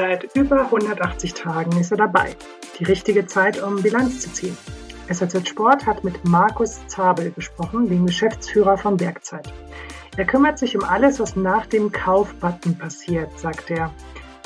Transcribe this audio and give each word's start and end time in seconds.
Seit 0.00 0.34
über 0.34 0.62
180 0.62 1.34
Tagen 1.34 1.78
ist 1.78 1.90
er 1.90 1.98
dabei. 1.98 2.34
Die 2.78 2.84
richtige 2.84 3.26
Zeit, 3.26 3.62
um 3.62 3.82
Bilanz 3.82 4.20
zu 4.20 4.32
ziehen. 4.32 4.56
SAZ 5.10 5.46
Sport 5.46 5.84
hat 5.84 6.04
mit 6.04 6.24
Markus 6.26 6.80
Zabel 6.86 7.32
gesprochen, 7.32 7.86
dem 7.86 8.06
Geschäftsführer 8.06 8.78
von 8.78 8.96
Bergzeit. 8.96 9.52
Er 10.16 10.24
kümmert 10.24 10.58
sich 10.58 10.74
um 10.74 10.84
alles, 10.84 11.20
was 11.20 11.36
nach 11.36 11.66
dem 11.66 11.92
Kaufbutton 11.92 12.78
passiert, 12.78 13.38
sagt 13.38 13.70
er. 13.70 13.90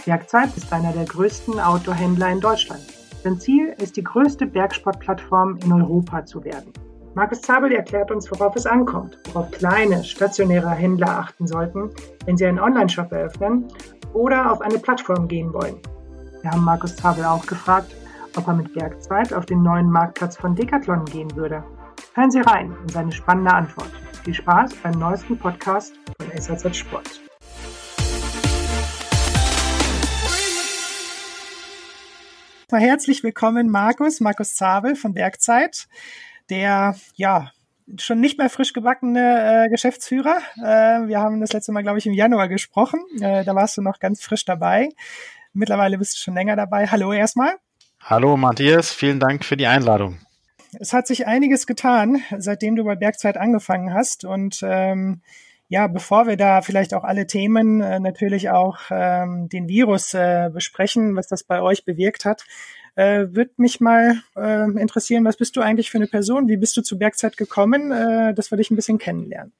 Bergzeit 0.04 0.56
ist 0.56 0.72
einer 0.72 0.90
der 0.90 1.04
größten 1.04 1.60
Outdoor-Händler 1.60 2.30
in 2.30 2.40
Deutschland. 2.40 2.82
Sein 3.22 3.38
Ziel 3.38 3.76
ist, 3.80 3.96
die 3.96 4.02
größte 4.02 4.46
Bergsportplattform 4.46 5.60
in 5.62 5.72
Europa 5.72 6.26
zu 6.26 6.42
werden. 6.42 6.72
Markus 7.14 7.42
Zabel 7.42 7.70
erklärt 7.70 8.10
uns, 8.10 8.28
worauf 8.32 8.56
es 8.56 8.66
ankommt, 8.66 9.20
worauf 9.26 9.52
kleine, 9.52 10.02
stationäre 10.02 10.70
Händler 10.70 11.10
achten 11.10 11.46
sollten, 11.46 11.90
wenn 12.24 12.36
sie 12.36 12.44
einen 12.44 12.58
Online-Shop 12.58 13.12
eröffnen 13.12 13.68
oder 14.14 14.50
auf 14.50 14.62
eine 14.62 14.78
Plattform 14.78 15.28
gehen 15.28 15.52
wollen. 15.52 15.76
Wir 16.40 16.50
haben 16.50 16.64
Markus 16.64 16.96
Zabel 16.96 17.24
auch 17.24 17.44
gefragt, 17.44 17.94
ob 18.36 18.46
er 18.46 18.54
mit 18.54 18.72
Bergzeit 18.72 19.34
auf 19.34 19.44
den 19.44 19.62
neuen 19.62 19.90
Marktplatz 19.90 20.36
von 20.36 20.54
Decathlon 20.54 21.04
gehen 21.04 21.34
würde. 21.36 21.62
Hören 22.14 22.30
Sie 22.30 22.40
rein 22.40 22.74
in 22.82 22.88
seine 22.88 23.12
spannende 23.12 23.52
Antwort. 23.52 23.90
Viel 24.24 24.34
Spaß 24.34 24.74
beim 24.76 24.98
neuesten 24.98 25.38
Podcast 25.38 25.94
von 26.18 26.40
SAZ 26.40 26.74
Sport. 26.74 27.20
Herzlich 32.70 33.22
willkommen, 33.22 33.68
Markus, 33.68 34.20
Markus 34.20 34.54
Zabel 34.54 34.96
von 34.96 35.12
Bergzeit 35.12 35.86
der 36.50 36.94
ja 37.14 37.50
schon 37.98 38.20
nicht 38.20 38.38
mehr 38.38 38.50
frisch 38.50 38.72
gebackene 38.72 39.64
äh, 39.66 39.68
Geschäftsführer. 39.68 40.38
Äh, 40.56 41.08
wir 41.08 41.20
haben 41.20 41.40
das 41.40 41.52
letzte 41.52 41.72
Mal, 41.72 41.82
glaube 41.82 41.98
ich, 41.98 42.06
im 42.06 42.12
Januar 42.12 42.48
gesprochen. 42.48 43.00
Äh, 43.20 43.44
da 43.44 43.54
warst 43.54 43.76
du 43.76 43.82
noch 43.82 43.98
ganz 43.98 44.22
frisch 44.22 44.44
dabei. 44.44 44.88
Mittlerweile 45.52 45.98
bist 45.98 46.16
du 46.16 46.20
schon 46.20 46.34
länger 46.34 46.56
dabei. 46.56 46.86
Hallo 46.86 47.12
erstmal. 47.12 47.54
Hallo 48.00 48.36
Matthias, 48.36 48.92
vielen 48.92 49.20
Dank 49.20 49.44
für 49.44 49.56
die 49.56 49.66
Einladung. 49.66 50.18
Es 50.78 50.92
hat 50.92 51.06
sich 51.06 51.26
einiges 51.26 51.66
getan, 51.66 52.22
seitdem 52.36 52.76
du 52.76 52.84
bei 52.84 52.96
Bergzeit 52.96 53.36
angefangen 53.36 53.94
hast. 53.94 54.24
Und 54.24 54.60
ähm, 54.62 55.22
ja, 55.68 55.86
bevor 55.86 56.26
wir 56.26 56.36
da 56.36 56.62
vielleicht 56.62 56.94
auch 56.94 57.04
alle 57.04 57.26
Themen, 57.26 57.80
äh, 57.80 58.00
natürlich 58.00 58.50
auch 58.50 58.78
ähm, 58.90 59.48
den 59.48 59.68
Virus 59.68 60.12
äh, 60.14 60.50
besprechen, 60.52 61.16
was 61.16 61.28
das 61.28 61.44
bei 61.44 61.62
euch 61.62 61.84
bewirkt 61.84 62.24
hat, 62.24 62.44
äh, 62.96 63.26
Würde 63.30 63.52
mich 63.56 63.80
mal 63.80 64.22
äh, 64.36 64.70
interessieren, 64.80 65.24
was 65.24 65.36
bist 65.36 65.56
du 65.56 65.60
eigentlich 65.60 65.90
für 65.90 65.98
eine 65.98 66.06
Person? 66.06 66.48
Wie 66.48 66.56
bist 66.56 66.76
du 66.76 66.82
zu 66.82 66.98
Bergzeit 66.98 67.36
gekommen, 67.36 67.90
äh, 67.90 68.34
dass 68.34 68.50
wir 68.50 68.58
dich 68.58 68.70
ein 68.70 68.76
bisschen 68.76 68.98
kennenlernen? 68.98 69.52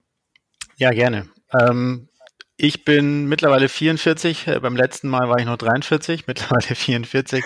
Ja, 0.77 0.91
gerne. 0.91 1.29
Ähm, 1.53 2.09
ich 2.57 2.85
bin 2.85 3.27
mittlerweile 3.27 3.69
44. 3.69 4.47
Äh, 4.47 4.61
beim 4.61 4.77
letzten 4.77 5.09
Mal 5.09 5.29
war 5.29 5.39
ich 5.39 5.47
noch 5.47 5.57
43, 5.57 6.27
mittlerweile 6.27 6.75
44. 6.75 7.45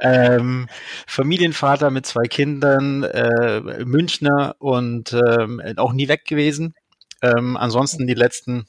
ähm, 0.00 0.68
Familienvater 1.06 1.90
mit 1.90 2.06
zwei 2.06 2.26
Kindern, 2.28 3.02
äh, 3.02 3.84
Münchner 3.84 4.54
und 4.58 5.12
ähm, 5.12 5.60
auch 5.76 5.92
nie 5.92 6.08
weg 6.08 6.24
gewesen. 6.24 6.74
Ähm, 7.22 7.56
ansonsten 7.56 8.06
die 8.06 8.14
letzten 8.14 8.66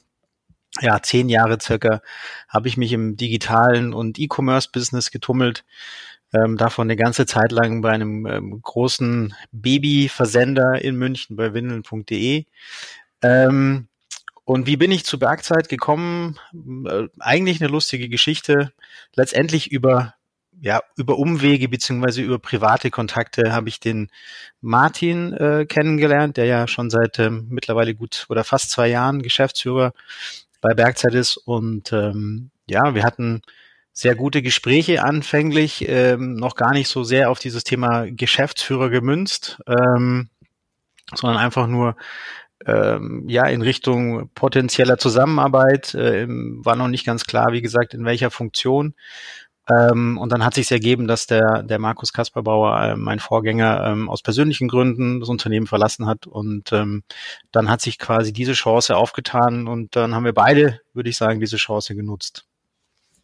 ja, 0.80 1.00
zehn 1.02 1.28
Jahre 1.28 1.58
circa 1.60 2.02
habe 2.48 2.68
ich 2.68 2.76
mich 2.76 2.92
im 2.92 3.16
digitalen 3.16 3.94
und 3.94 4.18
E-Commerce-Business 4.18 5.10
getummelt 5.10 5.64
ähm, 6.32 6.56
davon 6.56 6.86
eine 6.86 6.96
ganze 6.96 7.26
Zeit 7.26 7.52
lang 7.52 7.80
bei 7.80 7.90
einem 7.90 8.26
ähm, 8.26 8.60
großen 8.62 9.34
Babyversender 9.52 10.82
in 10.82 10.96
München 10.96 11.36
bei 11.36 11.54
windeln.de. 11.54 12.44
Ähm, 13.22 13.88
und 14.44 14.66
wie 14.66 14.76
bin 14.76 14.90
ich 14.90 15.04
zu 15.04 15.18
Bergzeit 15.18 15.68
gekommen? 15.68 16.38
Äh, 16.86 17.08
eigentlich 17.18 17.60
eine 17.60 17.70
lustige 17.70 18.08
Geschichte. 18.08 18.72
Letztendlich 19.14 19.70
über 19.70 20.14
ja, 20.60 20.82
über 20.96 21.18
Umwege 21.18 21.68
beziehungsweise 21.68 22.22
über 22.22 22.38
private 22.38 22.90
Kontakte 22.90 23.52
habe 23.52 23.68
ich 23.68 23.80
den 23.80 24.10
Martin 24.60 25.32
äh, 25.32 25.66
kennengelernt, 25.66 26.36
der 26.36 26.46
ja 26.46 26.66
schon 26.66 26.90
seit 26.90 27.18
ähm, 27.18 27.46
mittlerweile 27.50 27.94
gut 27.94 28.26
oder 28.28 28.44
fast 28.44 28.70
zwei 28.70 28.88
Jahren 28.88 29.22
Geschäftsführer 29.22 29.92
bei 30.60 30.74
Bergzeit 30.74 31.14
ist. 31.14 31.36
Und 31.36 31.92
ähm, 31.92 32.50
ja, 32.68 32.94
wir 32.94 33.04
hatten 33.04 33.42
sehr 33.98 34.14
gute 34.14 34.42
Gespräche 34.42 35.02
anfänglich, 35.02 35.84
ähm, 35.88 36.36
noch 36.36 36.54
gar 36.54 36.72
nicht 36.72 36.86
so 36.86 37.02
sehr 37.02 37.30
auf 37.30 37.40
dieses 37.40 37.64
Thema 37.64 38.06
Geschäftsführer 38.08 38.90
gemünzt, 38.90 39.58
ähm, 39.66 40.28
sondern 41.16 41.40
einfach 41.40 41.66
nur 41.66 41.96
ähm, 42.64 43.24
ja 43.26 43.46
in 43.46 43.60
Richtung 43.60 44.30
potenzieller 44.36 44.98
Zusammenarbeit. 44.98 45.94
Äh, 45.94 46.26
war 46.28 46.76
noch 46.76 46.86
nicht 46.86 47.06
ganz 47.06 47.24
klar, 47.24 47.48
wie 47.50 47.60
gesagt, 47.60 47.92
in 47.92 48.04
welcher 48.04 48.30
Funktion. 48.30 48.94
Ähm, 49.68 50.16
und 50.16 50.30
dann 50.30 50.44
hat 50.44 50.54
sich 50.54 50.70
ergeben, 50.70 51.08
dass 51.08 51.26
der, 51.26 51.64
der 51.64 51.80
Markus 51.80 52.12
Kasperbauer, 52.12 52.80
äh, 52.80 52.96
mein 52.96 53.18
Vorgänger, 53.18 53.84
ähm, 53.84 54.08
aus 54.08 54.22
persönlichen 54.22 54.68
Gründen 54.68 55.18
das 55.18 55.28
Unternehmen 55.28 55.66
verlassen 55.66 56.06
hat. 56.06 56.28
Und 56.28 56.72
ähm, 56.72 57.02
dann 57.50 57.68
hat 57.68 57.80
sich 57.80 57.98
quasi 57.98 58.32
diese 58.32 58.52
Chance 58.52 58.96
aufgetan 58.96 59.66
und 59.66 59.96
dann 59.96 60.14
haben 60.14 60.24
wir 60.24 60.34
beide, 60.34 60.80
würde 60.94 61.10
ich 61.10 61.16
sagen, 61.16 61.40
diese 61.40 61.56
Chance 61.56 61.96
genutzt. 61.96 62.47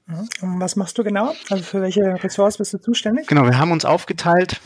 Und 0.06 0.60
was 0.60 0.76
machst 0.76 0.98
du 0.98 1.04
genau? 1.04 1.32
Also 1.48 1.64
für 1.64 1.80
welche 1.80 2.02
Ressorts 2.22 2.58
bist 2.58 2.74
du 2.74 2.78
zuständig? 2.78 3.26
Genau, 3.26 3.44
wir 3.44 3.58
haben 3.58 3.72
uns 3.72 3.84
aufgeteilt. 3.84 4.60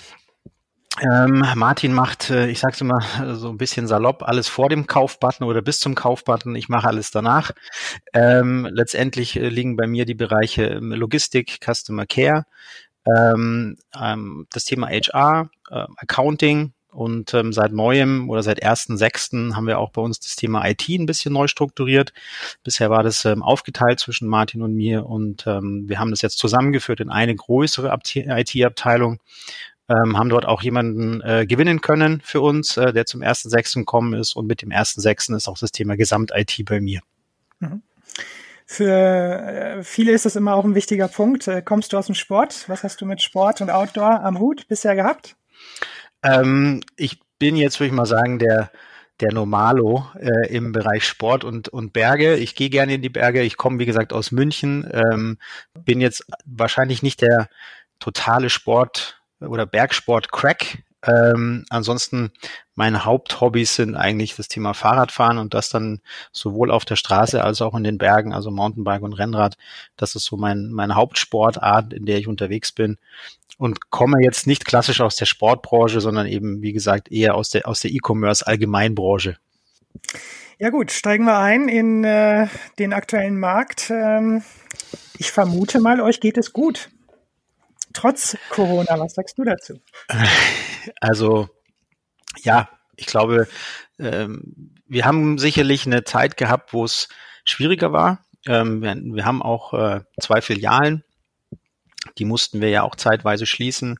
Ähm, 1.00 1.44
Martin 1.54 1.92
macht, 1.92 2.30
äh, 2.30 2.48
ich 2.48 2.58
sag's 2.58 2.80
immer 2.80 3.00
so 3.34 3.50
ein 3.50 3.56
bisschen 3.58 3.86
salopp, 3.86 4.22
alles 4.24 4.48
vor 4.48 4.68
dem 4.68 4.86
Kaufbutton 4.86 5.46
oder 5.46 5.62
bis 5.62 5.78
zum 5.78 5.94
Kaufbutton. 5.94 6.56
Ich 6.56 6.68
mache 6.68 6.88
alles 6.88 7.10
danach. 7.12 7.52
Ähm, 8.12 8.68
letztendlich 8.72 9.36
äh, 9.36 9.48
liegen 9.48 9.76
bei 9.76 9.86
mir 9.86 10.06
die 10.06 10.14
Bereiche 10.14 10.64
ähm, 10.64 10.92
Logistik, 10.92 11.60
Customer 11.64 12.04
Care, 12.04 12.46
ähm, 13.06 13.76
ähm, 13.98 14.46
das 14.52 14.64
Thema 14.64 14.88
HR, 14.88 15.50
äh, 15.70 15.86
Accounting, 15.98 16.72
und 16.90 17.34
ähm, 17.34 17.52
seit 17.52 17.72
neuem 17.72 18.30
oder 18.30 18.42
seit 18.42 18.64
1.6. 18.64 19.54
haben 19.54 19.66
wir 19.66 19.78
auch 19.78 19.90
bei 19.90 20.00
uns 20.02 20.20
das 20.20 20.36
Thema 20.36 20.66
IT 20.66 20.88
ein 20.88 21.06
bisschen 21.06 21.32
neu 21.32 21.46
strukturiert. 21.46 22.12
Bisher 22.64 22.90
war 22.90 23.02
das 23.02 23.24
ähm, 23.24 23.42
aufgeteilt 23.42 24.00
zwischen 24.00 24.28
Martin 24.28 24.62
und 24.62 24.74
mir 24.74 25.06
und 25.06 25.46
ähm, 25.46 25.88
wir 25.88 25.98
haben 25.98 26.10
das 26.10 26.22
jetzt 26.22 26.38
zusammengeführt 26.38 27.00
in 27.00 27.10
eine 27.10 27.34
größere 27.34 27.96
IT-Abteilung. 28.14 29.20
Ähm, 29.90 30.18
haben 30.18 30.28
dort 30.28 30.44
auch 30.44 30.60
jemanden 30.60 31.22
äh, 31.22 31.46
gewinnen 31.46 31.80
können 31.80 32.20
für 32.22 32.42
uns, 32.42 32.76
äh, 32.76 32.92
der 32.92 33.06
zum 33.06 33.22
1.6. 33.22 33.80
gekommen 33.80 34.12
ist 34.12 34.36
und 34.36 34.46
mit 34.46 34.60
dem 34.60 34.68
1.6. 34.68 35.34
ist 35.34 35.48
auch 35.48 35.58
das 35.58 35.72
Thema 35.72 35.96
Gesamt-IT 35.96 36.62
bei 36.66 36.80
mir. 36.80 37.00
Mhm. 37.60 37.82
Für 38.66 38.92
äh, 38.92 39.82
viele 39.82 40.12
ist 40.12 40.26
das 40.26 40.36
immer 40.36 40.54
auch 40.54 40.64
ein 40.66 40.74
wichtiger 40.74 41.08
Punkt. 41.08 41.48
Äh, 41.48 41.62
kommst 41.62 41.94
du 41.94 41.96
aus 41.96 42.04
dem 42.04 42.14
Sport? 42.14 42.68
Was 42.68 42.82
hast 42.82 43.00
du 43.00 43.06
mit 43.06 43.22
Sport 43.22 43.62
und 43.62 43.70
Outdoor 43.70 44.22
am 44.22 44.38
Hut 44.38 44.68
bisher 44.68 44.94
gehabt? 44.94 45.36
Ähm, 46.22 46.80
ich 46.96 47.20
bin 47.38 47.56
jetzt, 47.56 47.80
würde 47.80 47.88
ich 47.88 47.94
mal 47.94 48.06
sagen, 48.06 48.38
der, 48.38 48.70
der 49.20 49.32
Normalo 49.32 50.06
äh, 50.18 50.48
im 50.54 50.72
Bereich 50.72 51.04
Sport 51.04 51.44
und, 51.44 51.68
und 51.68 51.92
Berge. 51.92 52.36
Ich 52.36 52.54
gehe 52.54 52.70
gerne 52.70 52.94
in 52.94 53.02
die 53.02 53.08
Berge. 53.08 53.42
Ich 53.42 53.56
komme, 53.56 53.78
wie 53.78 53.86
gesagt, 53.86 54.12
aus 54.12 54.30
München. 54.32 54.88
Ähm, 54.92 55.38
bin 55.74 56.00
jetzt 56.00 56.24
wahrscheinlich 56.44 57.02
nicht 57.02 57.20
der 57.22 57.48
totale 57.98 58.50
Sport- 58.50 59.20
oder 59.40 59.66
Bergsport-Crack. 59.66 60.78
Ähm, 61.06 61.64
ansonsten 61.70 62.32
meine 62.74 63.04
Haupthobbys 63.04 63.76
sind 63.76 63.94
eigentlich 63.94 64.34
das 64.36 64.48
Thema 64.48 64.74
Fahrradfahren 64.74 65.38
und 65.38 65.54
das 65.54 65.68
dann 65.68 66.00
sowohl 66.32 66.70
auf 66.70 66.84
der 66.84 66.96
Straße 66.96 67.42
als 67.42 67.62
auch 67.62 67.74
in 67.74 67.84
den 67.84 67.98
Bergen, 67.98 68.32
also 68.32 68.50
Mountainbike 68.50 69.02
und 69.02 69.12
Rennrad. 69.12 69.56
Das 69.96 70.16
ist 70.16 70.24
so 70.24 70.36
mein, 70.36 70.70
meine 70.70 70.96
Hauptsportart, 70.96 71.92
in 71.92 72.06
der 72.06 72.18
ich 72.18 72.26
unterwegs 72.26 72.72
bin 72.72 72.98
und 73.58 73.90
komme 73.90 74.22
jetzt 74.22 74.46
nicht 74.46 74.64
klassisch 74.64 75.00
aus 75.00 75.16
der 75.16 75.26
Sportbranche, 75.26 76.00
sondern 76.00 76.26
eben, 76.26 76.62
wie 76.62 76.72
gesagt, 76.72 77.10
eher 77.10 77.34
aus 77.34 77.50
der, 77.50 77.68
aus 77.68 77.80
der 77.80 77.90
E-Commerce 77.90 78.46
Allgemeinbranche. 78.46 79.36
Ja 80.58 80.70
gut, 80.70 80.90
steigen 80.90 81.24
wir 81.24 81.38
ein 81.38 81.68
in 81.68 82.02
äh, 82.02 82.48
den 82.78 82.92
aktuellen 82.92 83.38
Markt. 83.38 83.90
Ähm, 83.90 84.42
ich 85.18 85.30
vermute 85.30 85.80
mal, 85.80 86.00
euch 86.00 86.20
geht 86.20 86.38
es 86.38 86.52
gut. 86.52 86.90
Trotz 87.92 88.36
Corona, 88.50 88.98
was 88.98 89.14
sagst 89.14 89.38
du 89.38 89.44
dazu? 89.44 89.80
Also, 91.00 91.48
ja, 92.42 92.68
ich 92.96 93.06
glaube, 93.06 93.48
ähm, 93.98 94.74
wir 94.86 95.04
haben 95.04 95.38
sicherlich 95.38 95.86
eine 95.86 96.04
Zeit 96.04 96.36
gehabt, 96.36 96.72
wo 96.72 96.84
es 96.84 97.08
schwieriger 97.44 97.92
war. 97.92 98.24
Ähm, 98.46 98.82
wir, 98.82 98.94
wir, 98.96 99.24
haben 99.24 99.42
auch 99.42 99.74
äh, 99.74 100.00
zwei 100.20 100.40
Filialen 100.40 101.04
die 102.16 102.24
mussten 102.24 102.60
wir 102.60 102.70
ja 102.70 102.82
auch 102.82 102.96
zeitweise 102.96 103.46
schließen. 103.46 103.98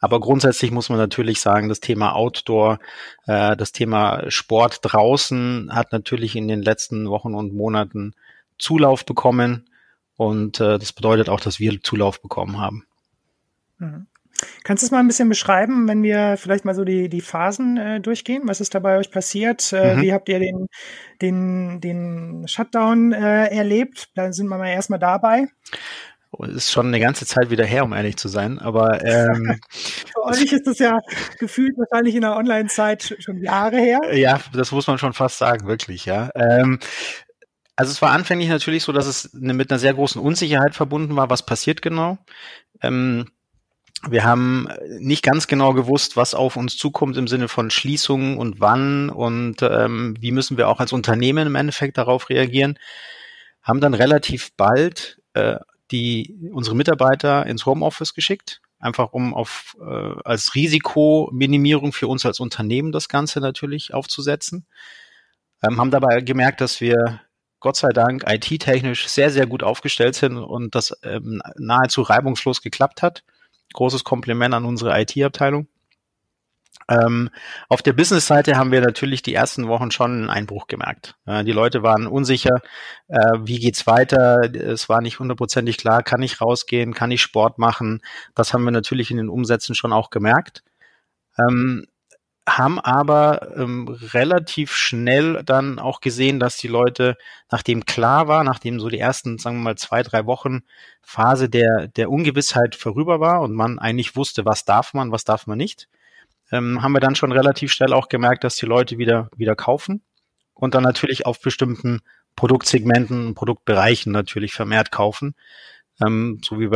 Aber 0.00 0.20
grundsätzlich 0.20 0.70
muss 0.70 0.90
man 0.90 0.98
natürlich 0.98 1.40
sagen, 1.40 1.68
das 1.68 1.80
Thema 1.80 2.14
Outdoor, 2.14 2.78
äh, 3.26 3.56
das 3.56 3.72
Thema 3.72 4.30
Sport 4.30 4.80
draußen 4.82 5.70
hat 5.72 5.92
natürlich 5.92 6.36
in 6.36 6.46
den 6.46 6.62
letzten 6.62 7.08
Wochen 7.08 7.34
und 7.34 7.54
Monaten 7.54 8.14
Zulauf 8.58 9.04
bekommen. 9.04 9.68
Und 10.16 10.60
äh, 10.60 10.78
das 10.78 10.92
bedeutet 10.92 11.28
auch, 11.28 11.40
dass 11.40 11.58
wir 11.58 11.82
Zulauf 11.82 12.22
bekommen 12.22 12.58
haben. 12.58 12.86
Mhm. 13.78 14.06
Kannst 14.62 14.82
du 14.82 14.86
es 14.86 14.90
mal 14.90 15.00
ein 15.00 15.06
bisschen 15.06 15.28
beschreiben, 15.28 15.88
wenn 15.88 16.02
wir 16.02 16.36
vielleicht 16.36 16.64
mal 16.64 16.74
so 16.74 16.84
die, 16.84 17.08
die 17.08 17.20
Phasen 17.20 17.76
äh, 17.76 18.00
durchgehen? 18.00 18.42
Was 18.44 18.60
ist 18.60 18.74
da 18.74 18.78
bei 18.78 18.98
euch 18.98 19.10
passiert? 19.10 19.72
Äh, 19.72 19.96
mhm. 19.96 20.02
Wie 20.02 20.12
habt 20.12 20.28
ihr 20.28 20.38
den, 20.38 20.66
den, 21.20 21.80
den 21.80 22.46
Shutdown 22.46 23.12
äh, 23.12 23.46
erlebt? 23.46 24.10
Da 24.14 24.32
sind 24.32 24.48
wir 24.48 24.58
mal 24.58 24.68
erstmal 24.68 24.98
dabei. 24.98 25.46
ist 26.48 26.70
schon 26.70 26.88
eine 26.88 27.00
ganze 27.00 27.26
Zeit 27.26 27.50
wieder 27.50 27.64
her, 27.64 27.84
um 27.84 27.92
ehrlich 27.92 28.16
zu 28.16 28.28
sein. 28.28 28.58
Aber 28.58 29.04
ähm, 29.04 29.58
für 29.72 30.24
euch 30.24 30.52
ist 30.52 30.66
das 30.66 30.78
ja 30.78 30.98
gefühlt 31.38 31.76
wahrscheinlich 31.76 32.14
in 32.14 32.20
der 32.20 32.36
Online-Zeit 32.36 33.16
schon 33.18 33.42
Jahre 33.42 33.78
her. 33.78 34.00
Ja, 34.12 34.40
das 34.52 34.70
muss 34.70 34.86
man 34.86 34.98
schon 34.98 35.14
fast 35.14 35.38
sagen, 35.38 35.66
wirklich, 35.66 36.04
ja. 36.04 36.30
Ähm, 36.36 36.78
also 37.74 37.92
es 37.92 38.02
war 38.02 38.10
anfänglich 38.10 38.48
natürlich 38.48 38.82
so, 38.82 38.92
dass 38.92 39.06
es 39.06 39.34
eine, 39.34 39.54
mit 39.54 39.70
einer 39.70 39.78
sehr 39.78 39.94
großen 39.94 40.20
Unsicherheit 40.20 40.74
verbunden 40.74 41.14
war, 41.14 41.30
was 41.30 41.46
passiert 41.46 41.80
genau. 41.80 42.18
Ähm, 42.82 43.26
wir 44.08 44.24
haben 44.24 44.68
nicht 44.98 45.22
ganz 45.22 45.46
genau 45.46 45.72
gewusst, 45.72 46.16
was 46.16 46.34
auf 46.34 46.56
uns 46.56 46.76
zukommt 46.76 47.16
im 47.16 47.26
Sinne 47.26 47.48
von 47.48 47.70
Schließungen 47.70 48.38
und 48.38 48.60
wann 48.60 49.10
und 49.10 49.62
ähm, 49.62 50.16
wie 50.20 50.30
müssen 50.30 50.56
wir 50.56 50.68
auch 50.68 50.80
als 50.80 50.92
Unternehmen 50.92 51.46
im 51.46 51.54
Endeffekt 51.56 51.98
darauf 51.98 52.28
reagieren. 52.30 52.78
Haben 53.62 53.80
dann 53.80 53.94
relativ 53.94 54.52
bald 54.56 55.20
äh, 55.34 55.56
die 55.90 56.50
unsere 56.52 56.76
Mitarbeiter 56.76 57.46
ins 57.46 57.66
Homeoffice 57.66 58.14
geschickt, 58.14 58.60
einfach 58.78 59.12
um 59.12 59.34
auf 59.34 59.76
äh, 59.80 60.14
als 60.24 60.54
Risikominimierung 60.54 61.92
für 61.92 62.08
uns 62.08 62.26
als 62.26 62.40
Unternehmen 62.40 62.92
das 62.92 63.08
Ganze 63.08 63.40
natürlich 63.40 63.94
aufzusetzen. 63.94 64.66
Ähm, 65.62 65.78
haben 65.78 65.90
dabei 65.90 66.20
gemerkt, 66.20 66.60
dass 66.60 66.80
wir 66.80 67.20
Gott 67.60 67.76
sei 67.76 67.88
Dank 67.88 68.24
IT-technisch 68.28 69.08
sehr, 69.08 69.30
sehr 69.30 69.46
gut 69.46 69.62
aufgestellt 69.62 70.14
sind 70.14 70.36
und 70.36 70.74
das 70.74 70.96
ähm, 71.02 71.42
nahezu 71.56 72.02
reibungslos 72.02 72.62
geklappt 72.62 73.02
hat. 73.02 73.24
Großes 73.74 74.04
Kompliment 74.04 74.54
an 74.54 74.64
unsere 74.64 74.98
IT-Abteilung. 75.00 75.68
Ähm, 76.90 77.28
auf 77.68 77.82
der 77.82 77.92
Business-Seite 77.92 78.56
haben 78.56 78.72
wir 78.72 78.80
natürlich 78.80 79.22
die 79.22 79.34
ersten 79.34 79.68
Wochen 79.68 79.90
schon 79.90 80.12
einen 80.12 80.30
Einbruch 80.30 80.68
gemerkt. 80.68 81.16
Äh, 81.26 81.44
die 81.44 81.52
Leute 81.52 81.82
waren 81.82 82.06
unsicher, 82.06 82.62
äh, 83.08 83.34
wie 83.42 83.58
geht's 83.58 83.86
weiter? 83.86 84.40
Es 84.54 84.88
war 84.88 85.02
nicht 85.02 85.18
hundertprozentig 85.18 85.76
klar, 85.76 86.02
kann 86.02 86.22
ich 86.22 86.40
rausgehen, 86.40 86.94
kann 86.94 87.10
ich 87.10 87.20
Sport 87.20 87.58
machen? 87.58 88.00
Das 88.34 88.54
haben 88.54 88.64
wir 88.64 88.70
natürlich 88.70 89.10
in 89.10 89.18
den 89.18 89.28
Umsätzen 89.28 89.74
schon 89.74 89.92
auch 89.92 90.08
gemerkt. 90.08 90.62
Ähm, 91.38 91.86
haben 92.48 92.80
aber 92.80 93.56
ähm, 93.56 93.88
relativ 93.88 94.72
schnell 94.72 95.42
dann 95.44 95.78
auch 95.78 96.00
gesehen, 96.00 96.40
dass 96.40 96.56
die 96.56 96.68
Leute, 96.68 97.16
nachdem 97.50 97.84
klar 97.84 98.28
war, 98.28 98.44
nachdem 98.44 98.80
so 98.80 98.88
die 98.88 98.98
ersten, 98.98 99.38
sagen 99.38 99.58
wir 99.58 99.64
mal, 99.64 99.76
zwei, 99.76 100.02
drei 100.02 100.26
Wochen 100.26 100.62
Phase 101.02 101.48
der, 101.48 101.88
der 101.88 102.10
Ungewissheit 102.10 102.74
vorüber 102.74 103.20
war 103.20 103.40
und 103.42 103.52
man 103.52 103.78
eigentlich 103.78 104.16
wusste, 104.16 104.44
was 104.44 104.64
darf 104.64 104.94
man, 104.94 105.12
was 105.12 105.24
darf 105.24 105.46
man 105.46 105.58
nicht, 105.58 105.88
ähm, 106.50 106.82
haben 106.82 106.92
wir 106.92 107.00
dann 107.00 107.14
schon 107.14 107.32
relativ 107.32 107.72
schnell 107.72 107.92
auch 107.92 108.08
gemerkt, 108.08 108.44
dass 108.44 108.56
die 108.56 108.66
Leute 108.66 108.98
wieder, 108.98 109.28
wieder 109.36 109.54
kaufen 109.54 110.02
und 110.54 110.74
dann 110.74 110.82
natürlich 110.82 111.26
auf 111.26 111.40
bestimmten 111.40 112.00
Produktsegmenten 112.36 113.28
und 113.28 113.34
Produktbereichen 113.34 114.12
natürlich 114.12 114.52
vermehrt 114.52 114.90
kaufen, 114.90 115.34
ähm, 116.00 116.40
so 116.44 116.60
wie 116.60 116.70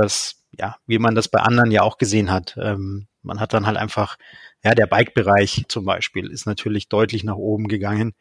ja, 0.58 0.76
wie 0.86 0.98
man 0.98 1.14
das 1.14 1.28
bei 1.28 1.40
anderen 1.40 1.70
ja 1.70 1.82
auch 1.82 1.98
gesehen 1.98 2.30
hat. 2.30 2.56
Ähm, 2.60 3.06
man 3.22 3.40
hat 3.40 3.52
dann 3.54 3.66
halt 3.66 3.76
einfach, 3.76 4.16
ja, 4.64 4.74
der 4.74 4.86
Bike-Bereich 4.86 5.64
zum 5.68 5.84
Beispiel 5.84 6.30
ist 6.30 6.46
natürlich 6.46 6.88
deutlich 6.88 7.24
nach 7.24 7.36
oben 7.36 7.68
gegangen 7.68 8.14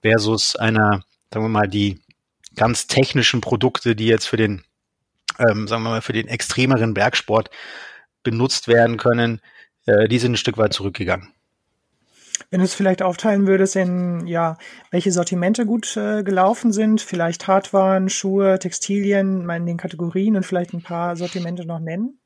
versus 0.00 0.56
einer, 0.56 1.04
sagen 1.32 1.44
wir 1.44 1.48
mal, 1.48 1.68
die 1.68 2.00
ganz 2.56 2.86
technischen 2.86 3.40
Produkte, 3.40 3.94
die 3.94 4.06
jetzt 4.06 4.26
für 4.26 4.36
den, 4.36 4.62
ähm, 5.38 5.68
sagen 5.68 5.82
wir 5.82 5.90
mal, 5.90 6.02
für 6.02 6.12
den 6.12 6.28
extremeren 6.28 6.94
Bergsport 6.94 7.50
benutzt 8.22 8.68
werden 8.68 8.96
können, 8.96 9.40
äh, 9.86 10.08
die 10.08 10.18
sind 10.18 10.32
ein 10.32 10.36
Stück 10.36 10.58
weit 10.58 10.72
zurückgegangen. 10.72 11.28
Wenn 12.50 12.60
du 12.60 12.64
es 12.64 12.74
vielleicht 12.74 13.02
aufteilen 13.02 13.46
würdest 13.46 13.76
in, 13.76 14.26
ja, 14.26 14.58
welche 14.90 15.12
Sortimente 15.12 15.64
gut 15.64 15.96
äh, 15.96 16.22
gelaufen 16.22 16.72
sind, 16.72 17.00
vielleicht 17.00 17.46
Hardwaren, 17.46 18.08
Schuhe, 18.08 18.58
Textilien, 18.58 19.46
mal 19.46 19.56
in 19.56 19.66
den 19.66 19.76
Kategorien 19.76 20.36
und 20.36 20.44
vielleicht 20.44 20.74
ein 20.74 20.82
paar 20.82 21.16
Sortimente 21.16 21.64
noch 21.64 21.80
nennen? 21.80 22.18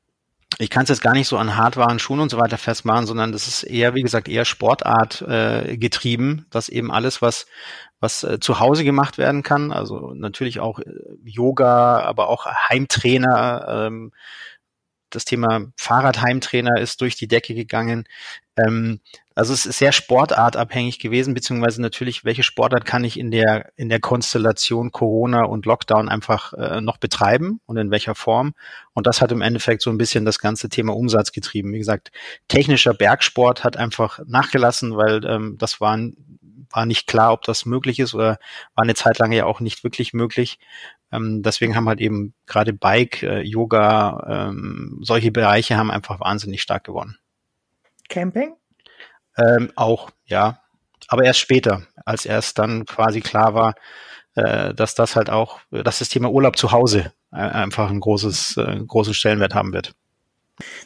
Ich 0.59 0.69
kann 0.69 0.83
es 0.83 0.89
jetzt 0.89 1.01
gar 1.01 1.13
nicht 1.13 1.27
so 1.27 1.37
an 1.37 1.55
Hardwaren, 1.55 1.99
Schuhen 1.99 2.19
und 2.19 2.29
so 2.29 2.37
weiter 2.39 2.57
festmachen, 2.57 3.05
sondern 3.05 3.31
das 3.31 3.47
ist 3.47 3.63
eher, 3.63 3.93
wie 3.93 4.01
gesagt, 4.01 4.27
eher 4.27 4.45
Sportart 4.45 5.21
äh, 5.21 5.77
getrieben, 5.77 6.47
dass 6.49 6.69
eben 6.69 6.91
alles, 6.91 7.21
was 7.21 7.45
was 7.99 8.23
äh, 8.23 8.39
zu 8.39 8.59
Hause 8.59 8.83
gemacht 8.83 9.17
werden 9.17 9.43
kann, 9.43 9.71
also 9.71 10.13
natürlich 10.13 10.59
auch 10.59 10.79
äh, 10.79 10.85
Yoga, 11.23 12.01
aber 12.01 12.29
auch 12.29 12.45
Heimtrainer, 12.45 13.87
ähm, 13.87 14.11
das 15.09 15.25
Thema 15.25 15.71
Fahrradheimtrainer 15.77 16.79
ist 16.79 17.01
durch 17.01 17.15
die 17.15 17.27
Decke 17.27 17.55
gegangen. 17.55 18.05
Ähm, 18.57 18.99
also 19.37 19.53
es 19.53 19.67
ist 19.67 19.77
sehr 19.77 19.91
sportartabhängig 19.91 20.97
gewesen, 20.97 21.35
beziehungsweise 21.35 21.79
natürlich, 21.79 22.25
welche 22.25 22.41
Sportart 22.41 22.85
kann 22.85 23.03
ich 23.03 23.19
in 23.19 23.29
der, 23.29 23.71
in 23.75 23.87
der 23.87 23.99
Konstellation 23.99 24.91
Corona 24.91 25.43
und 25.43 25.67
Lockdown 25.67 26.09
einfach 26.09 26.53
äh, 26.53 26.81
noch 26.81 26.97
betreiben 26.97 27.61
und 27.67 27.77
in 27.77 27.91
welcher 27.91 28.15
Form. 28.15 28.55
Und 28.93 29.05
das 29.05 29.21
hat 29.21 29.31
im 29.31 29.41
Endeffekt 29.41 29.83
so 29.83 29.91
ein 29.91 29.99
bisschen 29.99 30.25
das 30.25 30.39
ganze 30.39 30.69
Thema 30.69 30.95
Umsatz 30.95 31.31
getrieben. 31.31 31.71
Wie 31.71 31.77
gesagt, 31.77 32.11
technischer 32.47 32.95
Bergsport 32.95 33.63
hat 33.63 33.77
einfach 33.77 34.19
nachgelassen, 34.25 34.97
weil 34.97 35.23
ähm, 35.25 35.55
das 35.59 35.79
war, 35.79 35.99
war 36.71 36.85
nicht 36.87 37.05
klar, 37.05 37.31
ob 37.33 37.43
das 37.43 37.67
möglich 37.67 37.99
ist 37.99 38.15
oder 38.15 38.39
war 38.73 38.85
eine 38.85 38.95
Zeit 38.95 39.19
lang 39.19 39.31
ja 39.33 39.45
auch 39.45 39.59
nicht 39.59 39.83
wirklich 39.83 40.13
möglich. 40.13 40.57
Ähm, 41.11 41.43
deswegen 41.43 41.75
haben 41.75 41.87
halt 41.87 42.01
eben 42.01 42.33
gerade 42.47 42.73
Bike, 42.73 43.21
äh, 43.21 43.41
Yoga, 43.41 44.49
ähm, 44.49 44.97
solche 45.03 45.31
Bereiche 45.31 45.77
haben 45.77 45.91
einfach 45.91 46.19
wahnsinnig 46.19 46.63
stark 46.63 46.85
gewonnen. 46.85 47.19
Camping? 48.09 48.55
Ähm, 49.37 49.71
auch, 49.75 50.09
ja. 50.25 50.59
Aber 51.07 51.23
erst 51.23 51.39
später, 51.39 51.83
als 52.05 52.25
erst 52.25 52.59
dann 52.59 52.85
quasi 52.85 53.21
klar 53.21 53.53
war, 53.53 53.75
äh, 54.35 54.73
dass 54.73 54.95
das 54.95 55.15
halt 55.15 55.29
auch, 55.29 55.59
dass 55.71 55.99
das 55.99 56.09
Thema 56.09 56.29
Urlaub 56.29 56.57
zu 56.57 56.71
Hause 56.71 57.11
äh, 57.31 57.37
einfach 57.37 57.89
ein 57.89 57.99
großes, 57.99 58.57
äh, 58.57 58.79
großen 58.85 59.13
Stellenwert 59.13 59.55
haben 59.55 59.73
wird. 59.73 59.93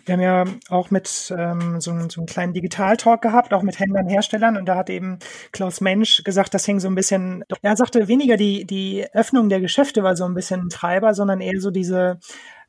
Wir 0.05 0.13
haben 0.13 0.21
ja 0.21 0.45
auch 0.69 0.91
mit 0.91 1.33
ähm, 1.37 1.79
so, 1.79 1.91
so 2.09 2.19
einem 2.19 2.25
kleinen 2.25 2.53
Digital-Talk 2.53 3.21
gehabt, 3.21 3.53
auch 3.53 3.61
mit 3.61 3.79
Händlern, 3.79 4.07
Herstellern. 4.07 4.57
Und 4.57 4.65
da 4.65 4.75
hat 4.75 4.89
eben 4.89 5.19
Klaus 5.53 5.79
Mensch 5.79 6.23
gesagt, 6.23 6.53
das 6.53 6.65
hing 6.65 6.79
so 6.79 6.89
ein 6.89 6.95
bisschen, 6.95 7.45
er 7.61 7.77
sagte 7.77 8.09
weniger 8.09 8.35
die, 8.35 8.65
die 8.65 9.05
Öffnung 9.13 9.47
der 9.47 9.61
Geschäfte 9.61 10.03
war 10.03 10.17
so 10.17 10.25
ein 10.25 10.33
bisschen 10.33 10.63
ein 10.63 10.69
Treiber, 10.69 11.13
sondern 11.13 11.39
eher 11.39 11.61
so 11.61 11.71
diese 11.71 12.19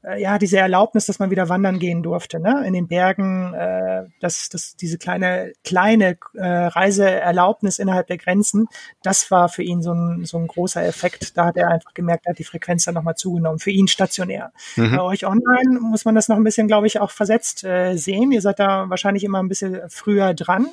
äh, 0.04 0.20
ja, 0.20 0.38
diese 0.38 0.58
Erlaubnis, 0.58 1.06
dass 1.06 1.18
man 1.18 1.30
wieder 1.30 1.48
wandern 1.48 1.78
gehen 1.78 2.02
durfte, 2.02 2.40
ne? 2.40 2.64
In 2.66 2.72
den 2.72 2.88
Bergen, 2.88 3.54
äh, 3.54 4.04
dass 4.20 4.48
das, 4.48 4.76
diese 4.76 4.98
kleine, 4.98 5.52
kleine 5.64 6.18
äh, 6.34 6.46
Reiseerlaubnis 6.46 7.78
innerhalb 7.78 8.08
der 8.08 8.18
Grenzen, 8.18 8.66
das 9.02 9.30
war 9.30 9.48
für 9.48 9.62
ihn 9.62 9.82
so 9.82 9.92
ein, 9.92 10.24
so 10.24 10.38
ein 10.38 10.46
großer 10.46 10.84
Effekt. 10.84 11.36
Da 11.36 11.46
hat 11.46 11.56
er 11.56 11.68
einfach 11.68 11.94
gemerkt, 11.94 12.26
hat 12.26 12.38
die 12.38 12.44
Frequenz 12.44 12.84
dann 12.84 12.94
nochmal 12.94 13.16
zugenommen. 13.16 13.58
Für 13.58 13.70
ihn 13.70 13.88
stationär. 13.88 14.52
Mhm. 14.76 14.96
Bei 14.96 15.02
euch 15.02 15.26
online 15.26 15.80
muss 15.80 16.04
man 16.04 16.14
das 16.14 16.28
noch 16.28 16.36
ein 16.36 16.44
bisschen, 16.44 16.68
glaube 16.68 16.86
ich, 16.86 17.00
auch 17.00 17.10
versetzt 17.10 17.64
äh, 17.64 17.96
sehen. 17.96 18.32
Ihr 18.32 18.42
seid 18.42 18.58
da 18.58 18.90
wahrscheinlich 18.90 19.24
immer 19.24 19.42
ein 19.42 19.48
bisschen 19.48 19.80
früher 19.88 20.34
dran. 20.34 20.68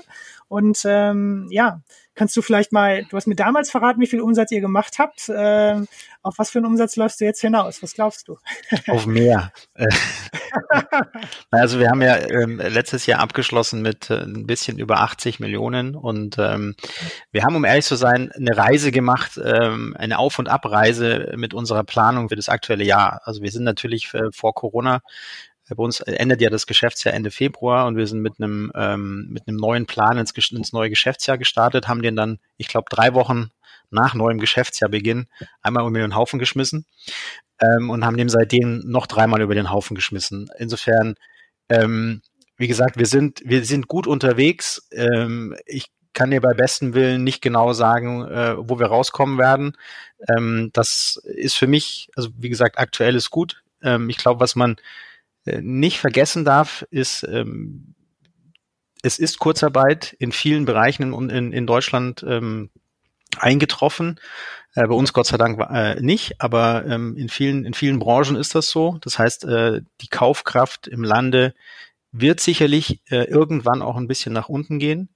Und 0.48 0.82
ähm, 0.86 1.48
ja, 1.52 1.82
kannst 2.16 2.36
du 2.36 2.42
vielleicht 2.42 2.72
mal, 2.72 3.06
du 3.06 3.16
hast 3.16 3.28
mir 3.28 3.36
damals 3.36 3.72
verraten, 3.72 4.02
wie 4.02 4.08
viel 4.08 4.22
Umsatz 4.22 4.52
ihr 4.52 4.62
gemacht 4.62 5.00
habt. 5.00 5.32
Ähm, 5.34 5.88
auf 6.22 6.38
was 6.38 6.50
für 6.50 6.60
einen 6.60 6.66
Umsatz 6.66 6.98
läufst 6.98 7.22
du 7.22 7.26
jetzt 7.26 7.40
hinaus? 7.40 7.82
Was 7.82 7.94
glaubst 7.94 8.28
du? 8.28 8.38
Auf 8.88 9.06
mehr. 9.06 9.54
also 11.50 11.80
wir 11.80 11.90
haben 11.90 12.02
ja 12.02 12.18
ähm, 12.18 12.58
letztes 12.58 13.06
Jahr 13.06 13.22
abgeschlossen 13.22 13.82
mit 13.82 14.10
äh, 14.10 14.24
ein 14.24 14.46
bisschen 14.46 14.80
über 14.80 15.00
80 15.00 15.40
Millionen 15.40 15.96
und 15.96 16.38
ähm, 16.38 16.76
wir 17.32 17.44
haben, 17.44 17.56
um 17.56 17.64
ehrlich 17.64 17.86
zu 17.86 17.96
sein, 17.96 18.32
eine 18.34 18.58
Reise 18.58 18.92
gemacht, 18.92 19.40
ähm, 19.42 19.96
eine 19.98 20.20
Auf- 20.20 20.40
und 20.40 20.50
Abreise 20.50 21.34
mit 21.38 21.54
unserer 21.54 21.86
Planung 21.86 22.28
für 22.28 22.36
das 22.36 22.50
aktuelle 22.50 22.84
Jahr. 22.84 23.22
Also 23.24 23.42
wir 23.42 23.52
sind 23.52 23.64
natürlich 23.64 24.14
äh, 24.14 24.30
vor 24.34 24.54
Corona 24.54 25.00
bei 25.76 25.84
uns 25.84 26.00
endet 26.02 26.42
ja 26.42 26.50
das 26.50 26.68
Geschäftsjahr 26.68 27.14
Ende 27.14 27.32
Februar 27.32 27.88
und 27.88 27.98
wir 27.98 28.08
sind 28.08 28.22
mit 28.22 28.40
einem 28.40 28.72
ähm, 28.76 29.28
mit 29.30 29.48
einem 29.48 29.58
neuen 29.58 29.86
Plan 29.86 30.18
ins, 30.18 30.32
ins 30.52 30.74
neue 30.74 30.90
Geschäftsjahr 30.90 31.38
gestartet, 31.38 31.88
haben 31.88 32.02
den 32.02 32.16
dann, 32.16 32.40
ich 32.58 32.68
glaube, 32.68 32.88
drei 32.90 33.14
Wochen 33.14 33.52
nach 33.92 34.14
neuem 34.14 34.40
Geschäftsjahrbeginn 34.40 35.28
einmal 35.62 35.88
über 35.88 36.00
den 36.00 36.16
Haufen 36.16 36.40
geschmissen 36.40 36.86
ähm, 37.60 37.90
und 37.90 38.06
haben 38.06 38.18
den 38.18 38.30
seitdem 38.30 38.80
noch 38.86 39.08
dreimal 39.08 39.42
über 39.42 39.56
den 39.56 39.72
Haufen 39.72 39.96
geschmissen. 39.96 40.50
Insofern, 40.58 41.16
ähm, 41.70 42.22
wie 42.58 42.68
gesagt, 42.68 42.98
wir 42.98 43.06
sind 43.06 43.42
wir 43.46 43.64
sind 43.66 43.88
gut 43.88 44.08
unterwegs. 44.08 44.88
Ähm, 44.92 45.56
ich 45.66 45.88
kann 46.14 46.32
dir 46.32 46.42
bei 46.42 46.54
bestem 46.54 46.94
Willen 46.94 47.24
nicht 47.24 47.42
genau 47.42 47.74
sagen, 47.74 48.26
äh, 48.26 48.56
wo 48.58 48.80
wir 48.80 48.88
rauskommen 48.88 49.38
werden. 49.38 49.78
Ähm, 50.28 50.70
das 50.74 51.22
ist 51.24 51.56
für 51.56 51.68
mich, 51.68 52.10
also 52.16 52.30
wie 52.38 52.50
gesagt, 52.50 52.78
aktuell 52.78 53.16
ist 53.16 53.30
gut. 53.30 53.64
Ähm, 53.82 54.10
ich 54.10 54.18
glaube, 54.18 54.40
was 54.40 54.56
man 54.56 54.78
nicht 55.62 56.00
vergessen 56.00 56.46
darf, 56.46 56.86
ist, 56.92 57.24
ähm, 57.24 57.96
es 59.02 59.20
ist 59.20 59.40
Kurzarbeit 59.40 60.16
in 60.20 60.32
vielen 60.32 60.66
Bereichen 60.66 61.14
in, 61.14 61.30
in, 61.30 61.52
in 61.54 61.68
Deutschland 61.68 62.24
ähm, 62.28 62.70
eingetroffen. 63.38 64.20
Äh, 64.76 64.88
bei 64.88 64.94
uns 64.94 65.14
Gott 65.14 65.28
sei 65.28 65.38
Dank 65.38 65.60
äh, 65.70 66.00
nicht, 66.02 66.42
aber 66.42 66.86
ähm, 66.86 67.16
in 67.16 67.30
vielen 67.30 67.66
in 67.66 67.74
vielen 67.74 68.00
Branchen 68.00 68.36
ist 68.36 68.56
das 68.56 68.70
so. 68.70 68.98
Das 69.02 69.18
heißt, 69.18 69.46
äh, 69.46 69.82
die 70.02 70.08
Kaufkraft 70.08 70.88
im 70.88 71.04
Lande 71.04 71.54
wird 72.12 72.40
sicherlich 72.40 73.02
äh, 73.10 73.26
irgendwann 73.26 73.82
auch 73.82 73.96
ein 73.96 74.08
bisschen 74.08 74.34
nach 74.34 74.50
unten 74.50 74.80
gehen. 74.80 75.10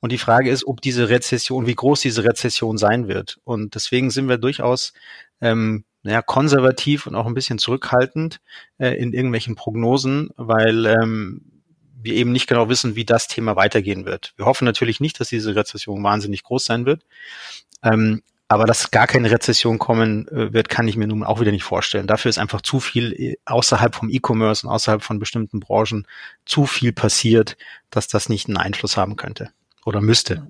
Und 0.00 0.12
die 0.12 0.18
Frage 0.18 0.50
ist, 0.50 0.66
ob 0.66 0.80
diese 0.80 1.10
Rezession, 1.10 1.66
wie 1.66 1.74
groß 1.74 2.00
diese 2.00 2.24
Rezession 2.24 2.78
sein 2.78 3.06
wird. 3.06 3.38
Und 3.44 3.74
deswegen 3.74 4.10
sind 4.10 4.28
wir 4.28 4.38
durchaus 4.38 4.94
ähm, 5.40 5.84
naja, 6.02 6.22
konservativ 6.22 7.06
und 7.06 7.14
auch 7.14 7.26
ein 7.26 7.34
bisschen 7.34 7.58
zurückhaltend 7.58 8.40
äh, 8.78 8.96
in 8.96 9.12
irgendwelchen 9.12 9.54
Prognosen, 9.54 10.30
weil 10.36 10.86
ähm, 10.86 11.42
wir 12.02 12.14
eben 12.14 12.32
nicht 12.32 12.46
genau 12.46 12.68
wissen, 12.68 12.96
wie 12.96 13.04
das 13.04 13.28
Thema 13.28 13.56
weitergehen 13.56 14.06
wird. 14.06 14.32
Wir 14.36 14.46
hoffen 14.46 14.64
natürlich 14.64 15.00
nicht, 15.00 15.20
dass 15.20 15.28
diese 15.28 15.54
Rezession 15.54 16.02
wahnsinnig 16.02 16.42
groß 16.42 16.64
sein 16.64 16.86
wird. 16.86 17.04
Ähm, 17.82 18.22
aber 18.48 18.64
dass 18.64 18.90
gar 18.90 19.06
keine 19.06 19.30
Rezession 19.30 19.78
kommen 19.78 20.26
äh, 20.26 20.52
wird, 20.52 20.68
kann 20.68 20.88
ich 20.88 20.96
mir 20.96 21.06
nun 21.06 21.22
auch 21.22 21.38
wieder 21.38 21.52
nicht 21.52 21.62
vorstellen. 21.62 22.08
Dafür 22.08 22.30
ist 22.30 22.38
einfach 22.38 22.62
zu 22.62 22.80
viel 22.80 23.12
äh, 23.12 23.36
außerhalb 23.44 23.94
vom 23.94 24.10
E-Commerce 24.10 24.66
und 24.66 24.72
außerhalb 24.72 25.02
von 25.02 25.20
bestimmten 25.20 25.60
Branchen 25.60 26.04
zu 26.46 26.66
viel 26.66 26.92
passiert, 26.92 27.56
dass 27.90 28.08
das 28.08 28.28
nicht 28.28 28.48
einen 28.48 28.56
Einfluss 28.56 28.96
haben 28.96 29.14
könnte 29.14 29.50
oder 29.84 30.00
müsste. 30.00 30.48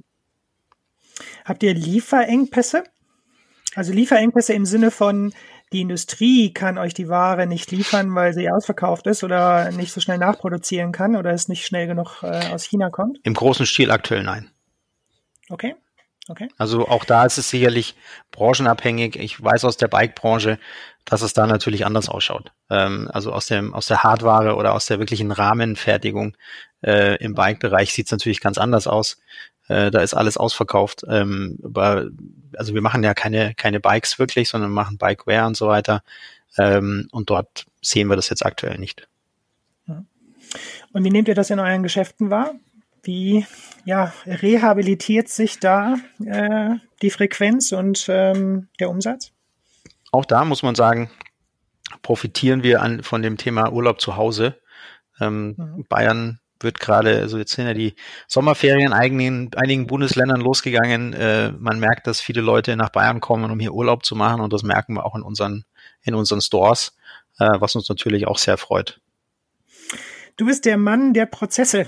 Habt 1.45 1.63
ihr 1.63 1.75
Lieferengpässe? 1.75 2.85
Also 3.75 3.93
Lieferengpässe 3.93 4.53
im 4.53 4.65
Sinne 4.65 4.91
von, 4.91 5.33
die 5.73 5.81
Industrie 5.81 6.53
kann 6.53 6.79
euch 6.79 6.95
die 6.95 7.09
Ware 7.09 7.47
nicht 7.47 7.71
liefern, 7.71 8.15
weil 8.15 8.33
sie 8.33 8.51
ausverkauft 8.51 9.07
ist 9.07 9.23
oder 9.23 9.71
nicht 9.71 9.93
so 9.93 10.01
schnell 10.01 10.19
nachproduzieren 10.19 10.91
kann 10.91 11.15
oder 11.15 11.31
es 11.31 11.49
nicht 11.49 11.65
schnell 11.65 11.87
genug 11.87 12.23
äh, 12.23 12.49
aus 12.53 12.65
China 12.65 12.91
kommt? 12.91 13.19
Im 13.23 13.35
großen 13.35 13.67
Stil 13.67 13.91
aktuell 13.91 14.25
nein. 14.25 14.51
Okay. 15.49 15.75
Okay. 16.29 16.49
Also 16.59 16.87
auch 16.87 17.05
da 17.05 17.25
ist 17.25 17.39
es 17.39 17.51
sicherlich 17.51 17.97
branchenabhängig. 18.31 19.17
Ich 19.17 19.43
weiß 19.43 19.65
aus 19.65 19.77
der 19.77 19.89
Bike-Branche, 19.89 20.61
dass 21.05 21.23
es 21.23 21.33
da 21.33 21.47
natürlich 21.47 21.85
anders 21.85 22.09
ausschaut. 22.09 22.53
Ähm, 22.69 23.11
also 23.13 23.33
aus 23.33 23.47
dem 23.47 23.75
aus 23.75 23.87
der 23.87 24.05
Hardware 24.05 24.55
oder 24.55 24.75
aus 24.75 24.87
der 24.87 25.01
wirklichen 25.01 25.33
Rahmenfertigung 25.33 26.37
äh, 26.83 27.17
im 27.17 27.35
Bike-Bereich 27.35 27.93
sieht 27.93 28.07
es 28.07 28.13
natürlich 28.13 28.41
ganz 28.41 28.59
anders 28.59 28.87
aus. 28.87 29.19
Äh, 29.71 29.93
da 29.93 30.01
ist 30.01 30.15
alles 30.15 30.37
ausverkauft. 30.37 31.05
Ähm, 31.09 31.59
aber, 31.63 32.09
also 32.57 32.75
wir 32.75 32.83
machen 32.83 33.05
ja 33.05 33.15
keine, 33.15 33.55
keine 33.55 33.79
Bikes 33.79 34.19
wirklich, 34.19 34.49
sondern 34.49 34.73
machen 34.73 34.99
Bikeware 34.99 35.47
und 35.47 35.57
so 35.57 35.69
weiter. 35.69 36.03
Ähm, 36.59 37.07
und 37.13 37.31
dort 37.31 37.67
sehen 37.81 38.09
wir 38.09 38.17
das 38.17 38.29
jetzt 38.31 38.45
aktuell 38.45 38.79
nicht. 38.79 39.07
Und 40.93 41.05
wie 41.05 41.11
nehmt 41.11 41.29
ihr 41.29 41.37
das 41.37 41.51
in 41.51 41.61
euren 41.61 41.85
Geschäften 41.85 42.31
wahr? 42.31 42.55
Wie 43.05 43.47
ja, 43.85 44.13
rehabilitiert 44.27 45.29
sich 45.29 45.61
da 45.61 45.95
äh, 46.27 46.75
die 47.01 47.11
Frequenz 47.11 47.71
und 47.71 48.07
ähm, 48.09 48.67
der 48.81 48.91
Umsatz? 48.91 49.31
Auch 50.11 50.25
da 50.25 50.45
muss 50.45 50.65
man 50.65 50.75
sagen, 50.75 51.13
profitieren 52.03 52.65
wir 52.65 52.83
an, 52.83 53.05
von 53.05 53.23
dem 53.23 53.37
Thema 53.37 53.73
Urlaub 53.73 54.01
zu 54.01 54.17
Hause. 54.17 54.57
Ähm, 55.21 55.55
mhm. 55.57 55.85
Bayern 55.89 56.41
wird 56.61 56.81
gerade, 56.81 57.19
also 57.19 57.39
jetzt 57.39 57.53
sind 57.53 57.67
ja 57.67 57.75
die 57.75 57.95
Sommerferien 58.29 58.89
in 58.89 58.93
einigen, 58.93 59.51
einigen 59.57 59.87
Bundesländern 59.87 60.41
losgegangen. 60.41 61.13
Äh, 61.13 61.53
man 61.53 61.81
merkt, 61.81 62.07
dass 62.07 62.21
viele 62.21 62.41
Leute 62.41 62.77
nach 62.77 62.91
Bayern 62.91 63.21
kommen, 63.21 63.51
um 63.51 63.61
hier 63.61 63.73
Urlaub 63.73 64.05
zu 64.05 64.15
machen 64.15 64.41
und 64.41 64.53
das 64.53 64.63
merken 64.63 64.95
wir 64.95 65.05
auch 65.05 65.15
in 65.15 65.23
unseren, 65.23 65.65
in 66.03 66.15
unseren 66.15 66.41
Stores, 66.41 66.97
äh, 67.39 67.61
was 67.61 67.75
uns 67.75 67.89
natürlich 67.89 68.27
auch 68.27 68.39
sehr 68.39 68.59
freut. 68.59 69.01
Du 70.41 70.47
bist 70.47 70.65
der 70.65 70.79
Mann 70.79 71.13
der 71.13 71.27
Prozesse 71.27 71.81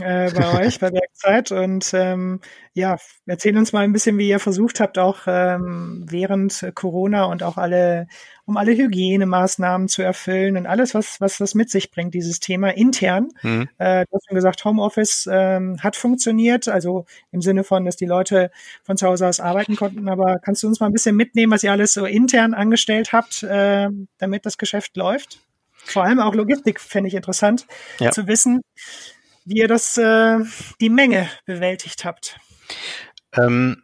äh, 0.00 0.30
bei 0.30 0.60
euch, 0.66 0.78
bei 0.78 0.92
Werkzeit. 0.92 1.50
Und 1.50 1.92
ähm, 1.94 2.38
ja, 2.72 2.96
erzähl 3.26 3.58
uns 3.58 3.72
mal 3.72 3.82
ein 3.82 3.92
bisschen, 3.92 4.18
wie 4.18 4.28
ihr 4.28 4.38
versucht 4.38 4.78
habt, 4.78 4.98
auch 4.98 5.22
ähm, 5.26 6.06
während 6.08 6.64
Corona 6.76 7.24
und 7.24 7.42
auch 7.42 7.56
alle, 7.56 8.06
um 8.44 8.56
alle 8.56 8.70
Hygienemaßnahmen 8.70 9.88
zu 9.88 10.02
erfüllen 10.02 10.56
und 10.56 10.66
alles, 10.68 10.94
was, 10.94 11.20
was 11.20 11.38
das 11.38 11.56
mit 11.56 11.70
sich 11.70 11.90
bringt, 11.90 12.14
dieses 12.14 12.38
Thema 12.38 12.68
intern. 12.68 13.30
Mhm. 13.42 13.68
Äh, 13.78 14.04
du 14.08 14.14
hast 14.14 14.28
schon 14.28 14.36
gesagt, 14.36 14.64
Homeoffice 14.64 15.28
ähm, 15.28 15.82
hat 15.82 15.96
funktioniert, 15.96 16.68
also 16.68 17.04
im 17.32 17.42
Sinne 17.42 17.64
von, 17.64 17.84
dass 17.84 17.96
die 17.96 18.06
Leute 18.06 18.52
von 18.84 18.96
zu 18.96 19.08
Hause 19.08 19.26
aus 19.26 19.40
arbeiten 19.40 19.74
konnten. 19.74 20.08
Aber 20.08 20.38
kannst 20.38 20.62
du 20.62 20.68
uns 20.68 20.78
mal 20.78 20.86
ein 20.86 20.92
bisschen 20.92 21.16
mitnehmen, 21.16 21.52
was 21.52 21.64
ihr 21.64 21.72
alles 21.72 21.94
so 21.94 22.04
intern 22.04 22.54
angestellt 22.54 23.12
habt, 23.12 23.42
äh, 23.42 23.88
damit 24.18 24.46
das 24.46 24.56
Geschäft 24.56 24.96
läuft? 24.96 25.47
Vor 25.90 26.04
allem 26.04 26.20
auch 26.20 26.34
Logistik 26.34 26.80
fände 26.80 27.08
ich 27.08 27.14
interessant 27.14 27.66
ja. 27.98 28.10
zu 28.10 28.26
wissen 28.26 28.60
wie 29.48 29.60
ihr 29.60 29.68
das, 29.68 29.96
äh, 29.96 30.38
die 30.80 30.90
Menge 30.90 31.28
bewältigt 31.46 32.04
habt. 32.04 32.38
Ähm, 33.32 33.82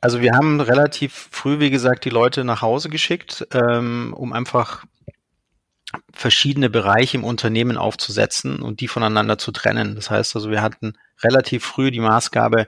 also 0.00 0.22
wir 0.22 0.32
haben 0.32 0.60
relativ 0.60 1.28
früh, 1.30 1.60
wie 1.60 1.70
gesagt, 1.70 2.06
die 2.06 2.10
Leute 2.10 2.44
nach 2.44 2.62
Hause 2.62 2.88
geschickt, 2.88 3.46
ähm, 3.52 4.14
um 4.16 4.32
einfach 4.32 4.84
verschiedene 6.14 6.70
Bereiche 6.70 7.18
im 7.18 7.24
Unternehmen 7.24 7.76
aufzusetzen 7.76 8.62
und 8.62 8.80
die 8.80 8.88
voneinander 8.88 9.36
zu 9.36 9.52
trennen. 9.52 9.94
Das 9.94 10.10
heißt 10.10 10.34
also, 10.34 10.50
wir 10.50 10.62
hatten 10.62 10.94
relativ 11.22 11.64
früh 11.64 11.90
die 11.90 12.00
Maßgabe, 12.00 12.66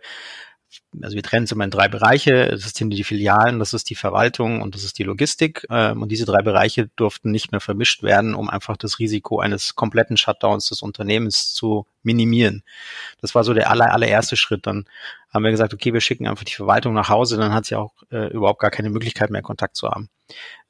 also 1.02 1.14
wir 1.14 1.22
trennen 1.22 1.44
es 1.44 1.52
immer 1.52 1.64
in 1.64 1.70
drei 1.70 1.88
Bereiche. 1.88 2.48
Das 2.50 2.62
sind 2.62 2.90
die 2.90 3.04
Filialen, 3.04 3.58
das 3.58 3.72
ist 3.72 3.90
die 3.90 3.94
Verwaltung 3.94 4.62
und 4.62 4.74
das 4.74 4.84
ist 4.84 4.98
die 4.98 5.02
Logistik. 5.02 5.66
Ähm, 5.70 6.02
und 6.02 6.10
diese 6.10 6.24
drei 6.24 6.42
Bereiche 6.42 6.88
durften 6.96 7.30
nicht 7.30 7.52
mehr 7.52 7.60
vermischt 7.60 8.02
werden, 8.02 8.34
um 8.34 8.48
einfach 8.48 8.76
das 8.76 8.98
Risiko 8.98 9.40
eines 9.40 9.74
kompletten 9.74 10.16
Shutdowns 10.16 10.68
des 10.68 10.82
Unternehmens 10.82 11.54
zu 11.54 11.86
minimieren. 12.02 12.62
Das 13.20 13.34
war 13.34 13.44
so 13.44 13.54
der 13.54 13.70
aller, 13.70 13.92
allererste 13.92 14.36
Schritt. 14.36 14.66
Dann 14.66 14.86
haben 15.30 15.44
wir 15.44 15.50
gesagt, 15.50 15.74
okay, 15.74 15.92
wir 15.92 16.00
schicken 16.00 16.26
einfach 16.26 16.44
die 16.44 16.52
Verwaltung 16.52 16.94
nach 16.94 17.08
Hause, 17.08 17.36
dann 17.36 17.52
hat 17.52 17.66
sie 17.66 17.76
auch 17.76 17.92
äh, 18.10 18.32
überhaupt 18.32 18.60
gar 18.60 18.70
keine 18.70 18.90
Möglichkeit 18.90 19.30
mehr, 19.30 19.42
Kontakt 19.42 19.76
zu 19.76 19.88
haben. 19.88 20.08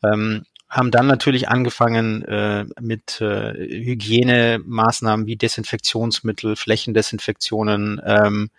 Ähm, 0.02 0.44
haben 0.68 0.90
dann 0.90 1.06
natürlich 1.06 1.48
angefangen 1.48 2.22
äh, 2.24 2.66
mit 2.80 3.20
äh, 3.22 3.54
Hygienemaßnahmen 3.54 5.26
wie 5.26 5.36
Desinfektionsmittel, 5.36 6.56
Flächendesinfektionen, 6.56 8.02
ähm, 8.04 8.50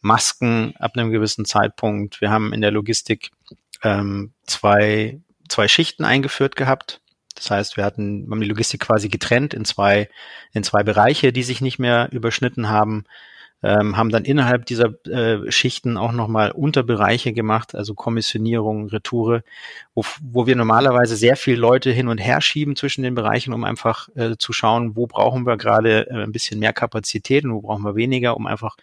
Masken 0.00 0.74
ab 0.78 0.92
einem 0.94 1.10
gewissen 1.10 1.44
Zeitpunkt. 1.44 2.20
Wir 2.20 2.30
haben 2.30 2.52
in 2.52 2.60
der 2.60 2.70
Logistik 2.70 3.30
ähm, 3.82 4.32
zwei, 4.46 5.20
zwei 5.48 5.68
Schichten 5.68 6.04
eingeführt 6.04 6.56
gehabt. 6.56 7.00
Das 7.34 7.50
heißt, 7.50 7.76
wir 7.76 7.84
hatten, 7.84 8.28
haben 8.30 8.40
die 8.40 8.48
Logistik 8.48 8.80
quasi 8.80 9.08
getrennt 9.08 9.54
in 9.54 9.64
zwei, 9.64 10.08
in 10.52 10.62
zwei 10.62 10.82
Bereiche, 10.82 11.32
die 11.32 11.42
sich 11.42 11.60
nicht 11.60 11.78
mehr 11.78 12.08
überschnitten 12.12 12.68
haben 12.68 13.04
ähm, 13.62 13.96
haben 13.96 14.10
dann 14.10 14.24
innerhalb 14.24 14.64
dieser 14.66 14.94
äh, 15.06 15.50
Schichten 15.50 15.96
auch 15.96 16.12
nochmal 16.12 16.50
Unterbereiche 16.50 17.32
gemacht, 17.32 17.74
also 17.74 17.94
Kommissionierung, 17.94 18.88
Retoure, 18.88 19.42
wo, 19.94 20.04
wo 20.22 20.46
wir 20.46 20.56
normalerweise 20.56 21.16
sehr 21.16 21.36
viele 21.36 21.58
Leute 21.58 21.90
hin 21.90 22.08
und 22.08 22.18
her 22.18 22.40
schieben 22.40 22.74
zwischen 22.74 23.02
den 23.02 23.14
Bereichen, 23.14 23.52
um 23.52 23.64
einfach 23.64 24.08
äh, 24.14 24.36
zu 24.38 24.52
schauen, 24.52 24.96
wo 24.96 25.06
brauchen 25.06 25.46
wir 25.46 25.56
gerade 25.58 26.08
äh, 26.08 26.22
ein 26.22 26.32
bisschen 26.32 26.58
mehr 26.58 26.72
Kapazität 26.72 27.44
und 27.44 27.52
wo 27.52 27.60
brauchen 27.60 27.84
wir 27.84 27.96
weniger, 27.96 28.36
um 28.36 28.46
einfach 28.46 28.76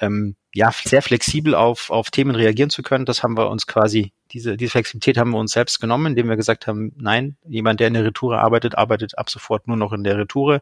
ähm, 0.00 0.36
ja 0.52 0.72
sehr 0.72 1.02
flexibel 1.02 1.54
auf, 1.54 1.90
auf 1.90 2.10
Themen 2.10 2.34
reagieren 2.34 2.70
zu 2.70 2.82
können. 2.82 3.04
Das 3.04 3.22
haben 3.22 3.36
wir 3.36 3.50
uns 3.50 3.66
quasi, 3.66 4.12
diese, 4.32 4.56
diese 4.56 4.70
Flexibilität 4.70 5.18
haben 5.18 5.30
wir 5.30 5.38
uns 5.38 5.52
selbst 5.52 5.80
genommen, 5.80 6.06
indem 6.06 6.28
wir 6.28 6.36
gesagt 6.36 6.66
haben, 6.66 6.92
nein, 6.96 7.36
jemand, 7.46 7.80
der 7.80 7.88
in 7.88 7.94
der 7.94 8.04
Retoure 8.04 8.40
arbeitet, 8.40 8.76
arbeitet 8.76 9.16
ab 9.18 9.30
sofort 9.30 9.68
nur 9.68 9.76
noch 9.76 9.92
in 9.92 10.04
der 10.04 10.18
Retoure. 10.18 10.60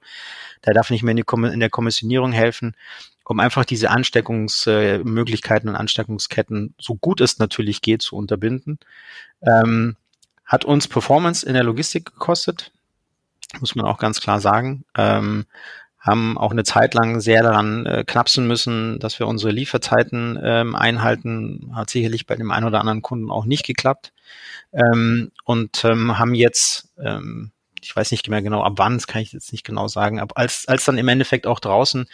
Der 0.66 0.74
darf 0.74 0.90
nicht 0.90 1.02
mehr 1.02 1.12
in, 1.12 1.16
die, 1.24 1.52
in 1.52 1.60
der 1.60 1.70
Kommissionierung 1.70 2.32
helfen 2.32 2.74
um 3.28 3.40
einfach 3.40 3.66
diese 3.66 3.90
Ansteckungsmöglichkeiten 3.90 5.68
und 5.68 5.76
Ansteckungsketten, 5.76 6.74
so 6.78 6.94
gut 6.94 7.20
es 7.20 7.38
natürlich 7.38 7.82
geht, 7.82 8.00
zu 8.00 8.16
unterbinden. 8.16 8.78
Ähm, 9.42 9.96
hat 10.46 10.64
uns 10.64 10.88
Performance 10.88 11.46
in 11.46 11.52
der 11.52 11.62
Logistik 11.62 12.06
gekostet, 12.06 12.72
muss 13.60 13.74
man 13.74 13.84
auch 13.84 13.98
ganz 13.98 14.22
klar 14.22 14.40
sagen. 14.40 14.86
Ähm, 14.96 15.44
haben 16.08 16.36
auch 16.36 16.50
eine 16.50 16.64
Zeit 16.64 16.94
lang 16.94 17.20
sehr 17.20 17.42
daran 17.42 17.86
äh, 17.86 18.04
knapsen 18.04 18.46
müssen, 18.46 18.98
dass 18.98 19.18
wir 19.18 19.26
unsere 19.26 19.52
Lieferzeiten 19.52 20.38
ähm, 20.42 20.74
einhalten. 20.74 21.70
Hat 21.74 21.90
sicherlich 21.90 22.26
bei 22.26 22.34
dem 22.34 22.50
einen 22.50 22.66
oder 22.66 22.80
anderen 22.80 23.02
Kunden 23.02 23.30
auch 23.30 23.44
nicht 23.44 23.64
geklappt. 23.64 24.12
Ähm, 24.72 25.30
und 25.44 25.84
ähm, 25.84 26.18
haben 26.18 26.34
jetzt, 26.34 26.88
ähm, 26.98 27.52
ich 27.80 27.94
weiß 27.94 28.10
nicht 28.10 28.28
mehr 28.28 28.42
genau 28.42 28.62
ab 28.62 28.74
wann, 28.76 28.94
das 28.94 29.06
kann 29.06 29.22
ich 29.22 29.32
jetzt 29.32 29.52
nicht 29.52 29.64
genau 29.64 29.88
sagen, 29.88 30.20
aber 30.20 30.36
als, 30.36 30.66
als 30.66 30.84
dann 30.84 30.98
im 30.98 31.08
Endeffekt 31.08 31.46
auch 31.46 31.60
draußen 31.60 32.06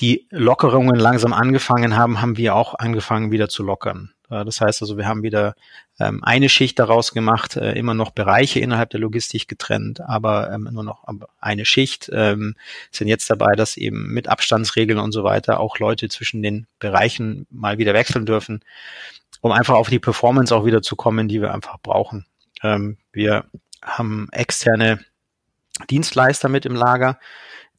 die 0.00 0.26
Lockerungen 0.30 0.96
langsam 0.96 1.32
angefangen 1.32 1.96
haben, 1.96 2.20
haben 2.20 2.36
wir 2.36 2.54
auch 2.54 2.74
angefangen 2.74 3.30
wieder 3.32 3.48
zu 3.48 3.62
lockern. 3.64 4.12
Das 4.28 4.60
heißt 4.60 4.82
also, 4.82 4.96
wir 4.96 5.08
haben 5.08 5.22
wieder 5.22 5.54
ähm, 6.00 6.22
eine 6.22 6.48
Schicht 6.48 6.78
daraus 6.78 7.12
gemacht, 7.12 7.56
äh, 7.56 7.72
immer 7.72 7.94
noch 7.94 8.10
Bereiche 8.10 8.60
innerhalb 8.60 8.90
der 8.90 9.00
Logistik 9.00 9.48
getrennt, 9.48 10.00
aber 10.00 10.52
ähm, 10.52 10.68
nur 10.72 10.84
noch 10.84 11.04
eine 11.40 11.64
Schicht. 11.64 12.10
Ähm, 12.12 12.54
sind 12.90 13.08
jetzt 13.08 13.28
dabei, 13.30 13.54
dass 13.54 13.76
eben 13.76 14.12
mit 14.12 14.28
Abstandsregeln 14.28 14.98
und 14.98 15.12
so 15.12 15.24
weiter 15.24 15.60
auch 15.60 15.78
Leute 15.78 16.08
zwischen 16.08 16.42
den 16.42 16.66
Bereichen 16.78 17.46
mal 17.50 17.78
wieder 17.78 17.94
wechseln 17.94 18.26
dürfen, 18.26 18.60
um 19.40 19.52
einfach 19.52 19.74
auf 19.74 19.88
die 19.88 19.98
Performance 19.98 20.54
auch 20.54 20.64
wieder 20.64 20.82
zu 20.82 20.96
kommen, 20.96 21.28
die 21.28 21.40
wir 21.40 21.52
einfach 21.52 21.78
brauchen. 21.82 22.26
Ähm, 22.62 22.96
wir 23.12 23.44
haben 23.82 24.28
externe 24.32 25.00
Dienstleister 25.90 26.48
mit 26.48 26.66
im 26.66 26.74
Lager, 26.74 27.18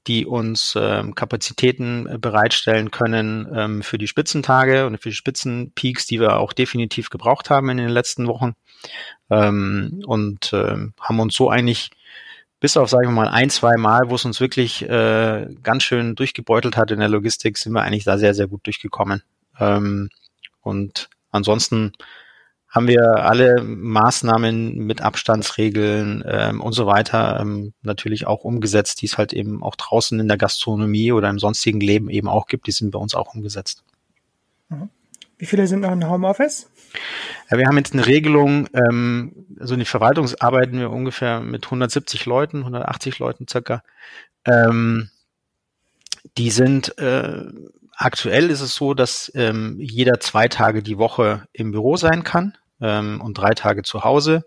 die 0.09 0.25
uns 0.25 0.73
ähm, 0.75 1.13
Kapazitäten 1.13 2.07
äh, 2.07 2.17
bereitstellen 2.17 2.89
können 2.89 3.47
ähm, 3.53 3.83
für 3.83 3.99
die 3.99 4.07
Spitzentage 4.07 4.87
und 4.87 4.97
für 4.97 5.09
die 5.09 5.15
Spitzenpeaks, 5.15 6.07
die 6.07 6.19
wir 6.19 6.37
auch 6.37 6.51
definitiv 6.51 7.11
gebraucht 7.11 7.51
haben 7.51 7.69
in 7.69 7.77
den 7.77 7.89
letzten 7.89 8.27
Wochen. 8.27 8.55
Ähm, 9.29 10.03
und 10.07 10.51
ähm, 10.51 10.93
haben 10.99 11.19
uns 11.19 11.35
so 11.35 11.51
eigentlich 11.51 11.91
bis 12.59 12.75
auf, 12.75 12.89
sagen 12.89 13.07
wir 13.07 13.11
mal, 13.11 13.27
ein, 13.27 13.51
zwei 13.51 13.77
Mal, 13.77 14.09
wo 14.09 14.15
es 14.15 14.25
uns 14.25 14.41
wirklich 14.41 14.81
äh, 14.89 15.45
ganz 15.61 15.83
schön 15.83 16.15
durchgebeutelt 16.15 16.75
hat 16.75 16.89
in 16.89 16.99
der 16.99 17.07
Logistik, 17.07 17.59
sind 17.59 17.73
wir 17.73 17.83
eigentlich 17.83 18.03
da 18.03 18.17
sehr, 18.17 18.33
sehr 18.33 18.47
gut 18.47 18.65
durchgekommen. 18.65 19.21
Ähm, 19.59 20.09
und 20.61 21.09
ansonsten 21.29 21.93
haben 22.69 22.87
wir 22.87 23.25
alle 23.25 23.63
Maßnahmen 23.63 24.75
mit 24.77 25.01
Abstandsregeln 25.01 26.23
ähm, 26.27 26.61
und 26.61 26.73
so 26.73 26.85
weiter 26.85 27.39
ähm, 27.39 27.73
natürlich 27.81 28.27
auch 28.27 28.43
umgesetzt, 28.43 29.01
die 29.01 29.07
es 29.07 29.17
halt 29.17 29.33
eben 29.33 29.63
auch 29.63 29.75
draußen 29.75 30.19
in 30.19 30.27
der 30.27 30.37
Gastronomie 30.37 31.11
oder 31.11 31.29
im 31.29 31.39
sonstigen 31.39 31.79
Leben 31.79 32.09
eben 32.09 32.27
auch 32.27 32.45
gibt. 32.45 32.67
Die 32.67 32.71
sind 32.71 32.91
bei 32.91 32.99
uns 32.99 33.15
auch 33.15 33.33
umgesetzt. 33.33 33.83
Mhm. 34.69 34.89
Wie 35.39 35.45
viele 35.45 35.67
sind 35.67 35.79
noch 35.79 35.93
im 35.93 36.07
Homeoffice? 36.07 36.69
Ja, 37.49 37.57
wir 37.57 37.65
haben 37.65 37.77
jetzt 37.77 37.93
eine 37.93 38.05
Regelung, 38.05 38.67
ähm, 38.73 39.45
also 39.57 39.73
in 39.73 39.79
die 39.79 39.85
Verwaltung 39.85 40.29
arbeiten 40.39 40.77
wir 40.77 40.91
ungefähr 40.91 41.39
mit 41.39 41.65
170 41.65 42.25
Leuten, 42.25 42.59
180 42.59 43.19
Leuten 43.19 43.47
circa. 43.47 43.81
Ähm, 44.43 45.09
die 46.37 46.51
sind 46.51 46.97
äh, 46.97 47.45
aktuell 47.99 48.49
ist 48.49 48.61
es 48.61 48.73
so, 48.75 48.93
dass 48.93 49.31
ähm, 49.35 49.75
jeder 49.79 50.19
zwei 50.19 50.47
Tage 50.47 50.81
die 50.81 50.97
Woche 50.97 51.43
im 51.51 51.71
Büro 51.71 51.97
sein 51.97 52.23
kann 52.23 52.57
ähm, 52.81 53.21
und 53.21 53.37
drei 53.37 53.53
Tage 53.53 53.83
zu 53.83 54.03
Hause. 54.03 54.45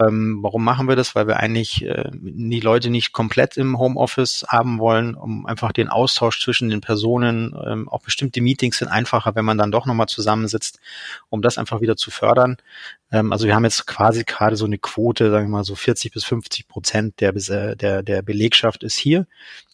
Ähm, 0.00 0.40
warum 0.42 0.64
machen 0.64 0.88
wir 0.88 0.96
das? 0.96 1.14
Weil 1.14 1.26
wir 1.26 1.38
eigentlich 1.38 1.82
äh, 1.84 2.10
die 2.12 2.60
Leute 2.60 2.90
nicht 2.90 3.12
komplett 3.12 3.56
im 3.56 3.78
Homeoffice 3.78 4.44
haben 4.48 4.80
wollen, 4.80 5.14
um 5.14 5.46
einfach 5.46 5.72
den 5.72 5.88
Austausch 5.88 6.42
zwischen 6.42 6.68
den 6.68 6.80
Personen, 6.80 7.56
ähm, 7.64 7.88
auch 7.88 8.02
bestimmte 8.02 8.42
Meetings 8.42 8.78
sind 8.78 8.88
einfacher, 8.88 9.34
wenn 9.34 9.44
man 9.44 9.56
dann 9.56 9.70
doch 9.70 9.86
nochmal 9.86 10.08
zusammensitzt, 10.08 10.78
um 11.30 11.42
das 11.42 11.58
einfach 11.58 11.80
wieder 11.80 11.96
zu 11.96 12.10
fördern. 12.10 12.58
Ähm, 13.12 13.32
also 13.32 13.46
wir 13.46 13.54
haben 13.54 13.64
jetzt 13.64 13.86
quasi 13.86 14.24
gerade 14.24 14.56
so 14.56 14.66
eine 14.66 14.78
Quote, 14.78 15.30
sagen 15.30 15.46
wir 15.46 15.58
mal 15.58 15.64
so 15.64 15.74
40 15.76 16.12
bis 16.12 16.24
50 16.24 16.68
Prozent 16.68 17.20
der, 17.20 17.32
der, 17.32 18.02
der 18.02 18.22
Belegschaft 18.22 18.82
ist 18.82 18.98
hier 18.98 19.26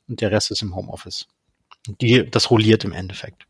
und 0.07 0.21
der 0.21 0.31
Rest 0.31 0.51
ist 0.51 0.63
im 0.63 0.77
Homeoffice. 0.77 1.27
Die, 1.87 2.29
das 2.31 2.51
rolliert 2.51 2.85
im 2.85 2.93
Endeffekt. 2.93 3.47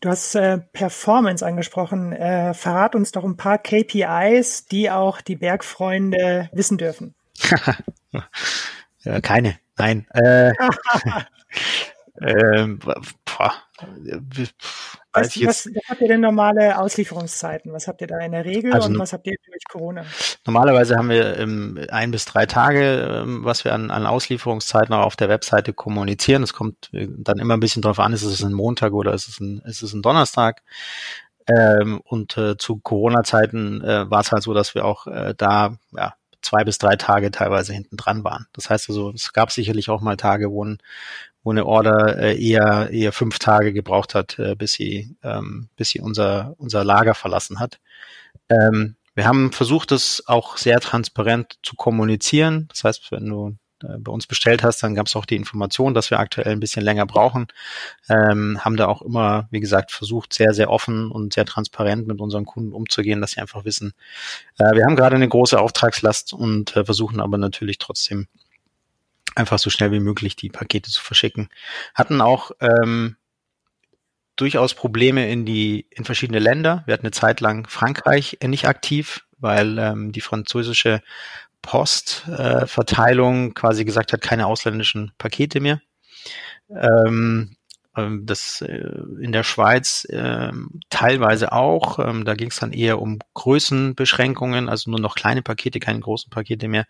Du 0.00 0.08
hast 0.10 0.34
äh, 0.34 0.58
Performance 0.58 1.44
angesprochen. 1.44 2.12
Äh, 2.12 2.52
verrat 2.54 2.94
uns 2.94 3.12
doch 3.12 3.24
ein 3.24 3.36
paar 3.36 3.58
KPIs, 3.58 4.66
die 4.66 4.90
auch 4.90 5.20
die 5.20 5.36
Bergfreunde 5.36 6.50
wissen 6.52 6.78
dürfen. 6.78 7.14
ja, 9.00 9.20
keine, 9.20 9.58
nein. 9.78 10.06
Äh, 10.10 10.52
ähm, 12.20 12.78
boah, 12.80 13.54
was, 15.14 15.36
was, 15.40 15.66
was, 15.66 15.88
habt 15.88 16.00
ihr 16.00 16.08
denn 16.08 16.20
normale 16.20 16.78
Auslieferungszeiten? 16.78 17.72
Was 17.72 17.88
habt 17.88 18.00
ihr 18.00 18.06
da 18.06 18.18
in 18.18 18.32
der 18.32 18.44
Regel 18.44 18.72
also, 18.72 18.88
und 18.88 18.98
was 18.98 19.12
habt 19.12 19.26
ihr 19.26 19.36
durch 19.46 19.64
Corona? 19.68 20.04
Normalerweise 20.44 20.96
haben 20.96 21.08
wir 21.08 21.38
ähm, 21.38 21.78
ein 21.90 22.10
bis 22.10 22.24
drei 22.24 22.46
Tage, 22.46 23.22
ähm, 23.22 23.44
was 23.44 23.64
wir 23.64 23.72
an, 23.72 23.90
an 23.90 24.06
Auslieferungszeiten 24.06 24.94
auch 24.94 25.04
auf 25.04 25.16
der 25.16 25.28
Webseite 25.28 25.72
kommunizieren. 25.72 26.42
Es 26.42 26.52
kommt 26.52 26.92
äh, 26.92 27.08
dann 27.10 27.38
immer 27.38 27.54
ein 27.54 27.60
bisschen 27.60 27.82
darauf 27.82 28.00
an, 28.00 28.12
ist 28.12 28.24
es 28.24 28.42
ein 28.42 28.52
Montag 28.52 28.92
oder 28.92 29.14
ist 29.14 29.28
es 29.28 29.40
ein, 29.40 29.62
ist 29.64 29.82
es 29.82 29.92
ein 29.92 30.02
Donnerstag. 30.02 30.62
Ähm, 31.46 32.00
und 32.04 32.36
äh, 32.36 32.56
zu 32.56 32.78
Corona-Zeiten 32.78 33.82
äh, 33.82 34.10
war 34.10 34.20
es 34.20 34.32
halt 34.32 34.42
so, 34.42 34.54
dass 34.54 34.74
wir 34.74 34.84
auch 34.84 35.06
äh, 35.06 35.34
da 35.36 35.76
ja, 35.92 36.14
zwei 36.44 36.64
bis 36.64 36.78
drei 36.78 36.96
Tage 36.96 37.30
teilweise 37.30 37.72
hinten 37.72 37.96
dran 37.96 38.24
waren. 38.24 38.46
Das 38.52 38.70
heißt 38.70 38.88
also, 38.88 39.10
es 39.10 39.32
gab 39.32 39.50
sicherlich 39.50 39.90
auch 39.90 40.00
mal 40.00 40.16
Tage, 40.16 40.50
wo 40.50 40.64
ein, 40.64 40.78
wo 41.44 41.50
eine 41.50 41.66
Order 41.66 42.18
äh, 42.18 42.42
eher 42.42 42.90
eher 42.90 43.12
fünf 43.12 43.38
Tage 43.38 43.72
gebraucht 43.72 44.14
hat, 44.14 44.38
äh, 44.38 44.56
bis 44.56 44.72
sie 44.72 45.16
ähm, 45.22 45.68
bis 45.76 45.90
sie 45.90 46.00
unser 46.00 46.54
unser 46.58 46.84
Lager 46.84 47.14
verlassen 47.14 47.60
hat. 47.60 47.78
Ähm, 48.48 48.96
wir 49.14 49.26
haben 49.26 49.52
versucht, 49.52 49.92
das 49.92 50.24
auch 50.26 50.56
sehr 50.56 50.80
transparent 50.80 51.58
zu 51.62 51.76
kommunizieren. 51.76 52.66
Das 52.68 52.82
heißt, 52.82 53.12
wenn 53.12 53.26
du 53.28 53.56
äh, 53.82 53.98
bei 53.98 54.10
uns 54.10 54.26
bestellt 54.26 54.62
hast, 54.62 54.82
dann 54.82 54.94
gab 54.94 55.06
es 55.06 55.16
auch 55.16 55.26
die 55.26 55.36
Information, 55.36 55.94
dass 55.94 56.10
wir 56.10 56.18
aktuell 56.18 56.52
ein 56.52 56.60
bisschen 56.60 56.82
länger 56.82 57.06
brauchen. 57.06 57.46
Ähm, 58.08 58.58
haben 58.64 58.76
da 58.76 58.86
auch 58.86 59.02
immer, 59.02 59.48
wie 59.50 59.60
gesagt, 59.60 59.92
versucht, 59.92 60.32
sehr, 60.32 60.52
sehr 60.54 60.70
offen 60.70 61.10
und 61.10 61.32
sehr 61.32 61.44
transparent 61.44 62.06
mit 62.06 62.20
unseren 62.20 62.44
Kunden 62.44 62.72
umzugehen, 62.72 63.20
dass 63.20 63.32
sie 63.32 63.40
einfach 63.40 63.64
wissen, 63.64 63.94
äh, 64.58 64.72
wir 64.74 64.84
haben 64.84 64.96
gerade 64.96 65.16
eine 65.16 65.28
große 65.28 65.58
Auftragslast 65.60 66.32
und 66.32 66.76
äh, 66.76 66.84
versuchen 66.84 67.20
aber 67.20 67.38
natürlich 67.38 67.78
trotzdem 67.78 68.26
einfach 69.34 69.58
so 69.58 69.70
schnell 69.70 69.92
wie 69.92 70.00
möglich 70.00 70.36
die 70.36 70.50
Pakete 70.50 70.90
zu 70.90 71.02
verschicken. 71.02 71.48
Hatten 71.94 72.20
auch 72.20 72.52
ähm, 72.60 73.16
durchaus 74.36 74.74
Probleme 74.74 75.30
in 75.30 75.44
die 75.44 75.86
in 75.90 76.04
verschiedene 76.04 76.38
Länder. 76.38 76.82
Wir 76.86 76.94
hatten 76.94 77.06
eine 77.06 77.12
Zeit 77.12 77.40
lang 77.40 77.68
Frankreich 77.68 78.38
nicht 78.42 78.66
aktiv, 78.66 79.24
weil 79.38 79.78
ähm, 79.78 80.12
die 80.12 80.20
französische 80.20 81.02
Postverteilung 81.62 83.50
äh, 83.50 83.54
quasi 83.54 83.84
gesagt 83.84 84.12
hat, 84.12 84.20
keine 84.20 84.46
ausländischen 84.46 85.12
Pakete 85.18 85.60
mehr. 85.60 85.80
Ähm, 86.68 87.56
ähm 87.96 88.26
das 88.26 88.60
äh, 88.60 88.90
in 89.20 89.32
der 89.32 89.44
Schweiz 89.44 90.04
äh, 90.10 90.52
teilweise 90.90 91.52
auch. 91.52 91.98
Ähm, 91.98 92.24
da 92.24 92.34
ging 92.34 92.50
es 92.50 92.58
dann 92.58 92.72
eher 92.72 93.00
um 93.00 93.18
Größenbeschränkungen, 93.34 94.68
also 94.68 94.90
nur 94.90 95.00
noch 95.00 95.14
kleine 95.14 95.42
Pakete, 95.42 95.80
keine 95.80 96.00
großen 96.00 96.30
Pakete 96.30 96.68
mehr. 96.68 96.86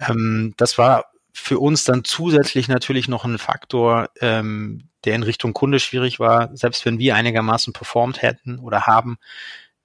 Ähm, 0.00 0.52
das 0.56 0.76
war 0.78 1.06
für 1.38 1.58
uns 1.58 1.84
dann 1.84 2.02
zusätzlich 2.02 2.66
natürlich 2.66 3.08
noch 3.08 3.26
ein 3.26 3.36
Faktor, 3.36 4.08
ähm, 4.22 4.88
der 5.04 5.14
in 5.14 5.22
Richtung 5.22 5.52
Kunde 5.52 5.80
schwierig 5.80 6.18
war. 6.18 6.48
Selbst 6.56 6.86
wenn 6.86 6.98
wir 6.98 7.14
einigermaßen 7.14 7.74
performt 7.74 8.22
hätten 8.22 8.58
oder 8.58 8.86
haben, 8.86 9.18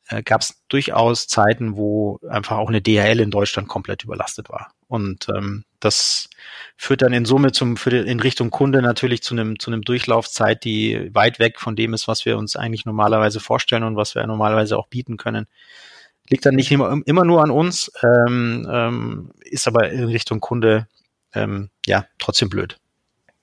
äh, 0.08 0.24
gab 0.24 0.42
es 0.42 0.64
durchaus 0.70 1.28
Zeiten, 1.28 1.76
wo 1.76 2.20
einfach 2.28 2.58
auch 2.58 2.70
eine 2.70 2.82
DHL 2.82 3.20
in 3.20 3.32
Deutschland 3.32 3.68
komplett 3.68 4.06
überlastet 4.06 4.50
war. 4.50 4.72
Und 4.88 5.28
ähm, 5.36 5.66
das 5.82 6.30
führt 6.78 7.02
dann 7.02 7.12
in 7.12 7.26
Summe 7.26 7.52
zum 7.52 7.76
für 7.76 7.90
den, 7.90 8.08
in 8.08 8.22
Richtung 8.22 8.50
Kunde 8.50 8.82
natürlich 8.82 9.22
zu 9.22 9.36
einem 9.36 9.60
zu 9.60 9.72
einem 9.72 9.82
Durchlaufzeit, 9.82 10.64
die 10.64 11.14
weit 11.14 11.38
weg 11.38 11.60
von 11.60 11.76
dem 11.76 11.94
ist, 11.94 12.08
was 12.08 12.26
wir 12.26 12.38
uns 12.38 12.56
eigentlich 12.56 12.86
normalerweise 12.86 13.42
vorstellen 13.42 13.84
und 13.84 13.98
was 13.98 14.16
wir 14.16 14.26
normalerweise 14.26 14.78
auch 14.78 14.88
bieten 14.88 15.18
können. 15.18 15.48
Liegt 16.30 16.46
dann 16.46 16.56
nicht 16.56 16.72
immer, 16.72 17.02
immer 17.06 17.26
nur 17.26 17.44
an 17.44 17.52
uns, 17.52 17.92
ähm, 18.02 18.66
ähm, 18.72 19.32
ist 19.42 19.68
aber 19.68 19.90
in 19.90 20.06
Richtung 20.06 20.40
Kunde 20.40 20.88
ähm, 21.34 21.70
ja, 21.86 22.06
trotzdem 22.20 22.50
blöd. 22.50 22.78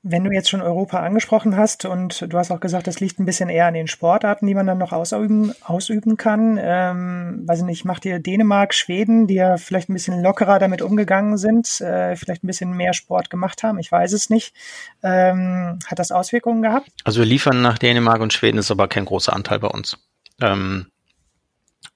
Wenn 0.05 0.22
du 0.22 0.31
jetzt 0.31 0.48
schon 0.48 0.62
Europa 0.62 1.01
angesprochen 1.01 1.57
hast 1.57 1.85
und 1.85 2.33
du 2.33 2.38
hast 2.38 2.53
auch 2.53 2.61
gesagt, 2.61 2.87
das 2.87 3.01
liegt 3.01 3.18
ein 3.18 3.27
bisschen 3.27 3.48
eher 3.48 3.66
an 3.66 3.74
den 3.74 3.88
Sportarten, 3.88 4.46
die 4.46 4.55
man 4.55 4.66
dann 4.66 4.79
noch 4.79 4.92
ausüben, 4.92 5.53
ausüben 5.64 6.16
kann. 6.16 6.57
Ähm, 6.62 7.42
weiß 7.46 7.59
ich 7.59 7.64
nicht, 7.64 7.85
macht 7.85 8.05
ihr 8.05 8.20
Dänemark, 8.20 8.74
Schweden, 8.74 9.27
die 9.27 9.35
ja 9.35 9.57
vielleicht 9.57 9.90
ein 9.90 9.94
bisschen 9.94 10.22
lockerer 10.22 10.61
damit 10.61 10.83
umgegangen 10.83 11.37
sind, 11.37 11.81
äh, 11.81 12.14
vielleicht 12.14 12.44
ein 12.44 12.46
bisschen 12.46 12.70
mehr 12.77 12.94
Sport 12.94 13.29
gemacht 13.29 13.64
haben, 13.64 13.81
ich 13.81 13.90
weiß 13.90 14.12
es 14.12 14.31
nicht. 14.31 14.55
Ähm, 15.03 15.81
hat 15.85 15.98
das 15.98 16.12
Auswirkungen 16.12 16.62
gehabt? 16.62 16.88
Also 17.03 17.18
wir 17.18 17.27
liefern 17.27 17.61
nach 17.61 17.79
Dänemark 17.79 18.20
und 18.20 18.33
Schweden, 18.33 18.59
ist 18.59 18.70
aber 18.70 18.87
kein 18.87 19.05
großer 19.05 19.35
Anteil 19.35 19.59
bei 19.59 19.68
uns. 19.68 19.98
Ähm, 20.40 20.87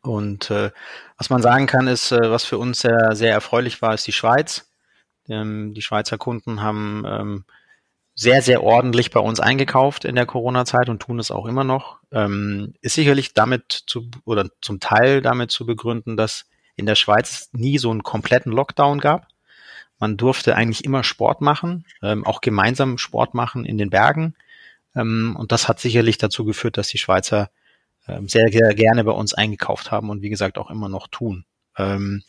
und 0.02 0.50
äh, 0.50 0.72
was 1.16 1.30
man 1.30 1.40
sagen 1.40 1.66
kann, 1.66 1.86
ist, 1.86 2.10
äh, 2.10 2.30
was 2.30 2.44
für 2.44 2.58
uns 2.58 2.80
sehr, 2.80 3.14
sehr 3.14 3.32
erfreulich 3.32 3.80
war, 3.80 3.94
ist 3.94 4.06
die 4.08 4.12
Schweiz. 4.12 4.71
Ähm, 5.28 5.74
die 5.74 5.82
Schweizer 5.82 6.18
Kunden 6.18 6.62
haben 6.62 7.04
ähm, 7.06 7.44
sehr, 8.14 8.42
sehr 8.42 8.62
ordentlich 8.62 9.10
bei 9.10 9.20
uns 9.20 9.40
eingekauft 9.40 10.04
in 10.04 10.14
der 10.14 10.26
Corona-Zeit 10.26 10.88
und 10.88 11.00
tun 11.00 11.18
es 11.18 11.30
auch 11.30 11.46
immer 11.46 11.64
noch. 11.64 11.98
Ähm, 12.10 12.74
ist 12.82 12.94
sicherlich 12.94 13.34
damit 13.34 13.84
zu, 13.86 14.10
oder 14.24 14.48
zum 14.60 14.80
Teil 14.80 15.22
damit 15.22 15.50
zu 15.50 15.64
begründen, 15.64 16.16
dass 16.16 16.46
in 16.76 16.86
der 16.86 16.94
Schweiz 16.94 17.48
nie 17.52 17.78
so 17.78 17.90
einen 17.90 18.02
kompletten 18.02 18.52
Lockdown 18.52 18.98
gab. 18.98 19.28
Man 19.98 20.16
durfte 20.16 20.56
eigentlich 20.56 20.84
immer 20.84 21.04
Sport 21.04 21.40
machen, 21.40 21.86
ähm, 22.02 22.26
auch 22.26 22.40
gemeinsam 22.40 22.98
Sport 22.98 23.34
machen 23.34 23.64
in 23.64 23.78
den 23.78 23.90
Bergen. 23.90 24.34
Ähm, 24.94 25.36
und 25.38 25.52
das 25.52 25.68
hat 25.68 25.80
sicherlich 25.80 26.18
dazu 26.18 26.44
geführt, 26.44 26.76
dass 26.76 26.88
die 26.88 26.98
Schweizer 26.98 27.50
ähm, 28.08 28.28
sehr, 28.28 28.48
sehr 28.50 28.74
gerne 28.74 29.04
bei 29.04 29.12
uns 29.12 29.32
eingekauft 29.32 29.90
haben 29.90 30.10
und 30.10 30.22
wie 30.22 30.30
gesagt 30.30 30.58
auch 30.58 30.70
immer 30.70 30.88
noch 30.88 31.08
tun. 31.08 31.44
Ähm, 31.76 32.22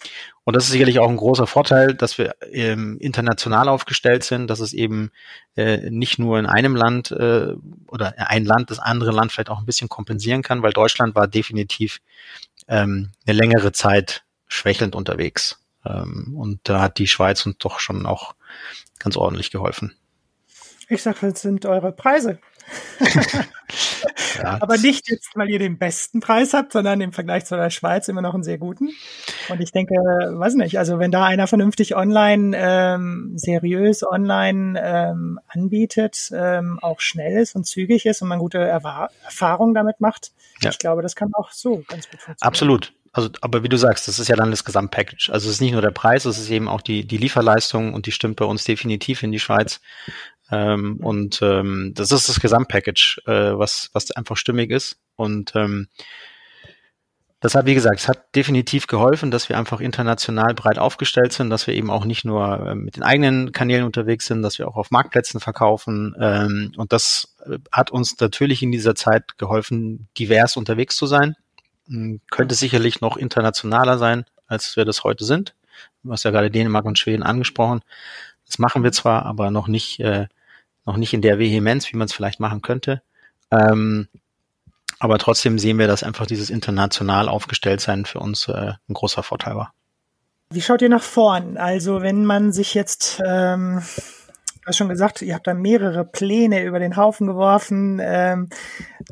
und 0.44 0.56
das 0.56 0.66
ist 0.66 0.72
sicherlich 0.72 1.00
auch 1.00 1.10
ein 1.10 1.18
großer 1.18 1.48
Vorteil, 1.48 1.94
dass 1.94 2.18
wir 2.18 2.36
ähm, 2.52 2.98
international 3.00 3.70
aufgestellt 3.70 4.24
sind, 4.24 4.48
dass 4.48 4.60
es 4.60 4.74
eben 4.74 5.12
äh, 5.56 5.90
nicht 5.90 6.20
nur 6.20 6.40
in 6.40 6.46
einem 6.46 6.76
Land 6.76 7.12
äh, 7.12 7.54
oder 7.88 8.14
ein 8.18 8.46
Land 8.46 8.72
das 8.72 8.80
andere 8.80 9.12
Land 9.12 9.32
vielleicht 9.32 9.50
auch 9.50 9.60
ein 9.60 9.66
bisschen 9.66 9.90
kompensieren 9.90 10.42
kann, 10.42 10.62
weil 10.62 10.74
Deutschland 10.74 11.16
war 11.16 11.28
definitiv 11.28 12.02
ähm, 12.68 13.12
eine 13.26 13.38
längere 13.38 13.72
Zeit 13.72 14.24
schwächelnd 14.48 14.96
unterwegs. 14.96 15.60
Und 15.86 16.62
da 16.64 16.80
hat 16.80 16.98
die 16.98 17.08
Schweiz 17.08 17.46
uns 17.46 17.58
doch 17.58 17.80
schon 17.80 18.06
auch 18.06 18.36
ganz 19.00 19.18
ordentlich 19.18 19.52
geholfen. 19.52 19.94
Ich 20.88 21.04
sag, 21.04 21.20
das 21.20 21.42
sind 21.42 21.66
eure 21.66 21.92
Preise. 21.92 22.40
ja. 24.38 24.58
Aber 24.62 24.78
nicht 24.78 25.10
jetzt, 25.10 25.36
weil 25.36 25.50
ihr 25.50 25.60
den 25.60 25.78
besten 25.78 26.20
Preis 26.20 26.54
habt, 26.54 26.74
sondern 26.74 27.02
im 27.02 27.14
Vergleich 27.14 27.46
zu 27.46 27.56
der 27.56 27.70
Schweiz 27.70 28.08
immer 28.08 28.22
noch 28.22 28.34
einen 28.34 28.44
sehr 28.44 28.58
guten. 28.58 28.90
Und 29.50 29.62
ich 29.62 29.72
denke, 29.72 29.96
weiß 29.96 30.56
nicht, 30.56 30.78
also 30.80 31.00
wenn 31.00 31.12
da 31.12 31.26
einer 31.26 31.48
vernünftig 31.48 31.96
online, 31.96 32.56
ähm, 32.58 33.34
seriös 33.36 34.04
online 34.04 34.80
ähm, 34.84 35.40
anbietet, 35.48 36.32
ähm, 36.34 36.80
auch 36.82 37.00
schnell 37.00 37.42
ist 37.42 37.56
und 37.56 37.66
zügig 37.66 38.06
ist 38.06 38.22
und 38.22 38.28
man 38.28 38.40
gute 38.40 38.60
Erwa 38.60 39.10
Erfahrungen 39.24 39.74
damit 39.74 40.00
macht, 40.00 40.32
ja. 40.62 40.70
ich 40.70 40.80
glaube, 40.80 41.02
das 41.02 41.16
kann 41.16 41.34
auch 41.34 41.52
so 41.52 41.84
ganz 41.88 42.10
gut 42.10 42.22
funktionieren. 42.22 42.38
Absolut. 42.42 42.94
Also, 43.16 43.30
aber 43.42 43.62
wie 43.62 43.70
du 43.70 43.78
sagst, 43.78 44.08
das 44.08 44.18
ist 44.18 44.28
ja 44.28 44.36
dann 44.36 44.50
das 44.50 44.66
Gesamtpackage. 44.66 45.30
Also 45.32 45.48
es 45.48 45.56
ist 45.56 45.62
nicht 45.62 45.74
nur 45.74 45.84
der 45.84 45.92
Preis, 45.92 46.26
es 46.26 46.40
ist 46.40 46.50
eben 46.50 46.68
auch 46.68 46.82
die, 46.82 47.06
die 47.06 47.18
Lieferleistung 47.18 47.94
und 47.94 48.08
die 48.08 48.12
stimmt 48.12 48.38
bei 48.38 48.46
uns 48.46 48.64
definitiv 48.64 49.22
in 49.22 49.32
die 49.32 49.40
Schweiz. 49.40 49.82
Ähm, 50.52 50.98
und 50.98 51.42
ähm, 51.42 51.94
das 51.96 52.12
ist 52.12 52.30
das 52.30 52.40
Gesamtpackage, 52.40 53.22
äh, 53.26 53.58
was, 53.58 53.90
was 53.94 54.12
einfach 54.12 54.38
stimmig 54.38 54.72
ist. 54.72 54.98
Und 55.16 55.56
ähm, 55.56 55.88
das 57.44 57.56
hat, 57.56 57.66
wie 57.66 57.74
gesagt, 57.74 58.00
es 58.00 58.08
hat 58.08 58.34
definitiv 58.36 58.88
geholfen, 58.88 59.30
dass 59.30 59.50
wir 59.50 59.58
einfach 59.58 59.82
international 59.82 60.54
breit 60.54 60.80
aufgestellt 60.80 61.34
sind, 61.34 61.50
dass 61.50 61.68
wir 61.68 61.74
eben 61.74 61.92
auch 61.92 62.06
nicht 62.06 62.24
nur 62.24 62.68
äh, 62.68 62.74
mit 62.74 62.96
den 62.96 63.04
eigenen 63.04 63.52
Kanälen 63.52 63.84
unterwegs 63.84 64.28
sind, 64.28 64.44
dass 64.44 64.60
wir 64.60 64.68
auch 64.68 64.78
auf 64.78 64.92
Marktplätzen 64.92 65.42
verkaufen. 65.42 66.16
Ähm, 66.22 66.72
und 66.78 66.94
das 66.94 67.36
äh, 67.46 67.58
hat 67.70 67.92
uns 67.92 68.18
natürlich 68.22 68.64
in 68.64 68.72
dieser 68.72 68.96
Zeit 68.96 69.38
geholfen, 69.38 70.08
divers 70.18 70.56
unterwegs 70.56 70.96
zu 70.96 71.06
sein. 71.06 71.36
Hm, 71.88 72.22
könnte 72.32 72.56
sicherlich 72.56 73.02
noch 73.02 73.18
internationaler 73.18 73.98
sein, 73.98 74.24
als 74.48 74.78
wir 74.78 74.86
das 74.86 75.04
heute 75.04 75.26
sind. 75.26 75.54
Du 76.02 76.14
hast 76.14 76.24
ja 76.24 76.32
gerade 76.32 76.50
Dänemark 76.50 76.86
und 76.86 76.98
Schweden 76.98 77.24
angesprochen. 77.24 77.82
Das 78.46 78.60
machen 78.60 78.84
wir 78.84 78.92
zwar, 78.92 79.26
aber 79.26 79.52
noch 79.52 79.68
nicht, 79.68 80.00
äh, 80.00 80.28
noch 80.86 80.98
nicht 80.98 81.14
in 81.14 81.22
der 81.22 81.40
Vehemenz, 81.40 81.92
wie 81.92 81.98
man 81.98 82.06
es 82.06 82.14
vielleicht 82.14 82.40
machen 82.40 82.62
könnte. 82.62 83.02
Ähm, 83.52 84.08
aber 85.00 85.18
trotzdem 85.18 85.60
sehen 85.60 85.80
wir, 85.80 85.88
dass 85.88 86.04
einfach 86.04 86.26
dieses 86.26 86.50
international 86.50 87.28
aufgestellt 87.28 87.82
sein 87.82 88.06
für 88.06 88.20
uns 88.20 88.48
äh, 88.48 88.74
ein 88.88 88.94
großer 88.94 89.24
Vorteil 89.24 89.56
war. 89.56 89.74
Wie 90.50 90.62
schaut 90.62 90.82
ihr 90.82 90.90
nach 90.90 91.04
vorn? 91.04 91.58
Also 91.58 92.02
wenn 92.02 92.26
man 92.26 92.52
sich 92.52 92.74
jetzt, 92.74 93.20
ähm, 93.26 93.82
du 93.82 94.68
hast 94.68 94.78
schon 94.78 94.90
gesagt, 94.90 95.22
ihr 95.22 95.34
habt 95.34 95.48
da 95.48 95.54
mehrere 95.54 96.06
Pläne 96.06 96.64
über 96.64 96.80
den 96.80 96.96
Haufen 96.96 97.28
geworfen, 97.28 98.00
ähm, 98.02 98.50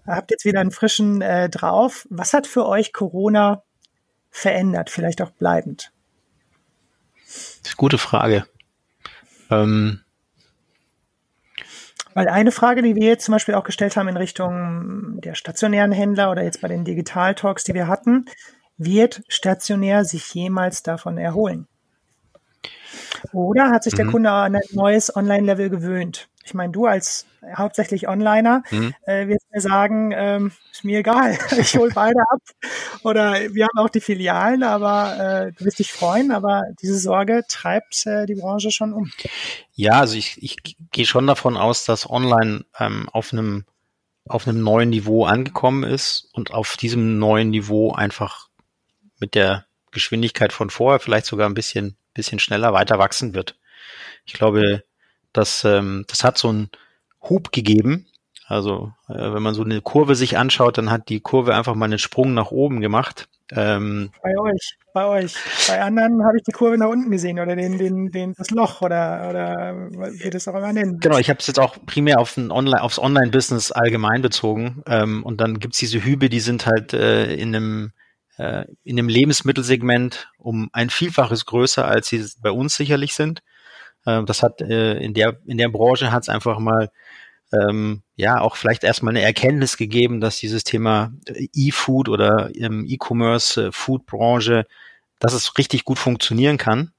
habt 0.05 0.31
jetzt 0.31 0.45
wieder 0.45 0.59
einen 0.59 0.71
frischen 0.71 1.21
äh, 1.21 1.49
drauf. 1.49 2.07
Was 2.09 2.33
hat 2.33 2.47
für 2.47 2.67
euch 2.67 2.93
Corona 2.93 3.63
verändert, 4.29 4.89
vielleicht 4.89 5.21
auch 5.21 5.31
bleibend? 5.31 5.91
Das 7.25 7.35
ist 7.35 7.67
eine 7.67 7.75
gute 7.75 7.97
Frage. 7.97 8.45
Ähm, 9.51 10.01
weil 12.13 12.27
eine 12.27 12.51
Frage, 12.51 12.81
die 12.81 12.95
wir 12.95 13.07
jetzt 13.07 13.25
zum 13.25 13.33
Beispiel 13.33 13.55
auch 13.55 13.63
gestellt 13.63 13.95
haben 13.95 14.09
in 14.09 14.17
Richtung 14.17 15.19
der 15.21 15.35
stationären 15.35 15.91
Händler 15.91 16.31
oder 16.31 16.43
jetzt 16.43 16.61
bei 16.61 16.67
den 16.67 16.83
Digital-Talks, 16.83 17.63
die 17.63 17.73
wir 17.73 17.87
hatten, 17.87 18.25
wird 18.77 19.23
stationär 19.27 20.03
sich 20.03 20.33
jemals 20.33 20.83
davon 20.83 21.17
erholen? 21.17 21.67
Oder 23.33 23.69
hat 23.69 23.83
sich 23.83 23.93
der 23.93 24.05
mhm. 24.05 24.11
Kunde 24.11 24.31
an 24.31 24.55
ein 24.55 24.61
neues 24.71 25.15
Online-Level 25.15 25.69
gewöhnt? 25.69 26.27
Ich 26.43 26.53
meine, 26.53 26.71
du 26.71 26.85
als 26.85 27.27
hauptsächlich 27.55 28.07
Onliner 28.07 28.63
mhm. 28.71 28.93
äh, 29.05 29.27
wirst 29.27 29.45
mir 29.51 29.61
sagen, 29.61 30.11
ähm, 30.13 30.51
ist 30.71 30.83
mir 30.83 30.99
egal, 30.99 31.37
ich 31.57 31.75
hole 31.77 31.91
beide 31.93 32.19
ab. 32.29 32.41
Oder 33.03 33.53
wir 33.53 33.65
haben 33.65 33.77
auch 33.77 33.89
die 33.89 34.01
Filialen, 34.01 34.63
aber 34.63 35.47
äh, 35.47 35.51
du 35.53 35.65
wirst 35.65 35.79
dich 35.79 35.91
freuen, 35.91 36.31
aber 36.31 36.63
diese 36.81 36.97
Sorge 36.97 37.43
treibt 37.47 38.05
äh, 38.05 38.25
die 38.25 38.35
Branche 38.35 38.71
schon 38.71 38.93
um. 38.93 39.11
Ja, 39.73 39.99
also 39.99 40.15
ich, 40.15 40.41
ich 40.41 40.57
gehe 40.91 41.05
schon 41.05 41.27
davon 41.27 41.57
aus, 41.57 41.85
dass 41.85 42.09
Online 42.09 42.65
ähm, 42.79 43.09
auf 43.11 43.33
einem 43.33 43.65
auf 44.27 44.47
einem 44.47 44.61
neuen 44.61 44.91
Niveau 44.91 45.25
angekommen 45.25 45.83
ist 45.83 46.29
und 46.33 46.51
auf 46.51 46.77
diesem 46.77 47.17
neuen 47.17 47.49
Niveau 47.49 47.91
einfach 47.91 48.49
mit 49.19 49.33
der 49.33 49.65
Geschwindigkeit 49.89 50.53
von 50.53 50.69
vorher 50.69 50.99
vielleicht 50.99 51.25
sogar 51.25 51.49
ein 51.49 51.55
bisschen 51.55 51.97
bisschen 52.13 52.39
schneller 52.39 52.73
weiter 52.73 52.99
wachsen 52.99 53.33
wird. 53.33 53.57
Ich 54.25 54.33
glaube, 54.33 54.83
dass 55.33 55.63
ähm, 55.63 56.05
das 56.07 56.23
hat 56.23 56.37
so 56.37 56.49
einen 56.49 56.69
Hub 57.21 57.51
gegeben. 57.51 58.07
Also 58.47 58.91
äh, 59.07 59.33
wenn 59.33 59.43
man 59.43 59.53
so 59.53 59.63
eine 59.63 59.81
Kurve 59.81 60.15
sich 60.15 60.37
anschaut, 60.37 60.77
dann 60.77 60.91
hat 60.91 61.09
die 61.09 61.21
Kurve 61.21 61.55
einfach 61.55 61.75
mal 61.75 61.85
einen 61.85 61.99
Sprung 61.99 62.33
nach 62.33 62.51
oben 62.51 62.81
gemacht. 62.81 63.29
Ähm, 63.53 64.11
bei 64.23 64.37
euch, 64.37 64.77
bei 64.93 65.05
euch. 65.05 65.35
Bei 65.67 65.81
anderen 65.81 66.23
habe 66.25 66.37
ich 66.37 66.43
die 66.43 66.53
Kurve 66.53 66.77
nach 66.77 66.87
unten 66.87 67.11
gesehen 67.11 67.37
oder 67.39 67.55
den, 67.55 67.77
den, 67.77 68.09
den, 68.09 68.33
das 68.37 68.49
Loch 68.51 68.81
oder, 68.81 69.27
oder 69.29 69.75
wie 70.13 70.29
das 70.29 70.47
auch 70.47 70.55
immer 70.55 70.71
nennen. 70.71 70.99
Genau, 70.99 71.17
ich 71.17 71.29
habe 71.29 71.39
es 71.39 71.47
jetzt 71.47 71.59
auch 71.59 71.75
primär 71.85 72.19
auf 72.19 72.37
ein 72.37 72.51
Online, 72.51 72.81
aufs 72.81 72.99
Online-Business 72.99 73.71
allgemein 73.71 74.21
bezogen. 74.21 74.83
Ähm, 74.87 75.23
und 75.23 75.41
dann 75.41 75.59
gibt's 75.59 75.79
diese 75.79 76.03
Hübe, 76.03 76.29
die 76.29 76.39
sind 76.39 76.65
halt 76.65 76.93
äh, 76.93 77.33
in 77.33 77.53
einem 77.53 77.91
äh, 78.41 78.65
in 78.83 78.95
dem 78.95 79.07
Lebensmittelsegment 79.07 80.29
um 80.37 80.69
ein 80.73 80.89
Vielfaches 80.89 81.45
größer, 81.45 81.85
als 81.85 82.07
sie 82.07 82.25
bei 82.41 82.51
uns 82.51 82.75
sicherlich 82.75 83.13
sind. 83.13 83.43
Äh, 84.05 84.23
das 84.23 84.41
hat 84.43 84.61
äh, 84.61 84.97
in 84.97 85.13
der 85.13 85.37
in 85.45 85.57
der 85.57 85.69
Branche 85.69 86.11
hat 86.11 86.23
es 86.23 86.29
einfach 86.29 86.59
mal 86.59 86.89
ähm, 87.53 88.01
ja 88.15 88.39
auch 88.41 88.55
vielleicht 88.55 88.83
erstmal 88.83 89.11
eine 89.11 89.21
Erkenntnis 89.21 89.77
gegeben, 89.77 90.21
dass 90.21 90.39
dieses 90.39 90.63
Thema 90.63 91.11
E-Food 91.53 92.09
oder 92.09 92.49
ähm, 92.55 92.85
E-Commerce, 92.87 93.67
äh, 93.67 93.71
Food-Branche, 93.71 94.65
dass 95.19 95.33
es 95.33 95.57
richtig 95.57 95.85
gut 95.85 95.99
funktionieren 95.99 96.57
kann. 96.57 96.93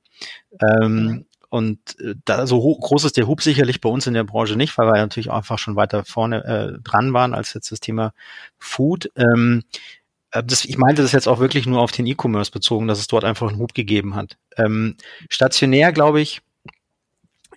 Ähm, 0.60 1.26
und 1.48 1.78
äh, 2.00 2.14
da 2.24 2.46
so 2.46 2.62
hoch, 2.62 2.80
groß 2.80 3.04
ist 3.04 3.16
der 3.16 3.26
Hub 3.26 3.42
sicherlich 3.42 3.80
bei 3.80 3.88
uns 3.88 4.06
in 4.06 4.14
der 4.14 4.24
Branche 4.24 4.56
nicht, 4.56 4.76
weil 4.78 4.86
wir 4.86 4.94
natürlich 4.94 5.30
einfach 5.30 5.58
schon 5.58 5.76
weiter 5.76 6.04
vorne 6.04 6.44
äh, 6.44 6.82
dran 6.82 7.12
waren 7.12 7.34
als 7.34 7.52
jetzt 7.54 7.72
das 7.72 7.80
Thema 7.80 8.12
Food. 8.58 9.10
Ähm, 9.16 9.62
äh, 9.70 10.01
das, 10.32 10.64
ich 10.64 10.78
meinte 10.78 11.02
das 11.02 11.12
jetzt 11.12 11.28
auch 11.28 11.40
wirklich 11.40 11.66
nur 11.66 11.80
auf 11.80 11.92
den 11.92 12.06
E-Commerce 12.06 12.50
bezogen, 12.50 12.88
dass 12.88 12.98
es 12.98 13.06
dort 13.06 13.24
einfach 13.24 13.48
einen 13.48 13.58
Hub 13.58 13.74
gegeben 13.74 14.14
hat. 14.14 14.36
Ähm, 14.56 14.96
stationär, 15.28 15.92
glaube 15.92 16.20
ich, 16.20 16.40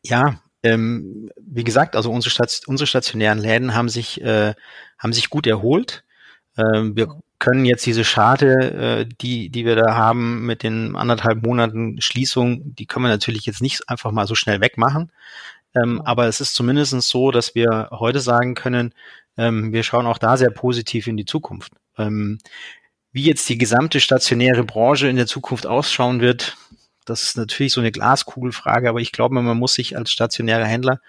ja, 0.03 0.41
ähm, 0.63 1.29
wie 1.38 1.63
gesagt, 1.63 1.95
also 1.95 2.11
unsere, 2.11 2.31
Stat 2.31 2.61
unsere 2.67 2.88
stationären 2.88 3.39
Läden 3.39 3.75
haben 3.75 3.89
sich, 3.89 4.21
äh, 4.21 4.53
haben 4.97 5.13
sich 5.13 5.29
gut 5.29 5.47
erholt. 5.47 6.03
Ähm, 6.57 6.95
wir 6.95 7.21
können 7.39 7.65
jetzt 7.65 7.85
diese 7.85 8.03
Schade, 8.03 9.05
äh, 9.05 9.05
die, 9.21 9.49
die 9.49 9.65
wir 9.65 9.75
da 9.75 9.95
haben 9.95 10.45
mit 10.45 10.63
den 10.63 10.95
anderthalb 10.95 11.45
Monaten 11.45 12.01
Schließung, 12.01 12.75
die 12.75 12.85
können 12.85 13.05
wir 13.05 13.09
natürlich 13.09 13.45
jetzt 13.45 13.61
nicht 13.61 13.89
einfach 13.89 14.11
mal 14.11 14.27
so 14.27 14.35
schnell 14.35 14.61
wegmachen. 14.61 15.11
Ähm, 15.75 16.01
aber 16.01 16.27
es 16.27 16.41
ist 16.41 16.55
zumindest 16.55 16.99
so, 17.01 17.31
dass 17.31 17.55
wir 17.55 17.89
heute 17.91 18.19
sagen 18.19 18.55
können, 18.55 18.93
ähm, 19.38 19.73
wir 19.73 19.83
schauen 19.83 20.07
auch 20.07 20.17
da 20.17 20.38
sehr 20.38 20.51
positiv 20.51 21.07
in 21.07 21.17
die 21.17 21.25
Zukunft. 21.25 21.73
Ähm, 21.97 22.39
wie 23.12 23.23
jetzt 23.23 23.47
die 23.47 23.58
gesamte 23.58 23.99
stationäre 24.01 24.63
Branche 24.63 25.08
in 25.08 25.15
der 25.15 25.27
Zukunft 25.27 25.65
ausschauen 25.65 26.19
wird, 26.19 26.58
das 27.05 27.23
ist 27.23 27.38
natürlich 27.38 27.71
so 27.71 27.79
eine 27.79 27.91
Glaskugelfrage, 27.91 28.89
aber 28.89 28.99
ich 28.99 29.12
glaube, 29.12 29.36
man 29.36 29.58
muss 29.58 29.75
sich 29.75 29.95
als 29.95 30.12
stationärer 30.12 30.65
Händler 30.65 30.99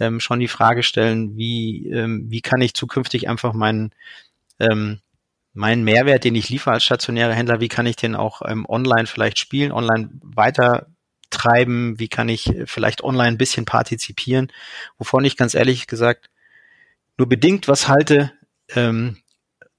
ähm, 0.00 0.20
schon 0.20 0.40
die 0.40 0.48
Frage 0.48 0.82
stellen, 0.82 1.36
wie, 1.36 1.88
ähm, 1.90 2.26
wie 2.30 2.40
kann 2.40 2.60
ich 2.60 2.74
zukünftig 2.74 3.28
einfach 3.28 3.52
meinen, 3.52 3.92
ähm, 4.58 5.00
meinen 5.52 5.84
Mehrwert, 5.84 6.24
den 6.24 6.34
ich 6.34 6.48
liefere 6.48 6.74
als 6.74 6.84
stationärer 6.84 7.34
Händler, 7.34 7.60
wie 7.60 7.68
kann 7.68 7.86
ich 7.86 7.96
den 7.96 8.16
auch 8.16 8.42
ähm, 8.46 8.64
online 8.66 9.06
vielleicht 9.06 9.38
spielen, 9.38 9.72
online 9.72 10.10
weiter 10.22 10.86
treiben, 11.30 11.98
wie 11.98 12.08
kann 12.08 12.28
ich 12.28 12.52
vielleicht 12.66 13.02
online 13.02 13.28
ein 13.28 13.38
bisschen 13.38 13.64
partizipieren, 13.64 14.52
wovon 14.98 15.24
ich 15.24 15.36
ganz 15.36 15.54
ehrlich 15.54 15.86
gesagt 15.86 16.30
nur 17.18 17.28
bedingt 17.28 17.68
was 17.68 17.88
halte, 17.88 18.32
ähm, 18.74 19.18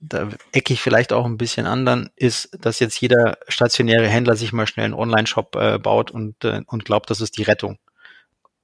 da 0.06 0.30
ecke 0.52 0.74
ich 0.74 0.82
vielleicht 0.82 1.14
auch 1.14 1.26
ein 1.26 1.38
bisschen 1.38 1.66
an, 1.66 1.86
dann 1.86 2.10
ist, 2.16 2.58
dass 2.60 2.80
jetzt 2.80 3.00
jeder 3.00 3.38
stationäre 3.48 4.08
Händler 4.08 4.36
sich 4.36 4.52
mal 4.52 4.68
schnell 4.68 4.86
einen 4.86 4.94
Online-Shop 4.94 5.56
äh, 5.56 5.80
baut 5.80 6.12
und, 6.12 6.44
äh, 6.44 6.62
und 6.68 6.86
glaubt, 6.86 7.10
das 7.10 7.22
ist 7.22 7.38
die 7.38 7.44
Rettung. 7.44 7.80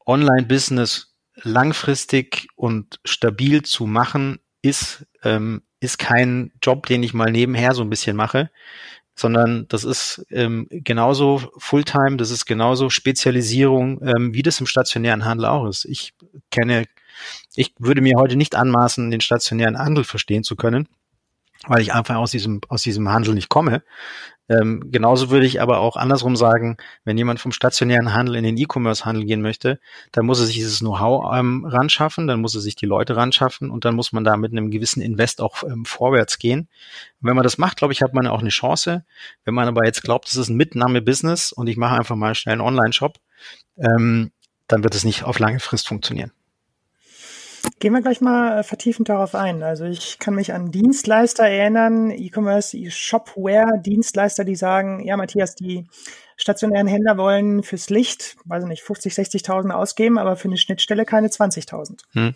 Online-Business 0.06 1.16
langfristig 1.42 2.48
und 2.56 3.00
stabil 3.06 3.62
zu 3.64 3.86
machen, 3.86 4.40
ist, 4.62 5.06
ähm, 5.24 5.62
ist 5.80 5.98
kein 5.98 6.52
Job, 6.62 6.88
den 6.88 7.04
ich 7.04 7.14
mal 7.14 7.32
nebenher 7.32 7.74
so 7.74 7.84
ein 7.84 7.90
bisschen 7.90 8.18
mache, 8.18 8.50
sondern 9.16 9.68
das 9.70 9.86
ist 9.86 10.26
ähm, 10.32 10.68
genauso 10.70 11.50
Fulltime, 11.58 12.18
das 12.18 12.32
ist 12.32 12.46
genauso 12.46 12.90
Spezialisierung, 12.90 14.02
ähm, 14.02 14.34
wie 14.34 14.42
das 14.42 14.60
im 14.60 14.66
stationären 14.66 15.24
Handel 15.24 15.46
auch 15.46 15.68
ist. 15.68 15.86
Ich 15.86 16.14
kenne, 16.52 16.86
ich 17.56 17.74
würde 17.80 18.02
mir 18.02 18.18
heute 18.18 18.36
nicht 18.36 18.56
anmaßen, 18.56 19.10
den 19.10 19.22
stationären 19.22 19.78
Handel 19.78 20.04
verstehen 20.04 20.44
zu 20.44 20.58
können 20.58 20.90
weil 21.68 21.82
ich 21.82 21.94
einfach 21.94 22.16
aus 22.16 22.32
diesem, 22.32 22.62
aus 22.70 22.84
diesem 22.84 23.10
Handel 23.10 23.34
nicht 23.34 23.50
komme. 23.50 23.84
Ähm, 24.50 24.90
genauso 24.92 25.30
würde 25.30 25.46
ich 25.46 25.62
aber 25.62 25.80
auch 25.80 25.96
andersrum 25.96 26.36
sagen, 26.36 26.78
wenn 27.06 27.20
jemand 27.20 27.40
vom 27.40 27.52
stationären 27.52 28.14
Handel 28.14 28.36
in 28.36 28.44
den 28.44 28.58
E-Commerce-Handel 28.58 29.26
gehen 29.26 29.44
möchte, 29.44 29.80
dann 30.12 30.26
muss 30.26 30.40
er 30.40 30.48
sich 30.48 30.56
dieses 30.56 30.80
Know-how 30.80 31.38
ähm, 31.38 31.66
ran 31.66 31.88
schaffen, 31.88 32.26
dann 32.26 32.42
muss 32.42 32.56
er 32.56 32.62
sich 32.62 32.76
die 32.76 32.88
Leute 32.88 33.16
ran 33.16 33.32
schaffen 33.32 33.70
und 33.70 33.86
dann 33.86 33.94
muss 33.94 34.12
man 34.12 34.24
da 34.24 34.38
mit 34.38 34.52
einem 34.52 34.72
gewissen 34.72 35.02
Invest 35.02 35.40
auch 35.40 35.64
ähm, 35.64 35.86
vorwärts 35.86 36.40
gehen. 36.40 36.62
Und 37.22 37.28
wenn 37.28 37.36
man 37.36 37.44
das 37.44 37.60
macht, 37.60 37.78
glaube 37.78 37.94
ich, 37.94 38.02
hat 38.02 38.16
man 38.16 38.26
auch 38.26 38.40
eine 38.40 38.50
Chance. 38.50 39.06
Wenn 39.46 39.54
man 39.54 39.68
aber 39.68 39.86
jetzt 39.86 40.02
glaubt, 40.02 40.28
das 40.28 40.36
ist 40.36 40.50
ein 40.50 40.58
Mitnahme-Business 40.58 41.52
und 41.52 41.68
ich 41.68 41.78
mache 41.78 41.96
einfach 41.96 42.16
mal 42.16 42.34
schnell 42.34 42.54
einen 42.54 42.62
Online-Shop, 42.62 43.20
ähm, 43.78 44.32
dann 44.68 44.84
wird 44.84 44.96
es 44.96 45.04
nicht 45.04 45.24
auf 45.24 45.38
lange 45.38 45.60
Frist 45.60 45.88
funktionieren. 45.88 46.32
Gehen 47.80 47.94
wir 47.94 48.02
gleich 48.02 48.22
mal 48.22 48.60
äh, 48.60 48.64
vertiefend 48.64 49.10
darauf 49.10 49.36
ein. 49.36 49.64
Also 49.64 49.86
ich 49.86 50.20
kann 50.20 50.36
mich 50.36 50.54
an 50.54 50.72
Dienstleister 50.72 51.44
erinnern, 51.44 52.12
E-Commerce, 52.12 52.78
Shopware, 52.90 53.80
Dienstleister, 53.80 54.44
die 54.44 54.56
sagen, 54.56 55.06
ja 55.06 55.16
Matthias, 55.18 55.56
die 55.56 55.88
stationären 56.36 56.88
Händler 56.88 57.18
wollen 57.18 57.64
fürs 57.64 57.90
Licht, 57.90 58.38
weiß 58.46 58.64
ich 58.64 58.70
nicht, 58.70 58.84
50, 58.84 59.14
60.000 59.14 59.72
ausgeben, 59.72 60.18
aber 60.18 60.36
für 60.36 60.48
eine 60.48 60.58
Schnittstelle 60.58 61.06
keine 61.06 61.28
20.000. 61.28 62.02
Hm. 62.14 62.36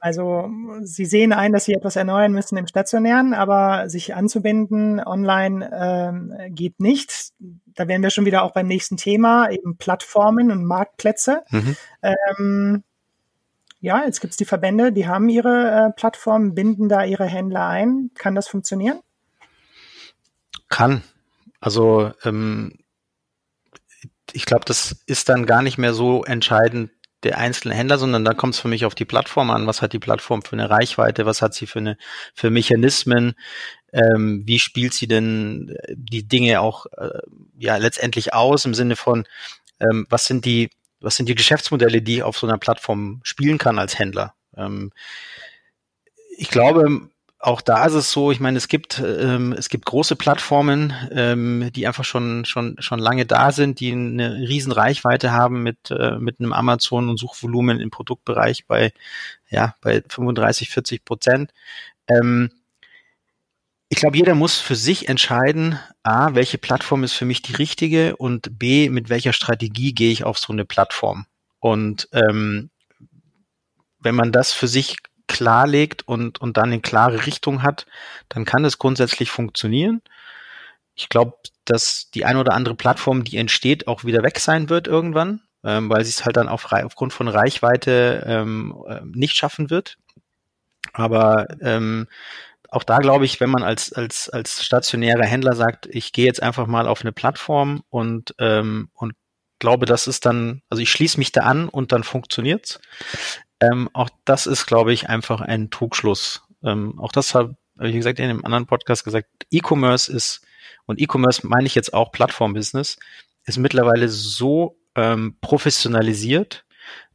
Also 0.00 0.48
sie 0.82 1.06
sehen 1.06 1.32
ein, 1.32 1.52
dass 1.52 1.64
sie 1.64 1.74
etwas 1.74 1.96
erneuern 1.96 2.32
müssen 2.32 2.56
im 2.56 2.68
stationären, 2.68 3.34
aber 3.34 3.88
sich 3.88 4.14
anzubinden 4.14 5.00
online 5.00 5.70
ähm, 5.74 6.54
geht 6.54 6.78
nicht. 6.80 7.32
Da 7.74 7.88
wären 7.88 8.02
wir 8.02 8.10
schon 8.10 8.24
wieder 8.24 8.42
auch 8.42 8.52
beim 8.52 8.68
nächsten 8.68 8.96
Thema, 8.96 9.50
eben 9.50 9.76
Plattformen 9.76 10.52
und 10.52 10.64
Marktplätze. 10.64 11.42
Mhm. 11.50 11.76
Ähm, 12.02 12.84
ja, 13.80 14.04
jetzt 14.04 14.20
gibt's 14.20 14.36
die 14.36 14.44
Verbände, 14.44 14.92
die 14.92 15.06
haben 15.06 15.28
ihre 15.28 15.88
äh, 15.88 15.92
Plattformen, 15.92 16.54
binden 16.54 16.88
da 16.88 17.04
ihre 17.04 17.26
Händler 17.26 17.66
ein. 17.68 18.10
Kann 18.14 18.34
das 18.34 18.48
funktionieren? 18.48 19.00
Kann. 20.68 21.02
Also 21.60 22.12
ähm, 22.24 22.78
ich 24.32 24.44
glaube, 24.46 24.64
das 24.64 24.96
ist 25.06 25.28
dann 25.28 25.46
gar 25.46 25.62
nicht 25.62 25.78
mehr 25.78 25.94
so 25.94 26.24
entscheidend 26.24 26.90
der 27.24 27.38
einzelne 27.38 27.74
Händler, 27.74 27.98
sondern 27.98 28.24
da 28.24 28.32
kommt 28.32 28.54
es 28.54 28.60
für 28.60 28.68
mich 28.68 28.84
auf 28.84 28.94
die 28.94 29.04
Plattform 29.04 29.50
an. 29.50 29.66
Was 29.66 29.82
hat 29.82 29.92
die 29.92 29.98
Plattform 29.98 30.42
für 30.42 30.52
eine 30.52 30.70
Reichweite? 30.70 31.26
Was 31.26 31.42
hat 31.42 31.54
sie 31.54 31.66
für 31.66 31.80
eine 31.80 31.96
für 32.34 32.50
Mechanismen? 32.50 33.34
Ähm, 33.92 34.42
wie 34.44 34.58
spielt 34.58 34.92
sie 34.92 35.08
denn 35.08 35.76
die 35.92 36.28
Dinge 36.28 36.60
auch 36.60 36.86
äh, 36.96 37.20
ja 37.58 37.76
letztendlich 37.76 38.34
aus 38.34 38.64
im 38.66 38.74
Sinne 38.74 38.94
von 38.94 39.26
ähm, 39.80 40.06
was 40.10 40.26
sind 40.26 40.44
die 40.44 40.70
was 41.00 41.16
sind 41.16 41.28
die 41.28 41.34
Geschäftsmodelle, 41.34 42.02
die 42.02 42.16
ich 42.16 42.22
auf 42.22 42.38
so 42.38 42.46
einer 42.46 42.58
Plattform 42.58 43.20
spielen 43.22 43.58
kann 43.58 43.78
als 43.78 43.98
Händler? 43.98 44.34
Ähm, 44.56 44.92
ich 46.36 46.50
glaube, 46.50 47.08
auch 47.40 47.60
da 47.60 47.86
ist 47.86 47.94
es 47.94 48.10
so, 48.10 48.32
ich 48.32 48.40
meine, 48.40 48.58
es 48.58 48.66
gibt, 48.66 49.00
ähm, 49.00 49.52
es 49.52 49.68
gibt 49.68 49.84
große 49.86 50.16
Plattformen, 50.16 50.92
ähm, 51.12 51.70
die 51.74 51.86
einfach 51.86 52.04
schon, 52.04 52.44
schon, 52.44 52.76
schon 52.80 52.98
lange 52.98 53.26
da 53.26 53.52
sind, 53.52 53.78
die 53.78 53.92
eine 53.92 54.38
riesen 54.48 54.72
Reichweite 54.72 55.30
haben 55.30 55.62
mit, 55.62 55.90
äh, 55.90 56.18
mit 56.18 56.40
einem 56.40 56.52
Amazon 56.52 57.08
und 57.08 57.18
Suchvolumen 57.18 57.80
im 57.80 57.90
Produktbereich 57.90 58.66
bei, 58.66 58.92
ja, 59.50 59.76
bei 59.80 60.02
35, 60.08 60.70
40 60.70 61.04
Prozent. 61.04 61.52
Ähm, 62.08 62.50
ich 63.88 63.98
glaube, 63.98 64.16
jeder 64.16 64.34
muss 64.34 64.58
für 64.58 64.76
sich 64.76 65.08
entscheiden, 65.08 65.78
A, 66.02 66.34
welche 66.34 66.58
Plattform 66.58 67.04
ist 67.04 67.14
für 67.14 67.24
mich 67.24 67.40
die 67.42 67.54
richtige 67.54 68.16
und 68.16 68.58
B, 68.58 68.90
mit 68.90 69.08
welcher 69.08 69.32
Strategie 69.32 69.94
gehe 69.94 70.12
ich 70.12 70.24
auf 70.24 70.38
so 70.38 70.52
eine 70.52 70.66
Plattform. 70.66 71.26
Und 71.58 72.08
ähm, 72.12 72.70
wenn 74.00 74.14
man 74.14 74.30
das 74.30 74.52
für 74.52 74.68
sich 74.68 74.96
klarlegt 75.26 76.06
und, 76.06 76.40
und 76.40 76.56
dann 76.56 76.70
eine 76.70 76.80
klare 76.80 77.26
Richtung 77.26 77.62
hat, 77.62 77.86
dann 78.28 78.44
kann 78.44 78.64
es 78.64 78.78
grundsätzlich 78.78 79.30
funktionieren. 79.30 80.02
Ich 80.94 81.08
glaube, 81.08 81.36
dass 81.64 82.10
die 82.10 82.24
eine 82.24 82.40
oder 82.40 82.52
andere 82.52 82.74
Plattform, 82.74 83.24
die 83.24 83.36
entsteht, 83.36 83.86
auch 83.86 84.04
wieder 84.04 84.22
weg 84.22 84.38
sein 84.38 84.68
wird 84.68 84.86
irgendwann, 84.86 85.40
ähm, 85.64 85.88
weil 85.88 86.04
sie 86.04 86.10
es 86.10 86.24
halt 86.24 86.36
dann 86.36 86.48
auf, 86.48 86.70
aufgrund 86.72 87.12
von 87.12 87.28
Reichweite 87.28 88.24
ähm, 88.26 88.74
äh, 88.86 89.00
nicht 89.04 89.36
schaffen 89.36 89.70
wird. 89.70 89.96
Aber 90.92 91.46
ähm, 91.60 92.06
auch 92.68 92.84
da 92.84 92.98
glaube 92.98 93.24
ich, 93.24 93.40
wenn 93.40 93.50
man 93.50 93.62
als, 93.62 93.92
als, 93.92 94.28
als 94.28 94.64
stationärer 94.64 95.24
Händler 95.24 95.54
sagt, 95.54 95.86
ich 95.86 96.12
gehe 96.12 96.26
jetzt 96.26 96.42
einfach 96.42 96.66
mal 96.66 96.86
auf 96.86 97.00
eine 97.00 97.12
Plattform 97.12 97.82
und, 97.88 98.34
ähm, 98.38 98.90
und 98.92 99.14
glaube, 99.58 99.86
das 99.86 100.06
ist 100.06 100.26
dann, 100.26 100.62
also 100.68 100.82
ich 100.82 100.90
schließe 100.90 101.18
mich 101.18 101.32
da 101.32 101.42
an 101.42 101.68
und 101.68 101.92
dann 101.92 102.04
funktioniert's. 102.04 102.80
Ähm, 103.60 103.88
auch 103.92 104.10
das 104.24 104.46
ist, 104.46 104.66
glaube 104.66 104.92
ich, 104.92 105.08
einfach 105.08 105.40
ein 105.40 105.70
Trugschluss. 105.70 106.42
Ähm, 106.62 106.98
auch 107.00 107.12
das 107.12 107.34
habe 107.34 107.56
hab 107.78 107.86
ich 107.86 107.94
gesagt 107.94 108.18
in 108.18 108.26
einem 108.26 108.44
anderen 108.44 108.66
Podcast 108.66 109.04
gesagt. 109.04 109.28
E-Commerce 109.50 110.12
ist, 110.12 110.42
und 110.86 111.00
E-Commerce 111.00 111.46
meine 111.46 111.66
ich 111.66 111.74
jetzt 111.74 111.92
auch 111.92 112.12
Plattform-Business, 112.12 112.98
ist 113.44 113.58
mittlerweile 113.58 114.08
so 114.08 114.78
ähm, 114.94 115.36
professionalisiert, 115.40 116.64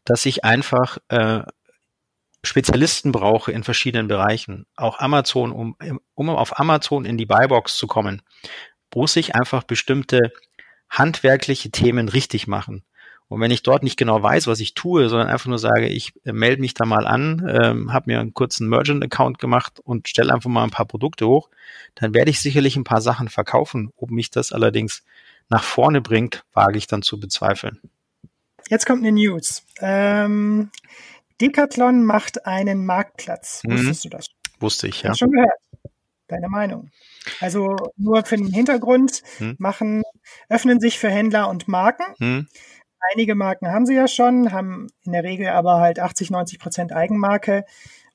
dass 0.03 0.25
ich 0.25 0.43
einfach 0.43 0.97
äh, 1.09 1.43
Spezialisten 2.43 3.11
brauche 3.11 3.51
in 3.51 3.63
verschiedenen 3.63 4.07
Bereichen. 4.07 4.65
Auch 4.75 4.99
Amazon, 4.99 5.51
um, 5.51 5.75
um 6.13 6.29
auf 6.29 6.59
Amazon 6.59 7.05
in 7.05 7.17
die 7.17 7.25
Buybox 7.25 7.77
zu 7.77 7.87
kommen, 7.87 8.21
muss 8.93 9.15
ich 9.15 9.35
einfach 9.35 9.63
bestimmte 9.63 10.19
handwerkliche 10.89 11.71
Themen 11.71 12.09
richtig 12.09 12.47
machen. 12.47 12.83
Und 13.29 13.41
wenn 13.41 13.49
ich 13.49 13.63
dort 13.63 13.81
nicht 13.81 13.97
genau 13.97 14.21
weiß, 14.21 14.45
was 14.45 14.59
ich 14.59 14.75
tue, 14.75 15.09
sondern 15.09 15.29
einfach 15.29 15.47
nur 15.47 15.57
sage, 15.57 15.87
ich 15.87 16.13
äh, 16.23 16.33
melde 16.33 16.61
mich 16.61 16.75
da 16.75 16.85
mal 16.85 17.07
an, 17.07 17.47
ähm, 17.49 17.91
habe 17.91 18.11
mir 18.11 18.19
einen 18.19 18.33
kurzen 18.33 18.69
Merchant-Account 18.69 19.39
gemacht 19.39 19.79
und 19.79 20.07
stelle 20.07 20.33
einfach 20.33 20.49
mal 20.49 20.63
ein 20.63 20.69
paar 20.69 20.85
Produkte 20.85 21.27
hoch, 21.27 21.49
dann 21.95 22.13
werde 22.13 22.29
ich 22.29 22.41
sicherlich 22.41 22.75
ein 22.75 22.83
paar 22.83 23.01
Sachen 23.01 23.29
verkaufen. 23.29 23.91
Ob 23.95 24.11
mich 24.11 24.29
das 24.29 24.51
allerdings 24.51 25.03
nach 25.49 25.63
vorne 25.63 26.01
bringt, 26.01 26.43
wage 26.53 26.77
ich 26.77 26.85
dann 26.85 27.01
zu 27.01 27.19
bezweifeln. 27.19 27.79
Jetzt 28.69 28.85
kommt 28.85 29.01
eine 29.01 29.11
News. 29.11 29.63
Ähm, 29.79 30.69
Decathlon 31.41 32.03
macht 32.03 32.45
einen 32.45 32.85
Marktplatz. 32.85 33.61
Mhm. 33.63 33.73
Wusstest 33.73 34.05
du 34.05 34.09
das? 34.09 34.27
Wusste 34.59 34.87
ich, 34.87 35.01
ja. 35.03 35.11
Hast 35.11 35.19
schon 35.19 35.31
gehört. 35.31 35.59
Deine 36.27 36.47
Meinung. 36.49 36.89
Also 37.41 37.75
nur 37.97 38.23
für 38.25 38.37
den 38.37 38.47
Hintergrund 38.47 39.21
hm. 39.37 39.55
machen, 39.59 40.03
öffnen 40.49 40.79
sich 40.79 40.97
für 40.97 41.09
Händler 41.09 41.49
und 41.49 41.67
Marken. 41.67 42.05
Hm. 42.17 42.47
Einige 43.11 43.35
Marken 43.35 43.67
haben 43.67 43.85
sie 43.85 43.95
ja 43.95 44.07
schon, 44.07 44.51
haben 44.53 44.87
in 45.03 45.11
der 45.11 45.23
Regel 45.23 45.49
aber 45.49 45.79
halt 45.79 45.99
80, 45.99 46.31
90 46.31 46.59
Prozent 46.59 46.93
Eigenmarke. 46.93 47.65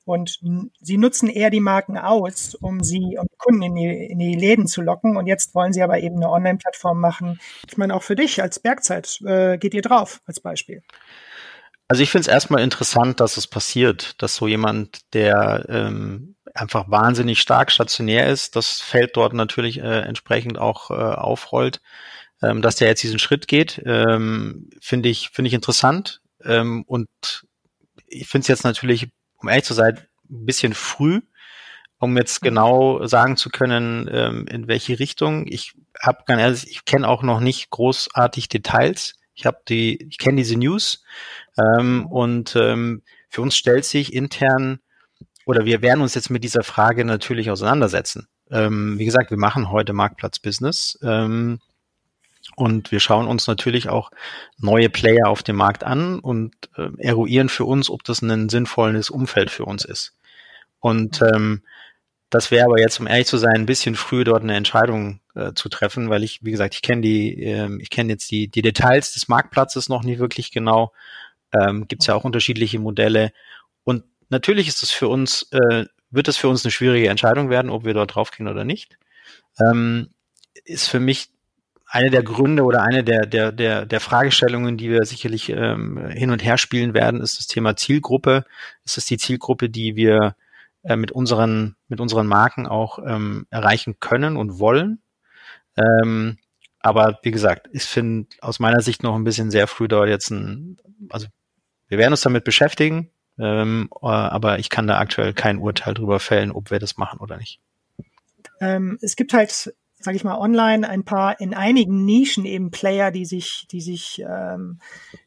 Und 0.05 0.39
sie 0.81 0.97
nutzen 0.97 1.29
eher 1.29 1.51
die 1.51 1.59
Marken 1.59 1.95
aus, 1.95 2.55
um 2.55 2.81
sie, 2.81 3.19
um 3.19 3.27
Kunden 3.37 3.61
in 3.61 3.75
die, 3.75 4.07
in 4.07 4.17
die 4.17 4.33
Läden 4.33 4.65
zu 4.65 4.81
locken. 4.81 5.17
Und 5.17 5.27
jetzt 5.27 5.53
wollen 5.53 5.71
sie 5.71 5.83
aber 5.83 5.99
eben 5.99 6.15
eine 6.15 6.31
Online-Plattform 6.31 6.99
machen. 6.99 7.39
Ich 7.67 7.77
meine, 7.77 7.93
auch 7.93 8.01
für 8.01 8.15
dich 8.15 8.41
als 8.41 8.59
Bergzeit 8.59 9.21
äh, 9.23 9.59
geht 9.59 9.75
ihr 9.75 9.83
drauf, 9.83 10.21
als 10.25 10.39
Beispiel. 10.39 10.81
Also 11.89 12.03
ich 12.03 12.11
finde 12.11 12.21
es 12.21 12.27
erstmal 12.27 12.61
interessant, 12.63 13.19
dass 13.19 13.35
es 13.35 13.47
passiert, 13.47 14.21
dass 14.21 14.35
so 14.35 14.47
jemand, 14.47 14.99
der 15.13 15.65
ähm, 15.67 16.35
einfach 16.53 16.89
wahnsinnig 16.89 17.41
stark 17.41 17.71
stationär 17.71 18.27
ist, 18.27 18.55
das 18.55 18.79
Feld 18.79 19.17
dort 19.17 19.33
natürlich 19.33 19.79
äh, 19.79 20.01
entsprechend 20.01 20.57
auch 20.57 20.91
äh, 20.91 20.93
aufrollt 20.93 21.81
ähm, 22.41 22.61
dass 22.61 22.75
der 22.75 22.87
jetzt 22.87 23.03
diesen 23.03 23.19
Schritt 23.19 23.47
geht, 23.47 23.81
ähm, 23.85 24.69
finde 24.81 25.09
ich, 25.09 25.29
finde 25.29 25.47
ich 25.47 25.53
interessant. 25.53 26.21
Ähm, 26.43 26.83
und 26.87 27.09
ich 28.07 28.27
finde 28.27 28.43
es 28.43 28.47
jetzt 28.47 28.63
natürlich, 28.63 29.07
um 29.37 29.49
ehrlich 29.49 29.65
zu 29.65 29.73
sein, 29.73 29.99
ein 30.29 30.45
bisschen 30.45 30.73
früh, 30.73 31.21
um 31.99 32.15
jetzt 32.17 32.41
genau 32.41 33.05
sagen 33.05 33.35
zu 33.35 33.49
können, 33.49 34.09
ähm, 34.11 34.47
in 34.47 34.67
welche 34.67 34.99
Richtung. 34.99 35.47
Ich 35.47 35.73
habe 35.99 36.23
ganz 36.25 36.41
ehrlich, 36.41 36.71
ich 36.71 36.85
kenne 36.85 37.07
auch 37.07 37.23
noch 37.23 37.41
nicht 37.41 37.69
großartig 37.71 38.47
Details. 38.47 39.15
Ich 39.39 39.45
habe 39.45 39.59
die, 39.69 40.05
ich 40.09 40.17
kenne 40.17 40.35
diese 40.35 40.57
News 40.57 41.01
ähm, 41.57 42.05
und 42.07 42.57
ähm, 42.57 43.03
für 43.29 43.41
uns 43.41 43.55
stellt 43.55 43.85
sich 43.85 44.13
intern 44.13 44.79
oder 45.45 45.63
wir 45.63 45.81
werden 45.81 46.01
uns 46.01 46.13
jetzt 46.13 46.29
mit 46.29 46.43
dieser 46.43 46.61
Frage 46.61 47.05
natürlich 47.05 47.49
auseinandersetzen. 47.49 48.27
Ähm, 48.51 48.99
wie 48.99 49.05
gesagt, 49.05 49.31
wir 49.31 49.37
machen 49.37 49.71
heute 49.71 49.93
Marktplatz-Business. 49.93 50.99
Ähm, 51.03 51.59
und 52.57 52.91
wir 52.91 52.99
schauen 52.99 53.27
uns 53.27 53.47
natürlich 53.47 53.87
auch 53.87 54.11
neue 54.57 54.89
Player 54.89 55.29
auf 55.29 55.41
dem 55.41 55.55
Markt 55.55 55.85
an 55.85 56.19
und 56.19 56.53
äh, 56.75 56.89
eruieren 56.97 57.47
für 57.47 57.63
uns, 57.63 57.89
ob 57.89 58.03
das 58.03 58.21
ein 58.21 58.49
sinnvolles 58.49 59.09
Umfeld 59.09 59.51
für 59.51 59.63
uns 59.63 59.85
ist. 59.85 60.17
Und 60.81 61.21
ähm, 61.21 61.61
das 62.29 62.51
wäre 62.51 62.65
aber 62.65 62.79
jetzt, 62.79 62.99
um 62.99 63.07
ehrlich 63.07 63.27
zu 63.27 63.37
sein, 63.37 63.55
ein 63.55 63.65
bisschen 63.65 63.95
früh 63.95 64.23
dort 64.23 64.43
eine 64.43 64.55
Entscheidung 64.55 65.19
äh, 65.35 65.53
zu 65.53 65.67
treffen, 65.67 66.09
weil 66.09 66.23
ich, 66.23 66.43
wie 66.43 66.51
gesagt, 66.51 66.75
ich 66.75 66.81
kenne 66.81 67.01
die, 67.01 67.43
äh, 67.43 67.69
ich 67.79 67.89
kenne 67.89 68.11
jetzt 68.11 68.29
die, 68.29 68.47
die 68.47 68.61
Details 68.61 69.13
des 69.13 69.27
Marktplatzes 69.27 69.89
noch 69.89 70.03
nicht 70.03 70.19
wirklich 70.19 70.51
genau. 70.51 70.93
Ähm, 71.53 71.87
Gibt 71.87 72.03
es 72.03 72.07
ja 72.07 72.15
auch 72.15 72.25
unterschiedliche 72.25 72.79
Modelle. 72.79 73.31
Und 73.83 74.03
natürlich 74.29 74.67
ist 74.67 74.83
es 74.83 74.91
für 74.91 75.07
uns, 75.07 75.47
äh, 75.51 75.85
wird 76.11 76.27
es 76.27 76.37
für 76.37 76.49
uns 76.49 76.63
eine 76.63 76.71
schwierige 76.71 77.09
Entscheidung 77.09 77.49
werden, 77.49 77.71
ob 77.71 77.85
wir 77.85 77.93
dort 77.95 78.13
draufgehen 78.13 78.47
oder 78.47 78.63
nicht. 78.63 78.99
Ähm, 79.59 80.09
ist 80.65 80.87
für 80.87 80.99
mich 80.99 81.29
eine 81.87 82.11
der 82.11 82.21
Gründe 82.21 82.63
oder 82.63 82.83
eine 82.83 83.03
der, 83.03 83.25
der, 83.25 83.51
der, 83.51 83.87
der 83.87 83.99
Fragestellungen, 83.99 84.77
die 84.77 84.91
wir 84.91 85.05
sicherlich 85.05 85.49
ähm, 85.49 86.07
hin 86.09 86.29
und 86.29 86.43
her 86.43 86.59
spielen 86.59 86.93
werden, 86.93 87.21
ist 87.21 87.39
das 87.39 87.47
Thema 87.47 87.75
Zielgruppe. 87.75 88.45
Ist 88.85 88.99
es 88.99 89.05
die 89.05 89.17
Zielgruppe, 89.17 89.69
die 89.69 89.95
wir 89.95 90.35
äh, 90.83 90.95
mit 90.95 91.11
unseren, 91.11 91.75
mit 91.87 91.99
unseren 91.99 92.27
Marken 92.27 92.67
auch 92.67 92.99
ähm, 92.99 93.47
erreichen 93.49 93.99
können 93.99 94.37
und 94.37 94.59
wollen? 94.59 95.01
Ähm, 95.77 96.37
aber 96.79 97.19
wie 97.23 97.31
gesagt, 97.31 97.67
ich 97.71 97.83
finde 97.83 98.29
aus 98.41 98.59
meiner 98.59 98.81
Sicht 98.81 99.03
noch 99.03 99.15
ein 99.15 99.23
bisschen 99.23 99.51
sehr 99.51 99.67
früh 99.67 99.87
dort 99.87 100.09
jetzt 100.09 100.29
ein, 100.29 100.77
also 101.09 101.27
wir 101.87 101.97
werden 101.97 102.13
uns 102.13 102.21
damit 102.21 102.43
beschäftigen, 102.43 103.11
ähm, 103.37 103.89
aber 104.01 104.59
ich 104.59 104.69
kann 104.69 104.87
da 104.87 104.99
aktuell 104.99 105.33
kein 105.33 105.57
Urteil 105.57 105.93
drüber 105.93 106.19
fällen, 106.19 106.51
ob 106.51 106.71
wir 106.71 106.79
das 106.79 106.97
machen 106.97 107.19
oder 107.19 107.37
nicht. 107.37 107.59
Ähm, 108.61 108.97
es 109.01 109.15
gibt 109.15 109.33
halt 109.33 109.73
sage 109.99 110.15
ich 110.15 110.23
mal, 110.23 110.37
online 110.37 110.87
ein 110.87 111.03
paar 111.03 111.39
in 111.41 111.53
einigen 111.53 112.05
Nischen 112.05 112.45
eben 112.45 112.71
Player, 112.71 113.11
die 113.11 113.25
sich, 113.25 113.67
die 113.71 113.81
sich 113.81 114.23
ähm, 114.27 114.79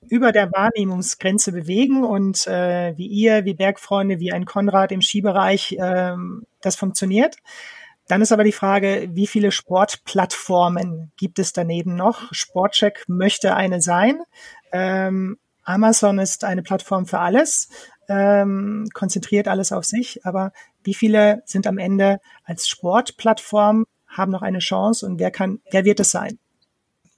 über 0.09 0.33
der 0.33 0.51
Wahrnehmungsgrenze 0.51 1.53
bewegen 1.53 2.05
und 2.05 2.47
äh, 2.47 2.97
wie 2.97 3.07
ihr, 3.07 3.45
wie 3.45 3.55
Bergfreunde, 3.55 4.19
wie 4.19 4.33
ein 4.33 4.47
Konrad 4.47 4.91
im 4.91 5.03
Skibereich 5.03 5.77
ähm, 5.79 6.47
das 6.63 6.77
funktioniert. 6.77 7.37
Dann 8.09 8.23
ist 8.23 8.33
aber 8.33 8.45
die 8.45 8.53
Frage, 8.53 9.09
wie 9.13 9.27
viele 9.27 9.53
Sportplattformen 9.53 11.13
gibt 11.17 11.39
es 11.39 11.53
daneben 11.53 11.95
noch? 11.95 12.33
Sportcheck 12.33 13.05
möchte 13.09 13.55
eine 13.55 13.81
sein. 13.81 14.21
Ähm, 14.73 15.39
Amazon 15.65 16.19
ist 16.19 16.45
eine 16.45 16.63
Plattform 16.63 17.07
für 17.07 17.21
alles, 17.21 17.69
ähm, 18.09 18.89
konzentriert 18.93 19.49
alles 19.49 19.71
auf 19.71 19.85
sich, 19.85 20.25
aber 20.27 20.53
wie 20.83 20.95
viele 20.95 21.43
sind 21.45 21.67
am 21.67 21.79
Ende 21.79 22.19
als 22.45 22.69
Sportplattform 22.69 23.85
haben 24.13 24.31
noch 24.31 24.43
eine 24.43 24.61
Chance 24.61 25.07
und 25.07 25.19
wer 25.19 25.31
kann, 25.31 25.61
wer 25.71 25.85
wird 25.85 26.01
es 26.01 26.11
sein? 26.11 26.39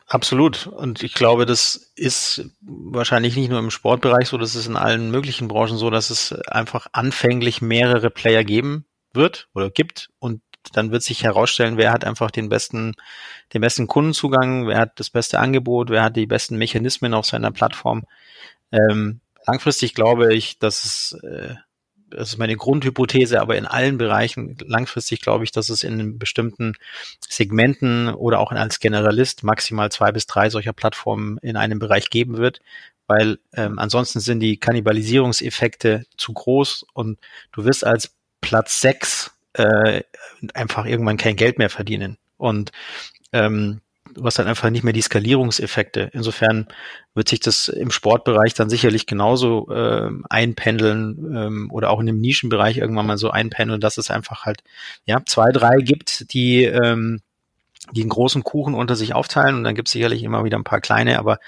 Absolut. 0.07 0.67
Und 0.67 1.03
ich 1.03 1.15
glaube, 1.15 1.47
das 1.47 1.93
ist 1.97 2.51
wahrscheinlich 2.61 3.37
nicht 3.37 3.49
nur 3.49 3.59
im 3.59 3.71
Sportbereich 3.71 4.29
so, 4.29 4.39
das 4.39 4.55
ist 4.55 4.67
in 4.67 4.77
allen 4.77 5.11
möglichen 5.11 5.49
Branchen 5.49 5.79
so, 5.79 5.91
dass 5.91 6.11
es 6.11 6.33
einfach 6.33 6.87
anfänglich 6.93 7.63
mehrere 7.63 8.11
Player 8.11 8.45
geben 8.45 8.85
wird 9.15 9.49
oder 9.55 9.71
gibt 9.71 10.11
und 10.19 10.43
dann 10.73 10.91
wird 10.91 11.03
sich 11.03 11.23
herausstellen, 11.23 11.77
wer 11.77 11.93
hat 11.93 12.05
einfach 12.05 12.31
den 12.31 12.49
besten, 12.49 12.95
den 13.53 13.61
besten 13.61 13.87
Kundenzugang, 13.87 14.67
wer 14.67 14.79
hat 14.79 14.99
das 14.99 15.11
beste 15.11 15.39
Angebot, 15.39 15.91
wer 15.91 16.03
hat 16.03 16.17
die 16.17 16.27
besten 16.27 16.57
Mechanismen 16.57 17.15
auf 17.15 17.27
seiner 17.27 17.51
Plattform. 17.51 18.05
Ähm, 18.73 19.21
langfristig 19.47 19.95
glaube 19.95 20.35
ich, 20.35 20.59
dass 20.59 20.85
es, 20.85 21.19
äh, 21.23 21.55
das 22.17 22.31
ist 22.31 22.39
meine 22.39 22.57
Grundhypothese, 22.57 23.41
aber 23.41 23.57
in 23.57 23.67
allen 23.67 23.99
Bereichen 23.99 24.57
langfristig 24.65 25.21
glaube 25.21 25.45
ich, 25.45 25.53
dass 25.53 25.69
es 25.69 25.83
in 25.83 26.19
bestimmten 26.19 26.75
Segmenten 27.29 28.09
oder 28.09 28.41
auch 28.41 28.53
als 28.53 28.81
Generalist 28.81 29.43
maximal 29.43 29.91
zwei 29.91 30.13
bis 30.13 30.27
drei 30.27 30.51
solcher 30.51 30.73
Plattformen 30.73 31.39
in 31.39 31.57
einem 31.57 31.79
Bereich 31.79 32.11
geben 32.11 32.37
wird, 32.39 32.61
weil 33.07 33.39
ähm, 33.55 33.79
ansonsten 33.79 34.21
sind 34.21 34.41
die 34.41 34.59
Kannibalisierungseffekte 34.59 36.07
zu 36.17 36.33
groß 36.33 36.87
und 36.93 37.19
du 37.53 37.65
wirst 37.65 37.85
als 37.85 38.15
Platz 38.41 38.81
sechs 38.81 39.33
äh, 39.55 40.03
einfach 40.55 40.87
irgendwann 40.87 41.17
kein 41.17 41.37
Geld 41.37 41.59
mehr 41.59 41.71
verdienen. 41.71 42.19
Und 42.37 42.73
ähm, 43.33 43.81
du 44.15 44.25
hast 44.25 44.39
dann 44.39 44.47
einfach 44.47 44.71
nicht 44.71 44.85
mehr 44.85 44.93
die 44.93 45.03
Skalierungseffekte. 45.03 46.11
Insofern 46.13 46.67
wird 47.15 47.29
sich 47.29 47.41
das 47.41 47.69
im 47.69 47.91
Sportbereich 47.91 48.55
dann 48.55 48.71
sicherlich 48.71 49.07
genauso 49.07 49.69
äh, 49.71 50.11
einpendeln 50.31 51.35
ähm, 51.37 51.71
oder 51.71 51.91
auch 51.91 52.01
in 52.01 52.07
dem 52.07 52.21
Nischenbereich 52.21 52.79
irgendwann 52.79 53.07
mal 53.07 53.19
so 53.19 53.31
einpendeln, 53.31 53.81
dass 53.81 53.99
es 53.99 54.11
einfach 54.11 54.45
halt 54.45 54.63
ja 55.05 55.23
zwei, 55.27 55.51
drei 55.51 55.77
gibt, 55.79 56.33
die 56.33 56.65
ähm, 56.65 57.21
die 57.93 58.01
einen 58.01 58.11
großen 58.11 58.43
Kuchen 58.45 58.75
unter 58.75 58.97
sich 58.97 59.15
aufteilen 59.15 59.57
und 59.57 59.65
dann 59.65 59.75
gibt 59.75 59.89
es 59.89 59.93
sicherlich 59.93 60.23
immer 60.23 60.45
wieder 60.45 60.59
ein 60.59 60.65
paar 60.65 60.81
kleine, 60.81 61.19
aber 61.19 61.39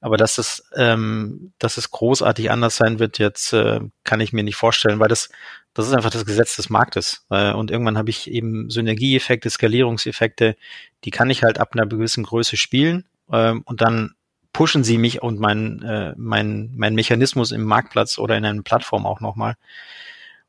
aber 0.00 0.16
dass 0.16 0.38
es 0.38 0.68
ähm, 0.74 1.52
dass 1.58 1.76
es 1.76 1.90
großartig 1.90 2.50
anders 2.50 2.76
sein 2.76 2.98
wird, 2.98 3.18
jetzt 3.18 3.52
äh, 3.52 3.80
kann 4.04 4.20
ich 4.20 4.32
mir 4.32 4.42
nicht 4.42 4.56
vorstellen, 4.56 4.98
weil 4.98 5.08
das 5.08 5.28
das 5.76 5.86
ist 5.86 5.92
einfach 5.92 6.10
das 6.10 6.24
Gesetz 6.24 6.56
des 6.56 6.70
Marktes. 6.70 7.26
Äh, 7.28 7.52
und 7.52 7.70
irgendwann 7.70 7.98
habe 7.98 8.08
ich 8.08 8.30
eben 8.30 8.70
Synergieeffekte, 8.70 9.50
Skalierungseffekte, 9.50 10.56
die 11.04 11.10
kann 11.10 11.28
ich 11.28 11.42
halt 11.42 11.60
ab 11.60 11.72
einer 11.74 11.86
gewissen 11.86 12.24
Größe 12.24 12.56
spielen. 12.56 13.04
Ähm, 13.30 13.60
und 13.66 13.82
dann 13.82 14.14
pushen 14.54 14.84
sie 14.84 14.96
mich 14.96 15.20
und 15.20 15.38
mein, 15.38 15.82
äh, 15.82 16.14
mein, 16.16 16.72
mein 16.74 16.94
Mechanismus 16.94 17.52
im 17.52 17.64
Marktplatz 17.64 18.16
oder 18.16 18.38
in 18.38 18.46
einer 18.46 18.62
Plattform 18.62 19.04
auch 19.04 19.20
nochmal. 19.20 19.56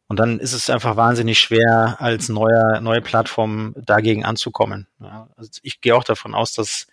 Und 0.08 0.20
dann 0.20 0.40
ist 0.40 0.54
es 0.54 0.70
einfach 0.70 0.96
wahnsinnig 0.96 1.40
schwer, 1.40 1.98
als 2.00 2.30
neuer, 2.30 2.80
neue 2.80 3.02
Plattform 3.02 3.74
dagegen 3.76 4.24
anzukommen. 4.24 4.88
Ja, 5.00 5.28
also 5.36 5.50
ich 5.64 5.82
gehe 5.82 5.96
auch 5.96 6.06
davon 6.06 6.34
aus, 6.34 6.54
dass, 6.54 6.88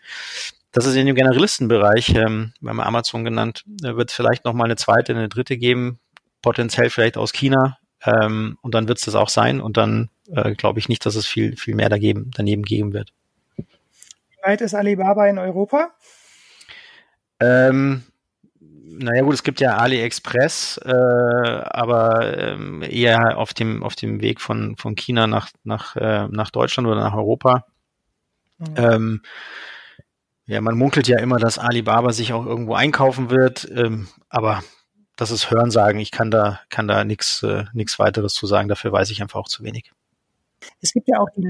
dass 0.73 0.87
es 0.87 0.97
in 0.97 1.07
dem 1.07 1.15
Generalistenbereich, 1.15 2.15
ähm, 2.17 2.53
wir 2.61 2.71
haben 2.71 2.81
Amazon 2.81 3.25
genannt, 3.25 3.65
wird 3.67 4.11
vielleicht 4.11 4.45
nochmal 4.45 4.67
eine 4.67 4.77
zweite, 4.77 5.13
eine 5.13 5.29
dritte 5.29 5.57
geben, 5.57 6.01
potenziell 6.43 6.91
vielleicht 6.91 7.17
aus 7.17 7.33
China, 7.33 7.79
ähm, 8.05 8.59
und 8.61 8.75
dann 8.75 8.89
wird 8.89 8.99
es 8.99 9.05
das 9.05 9.15
auch 9.15 9.29
sein. 9.29 9.61
Und 9.61 9.77
dann 9.77 10.11
äh, 10.31 10.55
glaube 10.55 10.79
ich 10.79 10.89
nicht, 10.89 11.05
dass 11.07 11.15
es 11.15 11.27
viel, 11.27 11.57
viel 11.57 11.75
mehr 11.75 11.89
dagegen, 11.89 12.31
daneben 12.35 12.63
geben 12.63 12.93
wird. 12.93 13.13
Wie 13.57 13.65
weit 14.43 14.61
ist 14.61 14.75
Alibaba 14.75 15.27
in 15.27 15.39
Europa? 15.39 15.91
Ähm, 17.41 18.05
naja 18.87 19.23
gut, 19.23 19.35
es 19.35 19.43
gibt 19.43 19.61
ja 19.61 19.77
AliExpress, 19.77 20.79
äh, 20.85 20.91
aber 20.93 22.37
ähm, 22.39 22.83
eher 22.83 23.39
auf 23.39 23.55
dem, 23.55 23.83
auf 23.83 23.95
dem 23.95 24.21
Weg 24.21 24.41
von, 24.41 24.77
von 24.77 24.95
China 24.95 25.27
nach, 25.27 25.51
nach, 25.65 25.97
äh, 25.97 26.29
nach 26.29 26.51
Deutschland 26.51 26.89
oder 26.89 27.01
nach 27.01 27.15
Europa. 27.15 27.67
Mhm. 28.59 28.75
Ähm, 28.77 29.23
ja, 30.47 30.61
man 30.61 30.77
munkelt 30.77 31.09
ja 31.09 31.19
immer, 31.19 31.39
dass 31.39 31.59
Alibaba 31.59 32.13
sich 32.13 32.33
auch 32.33 32.45
irgendwo 32.45 32.75
einkaufen 32.75 33.31
wird, 33.31 33.69
ähm, 33.75 34.09
aber 34.29 34.63
das 35.17 35.31
ist 35.31 35.51
Hörensagen. 35.51 36.01
Ich 36.01 36.11
kann 36.11 36.31
da, 36.31 36.61
kann 36.69 36.87
da 36.87 37.05
nichts 37.05 37.43
äh, 37.43 37.65
nix 37.73 37.99
weiteres 37.99 38.35
zu 38.35 38.47
sagen. 38.47 38.69
Dafür 38.69 38.93
weiß 38.93 39.11
ich 39.11 39.23
einfach 39.23 39.41
auch 39.41 39.49
zu 39.49 39.65
wenig. 39.65 39.93
Es 40.81 40.93
gibt 40.93 41.09
ja 41.09 41.19
auch 41.19 41.29
die 41.37 41.47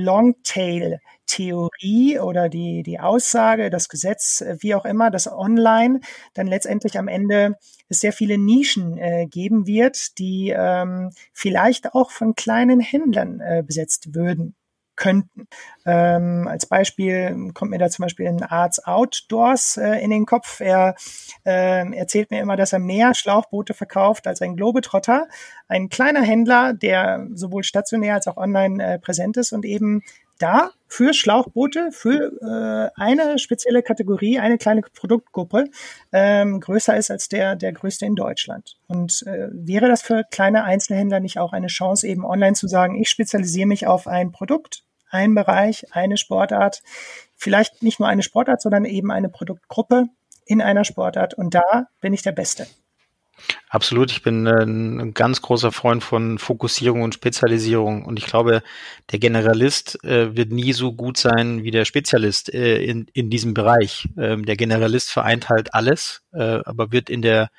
Longtail-Theorie 1.24 2.18
oder 2.18 2.48
die, 2.48 2.82
die 2.82 3.00
Aussage, 3.00 3.70
das 3.70 3.88
Gesetz, 3.88 4.40
äh, 4.40 4.56
wie 4.60 4.74
auch 4.74 4.84
immer, 4.84 5.10
dass 5.10 5.30
online 5.30 6.00
dann 6.34 6.46
letztendlich 6.46 6.98
am 6.98 7.08
Ende 7.08 7.56
es 7.88 8.00
sehr 8.00 8.12
viele 8.12 8.38
Nischen 8.38 8.98
äh, 8.98 9.26
geben 9.26 9.66
wird, 9.66 10.18
die 10.18 10.54
ähm, 10.56 11.10
vielleicht 11.32 11.94
auch 11.94 12.10
von 12.10 12.34
kleinen 12.34 12.80
Händlern 12.80 13.40
äh, 13.40 13.62
besetzt 13.66 14.14
würden 14.14 14.54
könnten. 14.96 15.48
Ähm, 15.84 16.46
als 16.48 16.66
Beispiel 16.66 17.50
kommt 17.52 17.72
mir 17.72 17.78
da 17.78 17.88
zum 17.88 18.04
Beispiel 18.04 18.28
ein 18.28 18.44
Arts 18.44 18.84
Outdoors 18.84 19.76
äh, 19.76 19.96
in 19.96 20.10
den 20.10 20.24
Kopf. 20.24 20.60
Er 20.60 20.94
äh, 21.44 21.96
erzählt 21.96 22.30
mir 22.30 22.40
immer, 22.40 22.56
dass 22.56 22.72
er 22.72 22.78
mehr 22.78 23.12
Schlauchboote 23.12 23.74
verkauft 23.74 24.28
als 24.28 24.40
ein 24.40 24.54
Globetrotter. 24.54 25.26
Ein 25.66 25.88
kleiner 25.88 26.22
Händler, 26.22 26.74
der 26.74 27.26
sowohl 27.34 27.64
stationär 27.64 28.14
als 28.14 28.28
auch 28.28 28.36
online 28.36 28.84
äh, 28.84 28.98
präsent 29.00 29.36
ist 29.36 29.52
und 29.52 29.64
eben 29.64 30.02
da 30.38 30.70
für 30.86 31.12
Schlauchboote, 31.12 31.90
für 31.90 32.32
äh, 32.40 33.00
eine 33.00 33.38
spezielle 33.38 33.82
Kategorie, 33.82 34.38
eine 34.38 34.58
kleine 34.58 34.82
Produktgruppe 34.82 35.64
ähm, 36.12 36.60
größer 36.60 36.96
ist 36.96 37.10
als 37.10 37.28
der, 37.28 37.56
der 37.56 37.72
größte 37.72 38.06
in 38.06 38.14
Deutschland. 38.14 38.76
Und 38.86 39.24
äh, 39.26 39.48
wäre 39.52 39.88
das 39.88 40.02
für 40.02 40.22
kleine 40.30 40.64
Einzelhändler 40.64 41.20
nicht 41.20 41.38
auch 41.38 41.52
eine 41.52 41.68
Chance, 41.68 42.06
eben 42.06 42.24
online 42.24 42.54
zu 42.54 42.68
sagen, 42.68 43.00
ich 43.00 43.08
spezialisiere 43.08 43.66
mich 43.66 43.86
auf 43.86 44.06
ein 44.06 44.32
Produkt, 44.32 44.84
einen 45.10 45.34
Bereich, 45.34 45.86
eine 45.92 46.16
Sportart, 46.16 46.82
vielleicht 47.36 47.82
nicht 47.82 48.00
nur 48.00 48.08
eine 48.08 48.22
Sportart, 48.22 48.60
sondern 48.62 48.84
eben 48.84 49.10
eine 49.10 49.28
Produktgruppe 49.28 50.06
in 50.46 50.60
einer 50.60 50.84
Sportart 50.84 51.34
und 51.34 51.54
da 51.54 51.86
bin 52.00 52.12
ich 52.12 52.22
der 52.22 52.32
Beste. 52.32 52.66
Absolut, 53.68 54.10
ich 54.10 54.22
bin 54.22 54.46
äh, 54.46 54.62
ein 54.64 55.14
ganz 55.14 55.42
großer 55.42 55.72
Freund 55.72 56.02
von 56.02 56.38
Fokussierung 56.38 57.02
und 57.02 57.14
Spezialisierung. 57.14 58.04
Und 58.04 58.18
ich 58.18 58.26
glaube, 58.26 58.62
der 59.10 59.18
Generalist 59.18 60.02
äh, 60.04 60.36
wird 60.36 60.52
nie 60.52 60.72
so 60.72 60.92
gut 60.92 61.18
sein 61.18 61.62
wie 61.64 61.70
der 61.70 61.84
Spezialist 61.84 62.52
äh, 62.54 62.82
in, 62.82 63.06
in 63.12 63.30
diesem 63.30 63.52
Bereich. 63.54 64.08
Ähm, 64.16 64.44
der 64.44 64.56
Generalist 64.56 65.10
vereint 65.10 65.48
halt 65.48 65.74
alles, 65.74 66.22
äh, 66.32 66.60
aber 66.64 66.92
wird 66.92 67.10
in 67.10 67.22
der 67.22 67.50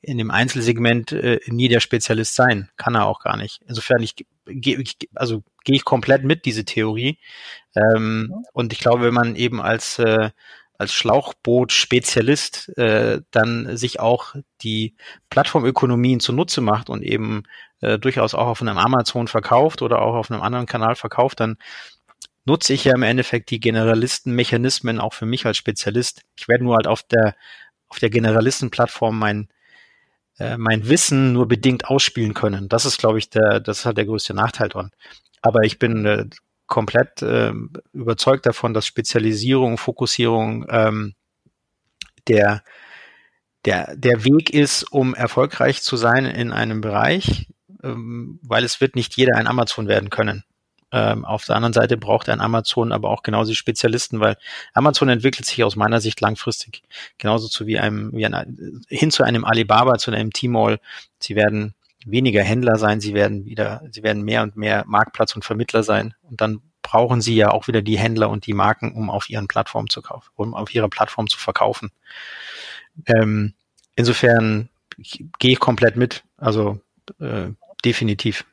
in 0.00 0.16
dem 0.16 0.30
Einzelsegment 0.30 1.12
äh, 1.12 1.40
nie 1.46 1.68
der 1.68 1.80
Spezialist 1.80 2.34
sein, 2.34 2.70
kann 2.76 2.94
er 2.94 3.06
auch 3.06 3.20
gar 3.20 3.36
nicht. 3.36 3.60
Insofern 3.66 4.00
ich, 4.00 4.14
ich 4.46 4.96
also 5.14 5.42
gehe 5.64 5.74
ich 5.74 5.84
komplett 5.84 6.24
mit 6.24 6.44
diese 6.44 6.64
Theorie. 6.64 7.18
Ähm, 7.74 8.44
und 8.52 8.72
ich 8.72 8.78
glaube, 8.78 9.04
wenn 9.04 9.14
man 9.14 9.36
eben 9.36 9.60
als 9.60 9.98
äh, 9.98 10.30
als 10.78 10.92
Schlauchboot-Spezialist 10.94 12.76
äh, 12.78 13.20
dann 13.32 13.76
sich 13.76 13.98
auch 13.98 14.34
die 14.62 14.94
Plattformökonomien 15.28 16.20
zunutze 16.20 16.60
macht 16.60 16.88
und 16.88 17.02
eben 17.02 17.42
äh, 17.80 17.98
durchaus 17.98 18.34
auch 18.34 18.46
auf 18.46 18.62
einem 18.62 18.78
Amazon 18.78 19.26
verkauft 19.26 19.82
oder 19.82 20.00
auch 20.00 20.14
auf 20.14 20.30
einem 20.30 20.40
anderen 20.40 20.66
Kanal 20.66 20.94
verkauft, 20.94 21.40
dann 21.40 21.58
nutze 22.44 22.72
ich 22.72 22.84
ja 22.84 22.94
im 22.94 23.02
Endeffekt 23.02 23.50
die 23.50 23.60
Generalistenmechanismen 23.60 25.00
auch 25.00 25.14
für 25.14 25.26
mich 25.26 25.44
als 25.46 25.56
Spezialist. 25.56 26.22
Ich 26.36 26.48
werde 26.48 26.64
nur 26.64 26.76
halt 26.76 26.86
auf 26.86 27.02
der 27.02 27.34
auf 27.88 27.98
der 27.98 28.10
Generalistenplattform 28.10 29.18
mein 29.18 29.48
äh, 30.38 30.56
mein 30.56 30.88
Wissen 30.88 31.32
nur 31.32 31.48
bedingt 31.48 31.86
ausspielen 31.86 32.34
können. 32.34 32.68
Das 32.68 32.86
ist, 32.86 32.98
glaube 32.98 33.18
ich, 33.18 33.30
der 33.30 33.60
das 33.60 33.80
ist 33.80 33.84
halt 33.84 33.98
der 33.98 34.06
größte 34.06 34.34
Nachteil 34.34 34.68
dran. 34.68 34.90
Aber 35.42 35.62
ich 35.64 35.78
bin 35.78 36.04
äh, 36.06 36.26
komplett 36.68 37.22
äh, 37.22 37.52
überzeugt 37.92 38.46
davon, 38.46 38.74
dass 38.74 38.86
Spezialisierung, 38.86 39.78
Fokussierung 39.78 40.66
ähm, 40.68 41.14
der, 42.28 42.62
der, 43.64 43.96
der 43.96 44.24
Weg 44.24 44.50
ist, 44.50 44.84
um 44.84 45.14
erfolgreich 45.14 45.82
zu 45.82 45.96
sein 45.96 46.26
in 46.26 46.52
einem 46.52 46.80
Bereich, 46.80 47.48
ähm, 47.82 48.38
weil 48.42 48.62
es 48.62 48.80
wird 48.80 48.94
nicht 48.94 49.16
jeder 49.16 49.36
ein 49.36 49.48
Amazon 49.48 49.88
werden 49.88 50.10
können. 50.10 50.44
Ähm, 50.90 51.24
auf 51.24 51.44
der 51.44 51.56
anderen 51.56 51.74
Seite 51.74 51.98
braucht 51.98 52.28
ein 52.30 52.40
Amazon 52.40 52.92
aber 52.92 53.10
auch 53.10 53.22
genauso 53.22 53.52
Spezialisten, 53.52 54.20
weil 54.20 54.36
Amazon 54.72 55.10
entwickelt 55.10 55.46
sich 55.46 55.62
aus 55.62 55.76
meiner 55.76 56.00
Sicht 56.00 56.20
langfristig 56.20 56.82
genauso 57.18 57.48
zu 57.48 57.66
wie 57.66 57.78
einem, 57.78 58.10
wie 58.14 58.24
ein, 58.24 58.82
hin 58.88 59.10
zu 59.10 59.22
einem 59.22 59.44
Alibaba, 59.44 59.98
zu 59.98 60.10
einem 60.10 60.32
T-Mall. 60.32 60.80
Sie 61.18 61.36
werden 61.36 61.74
weniger 62.04 62.42
Händler 62.42 62.76
sein, 62.76 63.00
sie 63.00 63.14
werden 63.14 63.44
wieder, 63.44 63.82
sie 63.90 64.02
werden 64.02 64.22
mehr 64.22 64.42
und 64.42 64.56
mehr 64.56 64.84
Marktplatz 64.86 65.34
und 65.34 65.44
Vermittler 65.44 65.82
sein. 65.82 66.14
Und 66.22 66.40
dann 66.40 66.60
brauchen 66.82 67.20
sie 67.20 67.34
ja 67.34 67.50
auch 67.50 67.68
wieder 67.68 67.82
die 67.82 67.98
Händler 67.98 68.30
und 68.30 68.46
die 68.46 68.54
Marken, 68.54 68.92
um 68.94 69.10
auf 69.10 69.28
ihren 69.28 69.48
Plattformen 69.48 69.90
zu 69.90 70.00
kaufen, 70.00 70.30
um 70.36 70.54
auf 70.54 70.74
ihrer 70.74 70.88
Plattform 70.88 71.28
zu 71.28 71.38
verkaufen. 71.38 71.90
Ähm, 73.06 73.54
insofern 73.94 74.68
gehe 74.96 75.52
ich 75.52 75.60
komplett 75.60 75.96
mit. 75.96 76.24
Also 76.36 76.80
äh, 77.20 77.48
definitiv. 77.84 78.44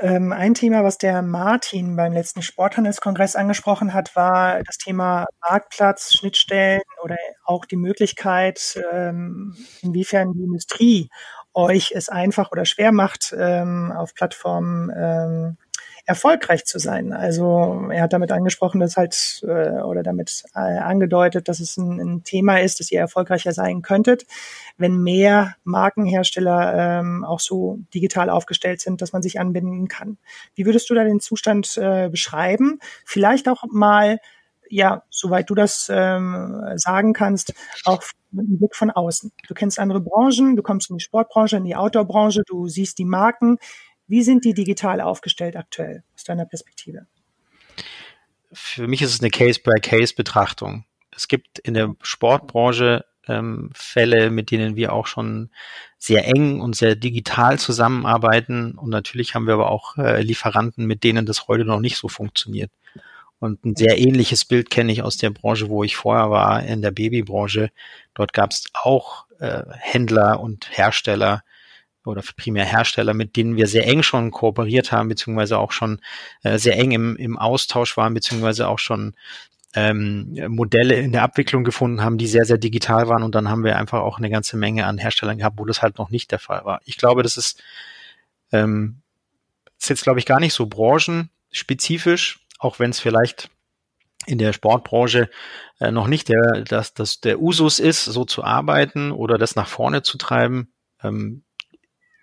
Ähm, 0.00 0.32
ein 0.32 0.54
Thema, 0.54 0.82
was 0.82 0.98
der 0.98 1.22
Martin 1.22 1.94
beim 1.96 2.12
letzten 2.12 2.42
Sporthandelskongress 2.42 3.36
angesprochen 3.36 3.94
hat, 3.94 4.16
war 4.16 4.62
das 4.64 4.76
Thema 4.76 5.26
Marktplatz, 5.40 6.12
Schnittstellen 6.14 6.82
oder 7.02 7.16
auch 7.44 7.64
die 7.64 7.76
Möglichkeit, 7.76 8.78
ähm, 8.92 9.56
inwiefern 9.82 10.32
die 10.32 10.42
Industrie 10.42 11.10
euch 11.54 11.92
es 11.94 12.08
einfach 12.08 12.52
oder 12.52 12.64
schwer 12.64 12.92
macht, 12.92 13.34
ähm, 13.38 13.92
auf 13.92 14.14
Plattformen 14.14 14.90
ähm, 14.94 15.56
erfolgreich 16.06 16.66
zu 16.66 16.78
sein. 16.78 17.12
Also 17.12 17.88
er 17.90 18.02
hat 18.02 18.12
damit 18.12 18.30
angesprochen, 18.30 18.80
dass 18.80 18.96
halt 18.96 19.42
äh, 19.44 19.80
oder 19.80 20.02
damit 20.02 20.44
äh, 20.54 20.58
angedeutet, 20.58 21.48
dass 21.48 21.60
es 21.60 21.78
ein, 21.78 21.98
ein, 21.98 22.24
Thema 22.24 22.60
ist, 22.60 22.78
dass 22.78 22.92
ihr 22.92 23.00
erfolgreicher 23.00 23.52
sein 23.52 23.80
könntet, 23.80 24.26
wenn 24.76 25.02
mehr 25.02 25.56
Markenhersteller 25.64 27.00
ähm, 27.00 27.24
auch 27.24 27.40
so 27.40 27.78
digital 27.94 28.28
aufgestellt 28.28 28.80
sind, 28.80 29.00
dass 29.00 29.12
man 29.12 29.22
sich 29.22 29.40
anbinden 29.40 29.88
kann. 29.88 30.18
Wie 30.54 30.66
würdest 30.66 30.90
du 30.90 30.94
da 30.94 31.04
den 31.04 31.20
Zustand 31.20 31.78
äh, 31.78 32.10
beschreiben? 32.10 32.80
Vielleicht 33.06 33.48
auch 33.48 33.64
mal 33.70 34.18
ja, 34.74 35.04
soweit 35.08 35.48
du 35.48 35.54
das 35.54 35.88
ähm, 35.92 36.60
sagen 36.74 37.12
kannst, 37.12 37.54
auch 37.84 38.02
mit 38.32 38.46
einem 38.46 38.58
Blick 38.58 38.74
von 38.74 38.90
außen. 38.90 39.30
Du 39.46 39.54
kennst 39.54 39.78
andere 39.78 40.00
Branchen, 40.00 40.56
du 40.56 40.62
kommst 40.62 40.90
in 40.90 40.96
die 40.98 41.04
Sportbranche, 41.04 41.56
in 41.56 41.64
die 41.64 41.76
Outdoorbranche, 41.76 42.42
du 42.44 42.66
siehst 42.66 42.98
die 42.98 43.04
Marken. 43.04 43.58
Wie 44.08 44.22
sind 44.22 44.44
die 44.44 44.52
digital 44.52 45.00
aufgestellt 45.00 45.56
aktuell 45.56 46.02
aus 46.14 46.24
deiner 46.24 46.44
Perspektive? 46.44 47.06
Für 48.52 48.88
mich 48.88 49.00
ist 49.00 49.14
es 49.14 49.20
eine 49.20 49.30
Case-by-Case-Betrachtung. 49.30 50.84
Es 51.14 51.28
gibt 51.28 51.60
in 51.60 51.74
der 51.74 51.94
Sportbranche 52.02 53.04
ähm, 53.28 53.70
Fälle, 53.74 54.30
mit 54.30 54.50
denen 54.50 54.74
wir 54.74 54.92
auch 54.92 55.06
schon 55.06 55.50
sehr 55.98 56.26
eng 56.26 56.60
und 56.60 56.74
sehr 56.74 56.96
digital 56.96 57.60
zusammenarbeiten. 57.60 58.72
Und 58.72 58.90
natürlich 58.90 59.36
haben 59.36 59.46
wir 59.46 59.54
aber 59.54 59.70
auch 59.70 59.96
äh, 59.98 60.20
Lieferanten, 60.20 60.86
mit 60.86 61.04
denen 61.04 61.26
das 61.26 61.46
heute 61.46 61.64
noch 61.64 61.80
nicht 61.80 61.96
so 61.96 62.08
funktioniert. 62.08 62.72
Und 63.44 63.62
ein 63.66 63.76
sehr 63.76 63.98
ähnliches 63.98 64.46
Bild 64.46 64.70
kenne 64.70 64.90
ich 64.90 65.02
aus 65.02 65.18
der 65.18 65.28
Branche, 65.28 65.68
wo 65.68 65.84
ich 65.84 65.96
vorher 65.96 66.30
war, 66.30 66.62
in 66.62 66.80
der 66.80 66.92
Babybranche. 66.92 67.70
Dort 68.14 68.32
gab 68.32 68.52
es 68.52 68.64
auch 68.72 69.26
äh, 69.38 69.64
Händler 69.80 70.40
und 70.40 70.70
Hersteller 70.70 71.44
oder 72.06 72.22
primär 72.38 72.64
Hersteller, 72.64 73.12
mit 73.12 73.36
denen 73.36 73.56
wir 73.56 73.66
sehr 73.66 73.86
eng 73.86 74.02
schon 74.02 74.30
kooperiert 74.30 74.92
haben, 74.92 75.10
beziehungsweise 75.10 75.58
auch 75.58 75.72
schon 75.72 76.00
äh, 76.42 76.56
sehr 76.56 76.78
eng 76.78 76.92
im, 76.92 77.16
im 77.16 77.38
Austausch 77.38 77.98
waren, 77.98 78.14
beziehungsweise 78.14 78.66
auch 78.66 78.78
schon 78.78 79.12
ähm, 79.74 80.38
Modelle 80.48 80.94
in 80.94 81.12
der 81.12 81.22
Abwicklung 81.22 81.64
gefunden 81.64 82.02
haben, 82.02 82.16
die 82.16 82.28
sehr, 82.28 82.46
sehr 82.46 82.56
digital 82.56 83.08
waren. 83.08 83.22
Und 83.22 83.34
dann 83.34 83.50
haben 83.50 83.62
wir 83.62 83.76
einfach 83.76 84.00
auch 84.00 84.16
eine 84.16 84.30
ganze 84.30 84.56
Menge 84.56 84.86
an 84.86 84.96
Herstellern 84.96 85.36
gehabt, 85.36 85.58
wo 85.58 85.66
das 85.66 85.82
halt 85.82 85.98
noch 85.98 86.08
nicht 86.08 86.32
der 86.32 86.38
Fall 86.38 86.64
war. 86.64 86.80
Ich 86.86 86.96
glaube, 86.96 87.22
das 87.22 87.36
ist, 87.36 87.62
ähm, 88.52 89.02
ist 89.78 89.90
jetzt, 89.90 90.04
glaube 90.04 90.18
ich, 90.18 90.24
gar 90.24 90.40
nicht 90.40 90.54
so 90.54 90.64
branchenspezifisch, 90.64 92.40
auch 92.58 92.78
wenn 92.78 92.90
es 92.90 93.00
vielleicht 93.00 93.50
in 94.26 94.38
der 94.38 94.52
Sportbranche 94.52 95.28
äh, 95.80 95.90
noch 95.90 96.06
nicht 96.06 96.28
der, 96.28 96.62
dass 96.62 96.94
das 96.94 97.20
der 97.20 97.40
Usus 97.40 97.78
ist, 97.78 98.04
so 98.04 98.24
zu 98.24 98.42
arbeiten 98.42 99.12
oder 99.12 99.38
das 99.38 99.56
nach 99.56 99.68
vorne 99.68 100.02
zu 100.02 100.18
treiben. 100.18 100.72
Ähm, 101.02 101.44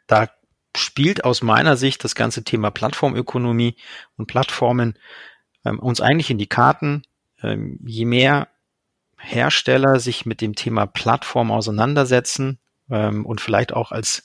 da 0.07 0.29
spielt 0.75 1.23
aus 1.23 1.41
meiner 1.41 1.77
Sicht 1.77 2.03
das 2.03 2.15
ganze 2.15 2.43
Thema 2.43 2.71
Plattformökonomie 2.71 3.75
und 4.17 4.27
Plattformen 4.27 4.97
ähm, 5.65 5.79
uns 5.79 6.01
eigentlich 6.01 6.31
in 6.31 6.37
die 6.37 6.47
Karten. 6.47 7.03
Ähm, 7.43 7.79
je 7.85 8.05
mehr 8.05 8.47
Hersteller 9.17 9.99
sich 9.99 10.25
mit 10.25 10.41
dem 10.41 10.55
Thema 10.55 10.87
Plattform 10.87 11.51
auseinandersetzen 11.51 12.59
ähm, 12.89 13.25
und 13.25 13.41
vielleicht 13.41 13.73
auch 13.73 13.91
als 13.91 14.23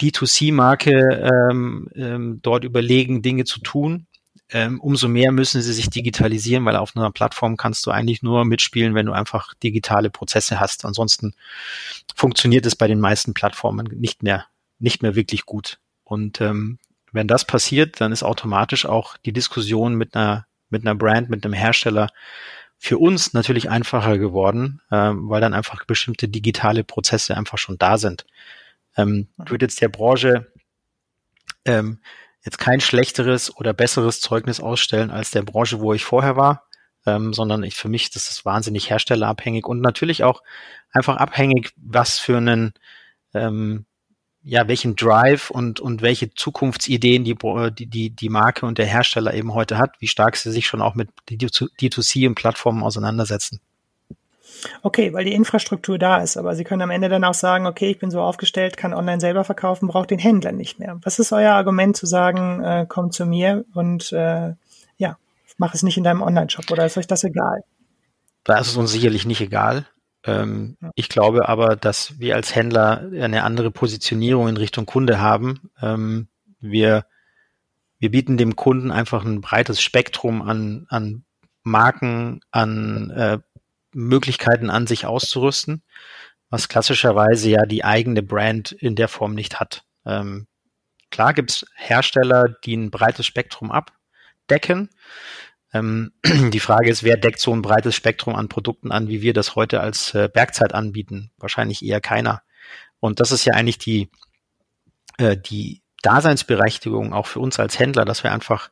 D2C-Marke 0.00 1.30
ähm, 1.50 1.88
ähm, 1.94 2.38
dort 2.42 2.64
überlegen, 2.64 3.22
Dinge 3.22 3.44
zu 3.44 3.60
tun, 3.60 4.06
ähm, 4.52 4.80
umso 4.80 5.08
mehr 5.08 5.32
müssen 5.32 5.62
sie 5.62 5.72
sich 5.72 5.90
digitalisieren, 5.90 6.64
weil 6.64 6.76
auf 6.76 6.96
einer 6.96 7.10
Plattform 7.10 7.56
kannst 7.56 7.86
du 7.86 7.90
eigentlich 7.90 8.22
nur 8.22 8.44
mitspielen, 8.44 8.94
wenn 8.94 9.06
du 9.06 9.12
einfach 9.12 9.54
digitale 9.54 10.10
Prozesse 10.10 10.60
hast. 10.60 10.84
Ansonsten 10.84 11.34
funktioniert 12.14 12.66
es 12.66 12.76
bei 12.76 12.88
den 12.88 13.00
meisten 13.00 13.34
Plattformen 13.34 13.86
nicht 13.94 14.22
mehr, 14.22 14.46
nicht 14.78 15.02
mehr 15.02 15.14
wirklich 15.14 15.46
gut. 15.46 15.78
Und 16.04 16.40
ähm, 16.40 16.78
wenn 17.12 17.28
das 17.28 17.44
passiert, 17.44 18.00
dann 18.00 18.12
ist 18.12 18.22
automatisch 18.22 18.86
auch 18.86 19.16
die 19.18 19.32
Diskussion 19.32 19.94
mit 19.94 20.14
einer, 20.14 20.46
mit 20.68 20.82
einer 20.82 20.94
Brand, 20.94 21.30
mit 21.30 21.44
einem 21.44 21.54
Hersteller 21.54 22.08
für 22.76 22.98
uns 22.98 23.34
natürlich 23.34 23.68
einfacher 23.68 24.16
geworden, 24.18 24.80
ähm, 24.90 25.28
weil 25.28 25.40
dann 25.40 25.54
einfach 25.54 25.84
bestimmte 25.84 26.28
digitale 26.28 26.82
Prozesse 26.82 27.36
einfach 27.36 27.58
schon 27.58 27.78
da 27.78 27.98
sind. 27.98 28.26
Ähm, 28.96 29.28
wird 29.36 29.62
jetzt 29.62 29.80
der 29.82 29.90
Branche 29.90 30.50
ähm, 31.64 31.98
jetzt 32.44 32.58
kein 32.58 32.80
schlechteres 32.80 33.54
oder 33.56 33.72
besseres 33.72 34.20
Zeugnis 34.20 34.60
ausstellen 34.60 35.10
als 35.10 35.30
der 35.30 35.42
Branche, 35.42 35.80
wo 35.80 35.92
ich 35.92 36.04
vorher 36.04 36.36
war, 36.36 36.66
ähm, 37.06 37.32
sondern 37.32 37.62
ich 37.62 37.74
für 37.74 37.88
mich 37.88 38.10
das 38.10 38.30
ist 38.30 38.44
wahnsinnig 38.44 38.90
herstellerabhängig 38.90 39.66
und 39.66 39.80
natürlich 39.80 40.24
auch 40.24 40.42
einfach 40.92 41.16
abhängig, 41.16 41.72
was 41.76 42.18
für 42.18 42.36
einen 42.36 42.72
ähm, 43.34 43.86
ja, 44.42 44.68
welchen 44.68 44.96
Drive 44.96 45.50
und, 45.50 45.80
und 45.80 46.00
welche 46.00 46.32
Zukunftsideen 46.32 47.24
die, 47.24 47.36
die, 47.86 48.10
die 48.10 48.28
Marke 48.30 48.64
und 48.64 48.78
der 48.78 48.86
Hersteller 48.86 49.34
eben 49.34 49.52
heute 49.52 49.76
hat, 49.76 50.00
wie 50.00 50.06
stark 50.06 50.36
sie 50.36 50.50
sich 50.50 50.66
schon 50.66 50.80
auch 50.80 50.94
mit 50.94 51.10
D2C 51.28 52.26
und 52.26 52.36
Plattformen 52.36 52.82
auseinandersetzen. 52.82 53.60
Okay, 54.82 55.12
weil 55.12 55.24
die 55.24 55.34
Infrastruktur 55.34 55.98
da 55.98 56.18
ist, 56.18 56.36
aber 56.36 56.54
Sie 56.54 56.64
können 56.64 56.82
am 56.82 56.90
Ende 56.90 57.08
dann 57.08 57.24
auch 57.24 57.34
sagen, 57.34 57.66
okay, 57.66 57.90
ich 57.90 57.98
bin 57.98 58.10
so 58.10 58.20
aufgestellt, 58.20 58.76
kann 58.76 58.94
online 58.94 59.20
selber 59.20 59.44
verkaufen, 59.44 59.88
braucht 59.88 60.10
den 60.10 60.18
Händler 60.18 60.52
nicht 60.52 60.78
mehr. 60.78 60.98
Was 61.02 61.18
ist 61.18 61.32
euer 61.32 61.52
Argument 61.52 61.96
zu 61.96 62.06
sagen, 62.06 62.62
äh, 62.62 62.86
komm 62.88 63.10
zu 63.10 63.26
mir 63.26 63.64
und 63.74 64.12
äh, 64.12 64.54
ja, 64.96 65.16
mach 65.58 65.74
es 65.74 65.82
nicht 65.82 65.96
in 65.96 66.04
deinem 66.04 66.22
Online-Shop 66.22 66.70
oder 66.70 66.86
ist 66.86 66.96
euch 66.96 67.06
das 67.06 67.24
egal? 67.24 67.62
Da 68.44 68.58
ist 68.58 68.68
es 68.68 68.76
uns 68.76 68.90
sicherlich 68.90 69.26
nicht 69.26 69.40
egal. 69.40 69.86
Ähm, 70.24 70.76
ja. 70.80 70.90
Ich 70.94 71.08
glaube 71.08 71.48
aber, 71.48 71.76
dass 71.76 72.18
wir 72.18 72.36
als 72.36 72.54
Händler 72.54 73.10
eine 73.12 73.42
andere 73.42 73.70
Positionierung 73.70 74.48
in 74.48 74.56
Richtung 74.56 74.86
Kunde 74.86 75.20
haben. 75.20 75.70
Ähm, 75.80 76.28
wir, 76.60 77.06
wir 77.98 78.10
bieten 78.10 78.36
dem 78.36 78.56
Kunden 78.56 78.90
einfach 78.90 79.24
ein 79.24 79.40
breites 79.40 79.80
Spektrum 79.80 80.42
an, 80.42 80.86
an 80.88 81.24
Marken, 81.62 82.40
an 82.50 83.10
äh, 83.10 83.38
Möglichkeiten 83.92 84.70
an, 84.70 84.86
sich 84.86 85.06
auszurüsten, 85.06 85.82
was 86.48 86.68
klassischerweise 86.68 87.50
ja 87.50 87.62
die 87.66 87.84
eigene 87.84 88.22
Brand 88.22 88.72
in 88.72 88.96
der 88.96 89.08
Form 89.08 89.34
nicht 89.34 89.60
hat. 89.60 89.84
Ähm, 90.04 90.46
klar 91.10 91.34
gibt's 91.34 91.66
Hersteller, 91.74 92.48
die 92.64 92.76
ein 92.76 92.90
breites 92.90 93.26
Spektrum 93.26 93.70
abdecken. 93.70 94.90
Ähm, 95.72 96.12
die 96.24 96.60
Frage 96.60 96.90
ist, 96.90 97.02
wer 97.02 97.16
deckt 97.16 97.40
so 97.40 97.52
ein 97.52 97.62
breites 97.62 97.94
Spektrum 97.94 98.34
an 98.34 98.48
Produkten 98.48 98.92
an, 98.92 99.08
wie 99.08 99.22
wir 99.22 99.32
das 99.32 99.54
heute 99.56 99.80
als 99.80 100.14
äh, 100.14 100.28
Bergzeit 100.32 100.74
anbieten? 100.74 101.30
Wahrscheinlich 101.38 101.84
eher 101.84 102.00
keiner. 102.00 102.42
Und 102.98 103.20
das 103.20 103.32
ist 103.32 103.44
ja 103.44 103.54
eigentlich 103.54 103.78
die, 103.78 104.10
äh, 105.18 105.36
die 105.36 105.82
Daseinsberechtigung 106.02 107.12
auch 107.12 107.26
für 107.26 107.40
uns 107.40 107.58
als 107.58 107.78
Händler, 107.78 108.04
dass 108.04 108.24
wir 108.24 108.32
einfach 108.32 108.70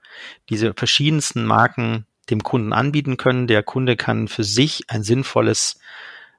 diese 0.49 0.73
verschiedensten 0.75 1.45
Marken 1.45 2.07
dem 2.31 2.43
Kunden 2.43 2.73
anbieten 2.73 3.17
können. 3.17 3.47
Der 3.47 3.63
Kunde 3.63 3.97
kann 3.97 4.29
für 4.29 4.45
sich 4.45 4.85
ein 4.89 5.03
sinnvolles 5.03 5.79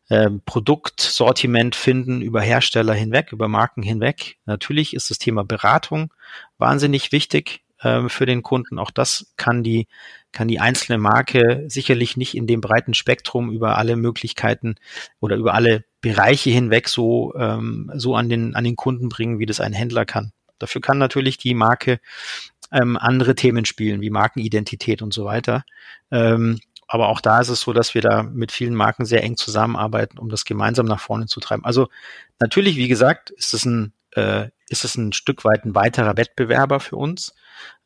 äh, 0.10 0.30
Produktsortiment 0.46 1.76
finden 1.76 2.22
über 2.22 2.42
Hersteller 2.42 2.94
hinweg, 2.94 3.32
über 3.32 3.48
Marken 3.48 3.84
hinweg. 3.84 4.38
Natürlich 4.46 4.94
ist 4.96 5.10
das 5.10 5.20
Thema 5.20 5.44
Beratung 5.44 6.14
wahnsinnig 6.58 7.12
wichtig 7.12 7.62
äh, 7.82 8.10
für 8.10 8.26
den 8.26 8.44
Kunden. 8.44 8.80
Auch 8.80 8.92
das 8.92 9.34
kann 9.38 9.64
die 9.64 9.88
kann 10.32 10.48
die 10.48 10.60
einzelne 10.60 11.00
Marke 11.00 11.66
sicherlich 11.68 12.16
nicht 12.16 12.36
in 12.36 12.46
dem 12.46 12.62
breiten 12.62 12.94
Spektrum 12.94 13.52
über 13.52 13.78
alle 13.78 13.96
Möglichkeiten 13.96 14.76
oder 15.20 15.38
über 15.38 15.56
alle 15.56 15.86
Bereiche 16.02 16.52
hinweg 16.52 16.88
so 16.88 17.34
ähm, 17.36 17.92
so 17.96 18.16
an 18.16 18.30
den 18.30 18.56
an 18.56 18.64
den 18.64 18.76
Kunden 18.76 19.10
bringen, 19.10 19.40
wie 19.40 19.48
das 19.48 19.60
ein 19.60 19.74
Händler 19.74 20.06
kann. 20.06 20.32
Dafür 20.60 20.82
kann 20.82 20.98
natürlich 20.98 21.38
die 21.38 21.54
Marke 21.54 22.00
ähm, 22.72 22.98
andere 22.98 23.36
Themen 23.36 23.66
spielen, 23.66 24.02
wie 24.02 24.10
Markenidentität 24.10 25.02
und 25.02 25.14
so 25.14 25.26
weiter. 25.26 25.64
Ähm, 26.12 26.60
aber 26.88 27.10
auch 27.10 27.22
da 27.22 27.40
ist 27.40 27.50
es 27.50 27.62
so, 27.62 27.72
dass 27.72 27.94
wir 27.94 28.02
da 28.02 28.24
mit 28.24 28.52
vielen 28.52 28.74
Marken 28.74 29.06
sehr 29.06 29.24
eng 29.24 29.38
zusammenarbeiten, 29.38 30.18
um 30.18 30.30
das 30.30 30.44
gemeinsam 30.44 30.88
nach 30.88 31.00
vorne 31.00 31.28
zu 31.28 31.40
treiben. 31.40 31.64
Also 31.64 31.88
natürlich, 32.40 32.78
wie 32.78 32.88
gesagt, 32.88 33.30
ist 33.30 33.54
es 33.54 33.64
ein, 33.66 33.94
äh, 34.16 34.50
ist 34.70 34.86
es 34.86 34.96
ein 34.96 35.14
Stück 35.14 35.46
weit 35.46 35.66
ein 35.66 35.76
weiterer 35.76 36.18
Wettbewerber 36.18 36.80
für 36.80 36.96
uns. 36.96 37.36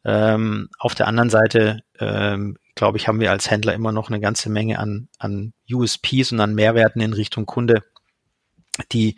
Ähm, 0.05 0.69
auf 0.79 0.95
der 0.95 1.07
anderen 1.07 1.29
Seite, 1.29 1.81
ähm, 1.99 2.57
glaube 2.75 2.97
ich, 2.97 3.09
haben 3.09 3.19
wir 3.19 3.31
als 3.31 3.51
Händler 3.51 3.73
immer 3.73 3.91
noch 3.91 4.07
eine 4.09 4.21
ganze 4.21 4.49
Menge 4.49 4.79
an, 4.79 5.09
an 5.19 5.53
USPs 5.69 6.31
und 6.31 6.39
an 6.39 6.55
Mehrwerten 6.55 7.01
in 7.01 7.11
Richtung 7.11 7.45
Kunde, 7.45 7.83
die 8.93 9.17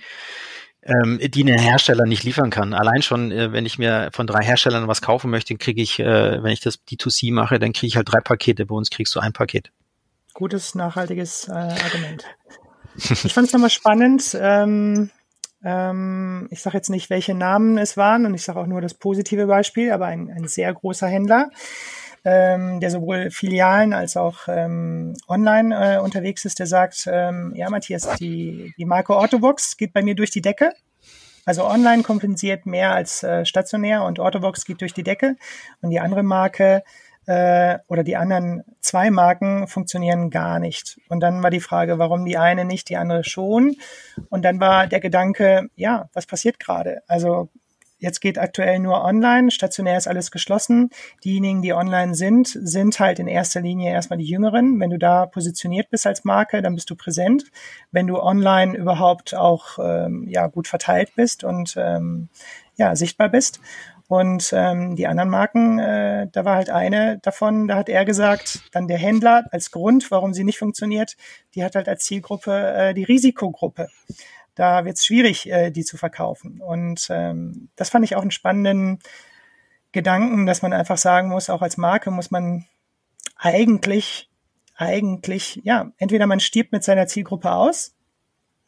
ähm, 0.86 1.20
die 1.20 1.44
ein 1.44 1.60
Hersteller 1.60 2.06
nicht 2.06 2.24
liefern 2.24 2.52
kann. 2.52 2.74
Allein 2.74 3.02
schon, 3.02 3.32
äh, 3.32 3.52
wenn 3.52 3.66
ich 3.66 3.80
mir 3.80 4.10
von 4.14 4.28
drei 4.28 4.44
Herstellern 4.44 4.88
was 4.88 5.02
kaufen 5.02 5.32
möchte, 5.32 5.56
kriege 5.56 5.82
ich, 5.82 6.00
äh, 6.00 6.44
wenn 6.44 6.52
ich 6.52 6.60
das 6.62 6.80
D2C 6.88 7.34
mache, 7.34 7.60
dann 7.60 7.74
kriege 7.74 7.88
ich 7.88 7.98
halt 7.98 8.12
drei 8.12 8.20
Pakete. 8.20 8.66
Bei 8.66 8.76
uns 8.76 8.92
kriegst 8.92 9.16
du 9.16 9.20
ein 9.20 9.34
Paket. 9.34 9.72
Gutes, 10.34 10.76
nachhaltiges 10.76 11.48
äh, 11.48 11.54
Argument. 11.54 12.26
Ich 12.98 13.34
fand 13.34 13.48
es 13.48 13.54
nochmal 13.54 13.70
spannend. 13.70 14.38
Ähm, 14.40 15.10
ähm, 15.64 16.48
ich 16.52 16.62
sage 16.62 16.78
jetzt 16.78 16.90
nicht, 16.90 17.10
welche 17.10 17.34
Namen 17.34 17.78
es 17.78 17.98
waren 17.98 18.26
und 18.26 18.36
ich 18.36 18.44
sage 18.44 18.60
auch 18.60 18.68
nur 18.68 18.82
das 18.82 18.94
positive 18.94 19.48
Beispiel, 19.48 19.92
aber 19.92 20.06
ein, 20.06 20.30
ein 20.30 20.48
sehr 20.48 20.72
großer 20.74 21.08
Händler 21.08 21.50
ähm, 22.26 22.80
der 22.80 22.90
sowohl 22.90 23.30
Filialen 23.30 23.94
als 23.94 24.18
auch 24.18 24.48
ähm, 24.48 25.14
online 25.28 25.96
äh, 25.96 26.00
unterwegs 26.00 26.44
ist, 26.44 26.60
der 26.60 26.68
sagt, 26.68 27.08
ähm, 27.10 27.54
ja 27.56 27.70
Matthias, 27.70 28.10
die, 28.20 28.74
die 28.78 28.86
Marke 28.86 29.16
Orthobox 29.16 29.78
geht 29.78 29.94
bei 29.94 30.02
mir 30.02 30.16
durch 30.16 30.32
die 30.32 30.42
Decke. 30.42 30.72
Also 31.46 31.64
online 31.66 32.02
kompensiert 32.02 32.66
mehr 32.66 32.94
als 32.94 33.22
äh, 33.22 33.46
stationär 33.46 34.04
und 34.04 34.18
Orthovox 34.18 34.66
geht 34.66 34.82
durch 34.82 34.94
die 34.94 35.04
Decke 35.04 35.36
und 35.82 35.92
die 35.92 36.00
andere 36.00 36.24
Marke 36.24 36.84
äh, 37.28 37.78
oder 37.88 38.04
die 38.04 38.18
anderen 38.18 38.64
zwei 38.82 39.12
Marken 39.12 39.68
funktionieren 39.68 40.32
gar 40.32 40.58
nicht. 40.58 41.00
Und 41.08 41.20
dann 41.20 41.44
war 41.44 41.52
die 41.52 41.60
Frage, 41.60 42.00
warum 42.00 42.26
die 42.26 42.38
eine 42.38 42.66
nicht, 42.66 42.90
die 42.90 42.98
andere 42.98 43.24
schon. 43.24 43.76
Und 44.30 44.44
dann 44.44 44.60
war 44.60 44.88
der 44.88 45.00
Gedanke, 45.00 45.68
ja, 45.76 46.10
was 46.14 46.26
passiert 46.26 46.60
gerade? 46.60 47.04
Also 47.08 47.50
Jetzt 47.98 48.20
geht 48.20 48.38
aktuell 48.38 48.80
nur 48.80 49.04
online, 49.04 49.52
stationär 49.52 49.98
ist 49.98 50.08
alles 50.08 50.30
geschlossen. 50.30 50.90
Diejenigen, 51.24 51.62
die 51.62 51.74
online 51.74 52.14
sind, 52.14 52.48
sind 52.48 53.00
halt 53.00 53.20
in 53.20 53.28
erster 53.28 53.62
Linie 53.62 53.92
erstmal 53.94 54.20
die 54.20 54.26
Jüngeren. 54.26 54.80
Wenn 54.82 54.90
du 54.90 55.00
da 55.00 55.26
positioniert 55.26 55.90
bist 55.90 56.06
als 56.06 56.26
Marke, 56.26 56.62
dann 56.62 56.76
bist 56.76 56.90
du 56.90 56.96
präsent. 56.96 57.46
Wenn 57.92 58.08
du 58.08 58.22
online 58.22 58.76
überhaupt 58.76 59.34
auch 59.34 59.80
ähm, 59.80 60.28
ja 60.28 60.48
gut 60.48 60.68
verteilt 60.68 61.14
bist 61.16 61.46
und 61.46 61.76
ähm, 61.78 62.28
ja 62.76 62.96
sichtbar 62.98 63.30
bist. 63.30 63.62
Und 64.08 64.54
ähm, 64.56 64.96
die 64.96 65.08
anderen 65.08 65.30
Marken, 65.30 65.80
äh, 65.80 66.28
da 66.32 66.46
war 66.46 66.58
halt 66.58 66.70
eine 66.70 67.18
davon, 67.20 67.68
da 67.68 67.76
hat 67.76 67.90
er 67.90 68.06
gesagt, 68.06 68.62
dann 68.72 68.88
der 68.88 69.00
Händler 69.00 69.46
als 69.52 69.72
Grund, 69.72 70.12
warum 70.12 70.34
sie 70.34 70.44
nicht 70.44 70.60
funktioniert, 70.60 71.16
die 71.56 71.64
hat 71.64 71.76
halt 71.76 71.90
als 71.90 72.04
Zielgruppe 72.04 72.74
äh, 72.76 72.94
die 72.94 73.04
Risikogruppe 73.04 73.88
da 74.56 74.86
wird 74.86 74.98
es 74.98 75.06
schwierig, 75.06 75.50
äh, 75.50 75.70
die 75.70 75.84
zu 75.84 75.98
verkaufen. 75.98 76.62
Und 76.62 77.08
ähm, 77.10 77.70
das 77.76 77.90
fand 77.90 78.06
ich 78.06 78.16
auch 78.16 78.22
einen 78.22 78.32
spannenden 78.32 79.00
Gedanken, 79.92 80.46
dass 80.46 80.62
man 80.62 80.74
einfach 80.74 80.98
sagen 80.98 81.30
muss, 81.30 81.50
auch 81.50 81.62
als 81.62 81.78
Marke 81.78 82.12
muss 82.12 82.32
man 82.32 82.66
eigentlich, 83.38 84.30
eigentlich, 84.76 85.62
ja, 85.64 85.92
entweder 85.98 86.28
man 86.28 86.40
stirbt 86.40 86.72
mit 86.72 86.84
seiner 86.84 87.08
Zielgruppe 87.08 87.52
aus, 87.52 87.96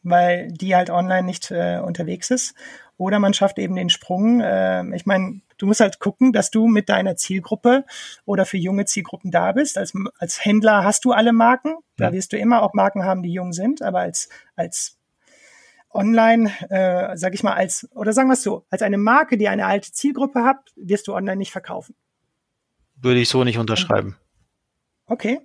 weil 0.02 0.48
die 0.52 0.74
halt 0.76 0.90
online 0.90 1.24
nicht 1.24 1.50
äh, 1.50 1.80
unterwegs 1.84 2.30
ist, 2.30 2.54
oder 2.98 3.20
man 3.20 3.32
schafft 3.32 3.58
eben 3.58 3.76
den 3.76 3.90
Sprung. 3.90 4.40
Äh, 4.40 4.84
ich 4.94 5.06
meine, 5.06 5.40
du 5.56 5.66
musst 5.66 5.80
halt 5.80 6.00
gucken, 6.00 6.32
dass 6.32 6.50
du 6.50 6.66
mit 6.66 6.88
deiner 6.88 7.16
Zielgruppe 7.16 7.84
oder 8.24 8.44
für 8.44 8.58
junge 8.58 8.84
Zielgruppen 8.84 9.30
da 9.30 9.52
bist. 9.52 9.78
Als, 9.78 9.92
als 10.18 10.44
Händler 10.44 10.82
hast 10.84 11.04
du 11.04 11.12
alle 11.12 11.32
Marken. 11.32 11.76
Da 11.96 12.12
wirst 12.12 12.32
du 12.32 12.38
immer 12.38 12.62
auch 12.62 12.74
Marken 12.74 13.04
haben, 13.04 13.22
die 13.22 13.32
jung 13.32 13.52
sind, 13.52 13.82
aber 13.82 14.00
als, 14.00 14.28
als 14.54 14.97
online, 15.90 16.50
äh, 16.70 17.16
sag 17.16 17.34
ich 17.34 17.42
mal, 17.42 17.54
als, 17.54 17.88
oder 17.94 18.12
sagen 18.12 18.28
wir 18.28 18.34
es 18.34 18.42
so, 18.42 18.66
als 18.70 18.82
eine 18.82 18.98
Marke, 18.98 19.38
die 19.38 19.48
eine 19.48 19.66
alte 19.66 19.92
Zielgruppe 19.92 20.44
hat, 20.44 20.58
wirst 20.76 21.08
du 21.08 21.14
online 21.14 21.36
nicht 21.36 21.52
verkaufen. 21.52 21.94
Würde 22.96 23.20
ich 23.20 23.28
so 23.28 23.44
nicht 23.44 23.58
unterschreiben. 23.58 24.16
Okay. 25.06 25.40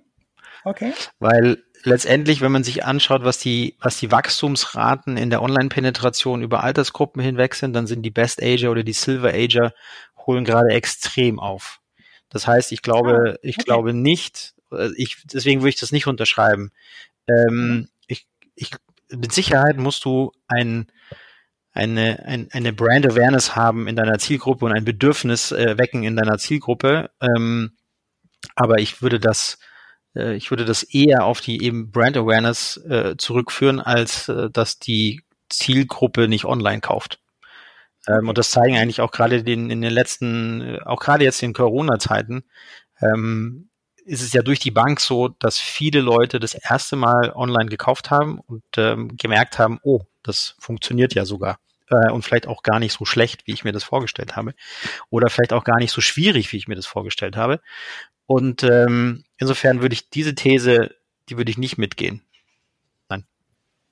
Okay. 0.64 0.92
Weil 1.18 1.62
letztendlich, 1.84 2.40
wenn 2.40 2.52
man 2.52 2.64
sich 2.64 2.84
anschaut, 2.84 3.24
was 3.24 3.38
die, 3.38 3.76
was 3.80 3.98
die 3.98 4.10
Wachstumsraten 4.10 5.16
in 5.16 5.30
der 5.30 5.42
Online-Penetration 5.42 6.42
über 6.42 6.64
Altersgruppen 6.64 7.22
hinweg 7.22 7.54
sind, 7.54 7.74
dann 7.74 7.86
sind 7.86 8.02
die 8.02 8.10
Best 8.10 8.42
Ager 8.42 8.70
oder 8.70 8.82
die 8.82 8.92
Silver 8.92 9.32
Ager 9.32 9.72
holen 10.26 10.44
gerade 10.44 10.70
extrem 10.70 11.38
auf. 11.38 11.80
Das 12.30 12.46
heißt, 12.46 12.72
ich 12.72 12.82
glaube, 12.82 13.12
ah, 13.12 13.30
okay. 13.30 13.38
ich 13.42 13.58
glaube 13.58 13.92
nicht, 13.92 14.54
äh, 14.72 14.88
ich, 14.96 15.18
deswegen 15.32 15.60
würde 15.60 15.70
ich 15.70 15.80
das 15.80 15.92
nicht 15.92 16.06
unterschreiben. 16.06 16.72
Ähm, 17.28 17.54
mhm. 17.54 17.88
ich, 18.06 18.26
ich 18.54 18.70
mit 19.16 19.32
Sicherheit 19.32 19.76
musst 19.76 20.04
du 20.04 20.32
ein, 20.46 20.86
eine, 21.72 22.24
ein, 22.24 22.48
eine 22.52 22.72
Brand 22.72 23.06
Awareness 23.06 23.56
haben 23.56 23.88
in 23.88 23.96
deiner 23.96 24.18
Zielgruppe 24.18 24.64
und 24.64 24.72
ein 24.72 24.84
Bedürfnis 24.84 25.52
äh, 25.52 25.76
wecken 25.78 26.04
in 26.04 26.16
deiner 26.16 26.38
Zielgruppe. 26.38 27.10
Ähm, 27.20 27.72
aber 28.54 28.78
ich 28.78 29.02
würde 29.02 29.20
das, 29.20 29.58
äh, 30.14 30.34
ich 30.34 30.50
würde 30.50 30.64
das 30.64 30.82
eher 30.82 31.24
auf 31.24 31.40
die 31.40 31.62
eben 31.62 31.90
Brand 31.90 32.16
Awareness 32.16 32.76
äh, 32.88 33.16
zurückführen, 33.16 33.80
als 33.80 34.28
äh, 34.28 34.50
dass 34.50 34.78
die 34.78 35.22
Zielgruppe 35.48 36.28
nicht 36.28 36.44
online 36.44 36.80
kauft. 36.80 37.20
Ähm, 38.06 38.28
und 38.28 38.38
das 38.38 38.50
zeigen 38.50 38.76
eigentlich 38.76 39.00
auch 39.00 39.10
gerade 39.10 39.42
den, 39.42 39.70
in 39.70 39.80
den 39.80 39.92
letzten, 39.92 40.60
äh, 40.60 40.80
auch 40.84 41.00
gerade 41.00 41.24
jetzt 41.24 41.42
in 41.42 41.52
Corona-Zeiten, 41.52 42.44
ähm, 43.00 43.70
ist 44.04 44.22
es 44.22 44.32
ja 44.32 44.42
durch 44.42 44.58
die 44.58 44.70
Bank 44.70 45.00
so, 45.00 45.28
dass 45.28 45.58
viele 45.58 46.00
Leute 46.00 46.40
das 46.40 46.54
erste 46.54 46.96
Mal 46.96 47.32
online 47.34 47.70
gekauft 47.70 48.10
haben 48.10 48.38
und 48.40 48.64
ähm, 48.76 49.16
gemerkt 49.16 49.58
haben, 49.58 49.80
oh, 49.82 50.02
das 50.22 50.56
funktioniert 50.58 51.14
ja 51.14 51.24
sogar. 51.24 51.58
Äh, 51.88 52.10
und 52.10 52.22
vielleicht 52.22 52.46
auch 52.46 52.62
gar 52.62 52.78
nicht 52.78 52.92
so 52.92 53.04
schlecht, 53.04 53.46
wie 53.46 53.52
ich 53.52 53.64
mir 53.64 53.72
das 53.72 53.84
vorgestellt 53.84 54.36
habe. 54.36 54.54
Oder 55.10 55.30
vielleicht 55.30 55.52
auch 55.52 55.64
gar 55.64 55.78
nicht 55.78 55.92
so 55.92 56.00
schwierig, 56.00 56.52
wie 56.52 56.56
ich 56.56 56.68
mir 56.68 56.76
das 56.76 56.86
vorgestellt 56.86 57.36
habe. 57.36 57.60
Und 58.26 58.62
ähm, 58.62 59.24
insofern 59.36 59.82
würde 59.82 59.94
ich 59.94 60.08
diese 60.08 60.34
These, 60.34 60.94
die 61.28 61.36
würde 61.36 61.50
ich 61.50 61.58
nicht 61.58 61.78
mitgehen. 61.78 62.22
Nein. 63.08 63.24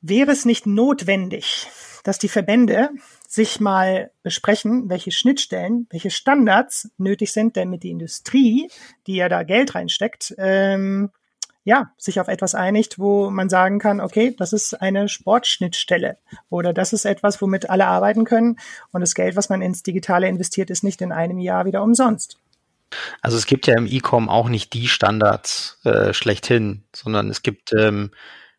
Wäre 0.01 0.31
es 0.31 0.45
nicht 0.45 0.67
notwendig, 0.67 1.69
dass 2.03 2.18
die 2.18 2.28
Verbände 2.28 2.90
sich 3.28 3.61
mal 3.61 4.11
besprechen, 4.22 4.88
welche 4.88 5.12
Schnittstellen, 5.12 5.86
welche 5.90 6.11
Standards 6.11 6.90
nötig 6.98 7.32
sind, 7.32 7.57
damit 7.57 7.82
die 7.82 7.90
Industrie, 7.90 8.70
die 9.07 9.16
ja 9.16 9.28
da 9.28 9.42
Geld 9.42 9.74
reinsteckt, 9.74 10.34
ähm, 10.38 11.11
ja, 11.64 11.92
sich 11.96 12.18
auf 12.18 12.26
etwas 12.26 12.55
einigt, 12.55 12.98
wo 12.98 13.30
man 13.30 13.48
sagen 13.48 13.78
kann, 13.78 14.00
okay, 14.00 14.34
das 14.36 14.53
ist 14.53 14.74
eine 14.74 15.09
Sportschnittstelle 15.09 16.18
oder 16.50 16.72
das 16.72 16.92
ist 16.92 17.05
etwas, 17.05 17.40
womit 17.40 17.70
alle 17.70 17.86
arbeiten 17.86 18.24
können 18.24 18.59
und 18.90 19.00
das 19.00 19.14
Geld, 19.14 19.36
was 19.36 19.48
man 19.48 19.62
ins 19.62 19.82
Digitale 19.82 20.28
investiert, 20.28 20.70
ist 20.70 20.82
nicht 20.82 21.00
in 21.03 21.12
einem 21.12 21.38
Jahr 21.38 21.64
wieder 21.64 21.82
umsonst. 21.82 22.36
Also 23.20 23.38
es 23.38 23.46
gibt 23.46 23.66
ja 23.66 23.76
im 23.76 23.86
E-Com 23.86 24.28
auch 24.28 24.48
nicht 24.48 24.72
die 24.74 24.88
Standards 24.88 25.78
äh, 25.84 26.12
schlechthin, 26.12 26.82
sondern 26.94 27.30
es 27.30 27.42
gibt 27.42 27.72
ähm, 27.72 28.11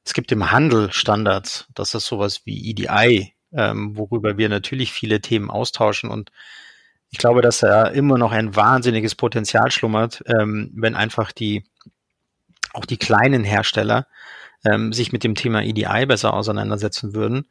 es 0.03 0.13
gibt 0.13 0.31
im 0.31 0.51
Handel 0.51 0.91
Standards. 0.91 1.67
Das 1.73 1.93
ist 1.93 2.05
sowas 2.05 2.41
wie 2.45 2.69
EDI, 2.69 3.33
ähm, 3.53 3.97
worüber 3.97 4.37
wir 4.37 4.49
natürlich 4.49 4.91
viele 4.91 5.21
Themen 5.21 5.49
austauschen 5.49 6.09
und 6.09 6.31
ich 7.09 7.19
glaube, 7.19 7.43
dass 7.43 7.59
da 7.59 7.85
immer 7.85 8.17
noch 8.17 8.31
ein 8.31 8.55
wahnsinniges 8.55 9.13
Potenzial 9.13 9.69
schlummert, 9.69 10.23
ähm, 10.25 10.71
wenn 10.73 10.95
einfach 10.95 11.31
die 11.31 11.63
auch 12.73 12.85
die 12.85 12.97
kleinen 12.97 13.43
Hersteller 13.43 14.07
ähm, 14.65 14.91
sich 14.93 15.11
mit 15.11 15.23
dem 15.23 15.35
Thema 15.35 15.61
EDI 15.61 16.07
besser 16.07 16.33
auseinandersetzen 16.33 17.13
würden, 17.13 17.47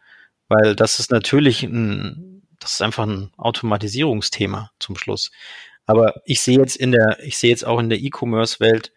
weil 0.49 0.75
das 0.75 0.99
ist 0.99 1.11
natürlich 1.13 1.63
ein, 1.63 2.43
das 2.59 2.73
ist 2.73 2.83
einfach 2.83 3.07
ein 3.07 3.31
Automatisierungsthema 3.37 4.73
zum 4.81 4.97
Schluss. 4.97 5.31
Aber 5.87 6.15
ich 6.25 6.41
sehe 6.41 6.59
jetzt 6.59 6.77
in 6.77 6.93
der, 6.93 7.19
ich 7.23 7.39
sehe 7.39 7.51
jetzt 7.51 7.65
auch 7.65 7.79
in 7.79 7.89
der 7.89 8.01
E-Commerce-Welt 8.01 8.93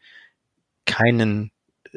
keinen, 0.85 1.51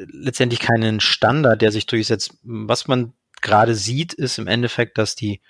letztendlich 0.07 0.59
keinen 0.59 0.99
Standard, 0.99 1.61
der 1.61 1.71
sich 1.71 1.85
durchsetzt. 1.85 2.37
Was 2.43 2.87
man 2.87 3.13
gerade 3.41 3.75
sieht, 3.75 4.13
ist 4.13 4.37
im 4.37 4.47
Endeffekt, 4.47 4.97
dass 4.97 5.15
die, 5.15 5.41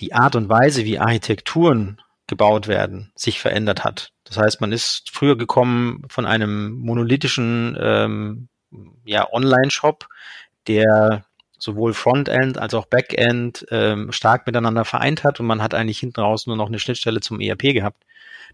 die 0.00 0.14
Art 0.14 0.36
und 0.36 0.48
Weise, 0.48 0.84
wie 0.84 0.98
Architekturen 0.98 2.00
gebaut 2.26 2.68
werden, 2.68 3.12
sich 3.14 3.40
verändert 3.40 3.84
hat. 3.84 4.12
Das 4.24 4.36
heißt, 4.36 4.60
man 4.60 4.72
ist 4.72 5.10
früher 5.10 5.36
gekommen 5.36 6.02
von 6.08 6.24
einem 6.24 6.72
monolithischen 6.72 7.76
ähm, 7.80 8.48
ja, 9.04 9.30
Online-Shop, 9.32 10.06
der 10.66 11.24
sowohl 11.62 11.94
Frontend 11.94 12.58
als 12.58 12.74
auch 12.74 12.86
Backend 12.86 13.66
ähm, 13.70 14.12
stark 14.12 14.46
miteinander 14.46 14.84
vereint 14.84 15.24
hat 15.24 15.40
und 15.40 15.46
man 15.46 15.62
hat 15.62 15.74
eigentlich 15.74 16.00
hinten 16.00 16.20
raus 16.20 16.46
nur 16.46 16.56
noch 16.56 16.68
eine 16.68 16.78
Schnittstelle 16.78 17.20
zum 17.20 17.40
ERP 17.40 17.74
gehabt 17.74 18.04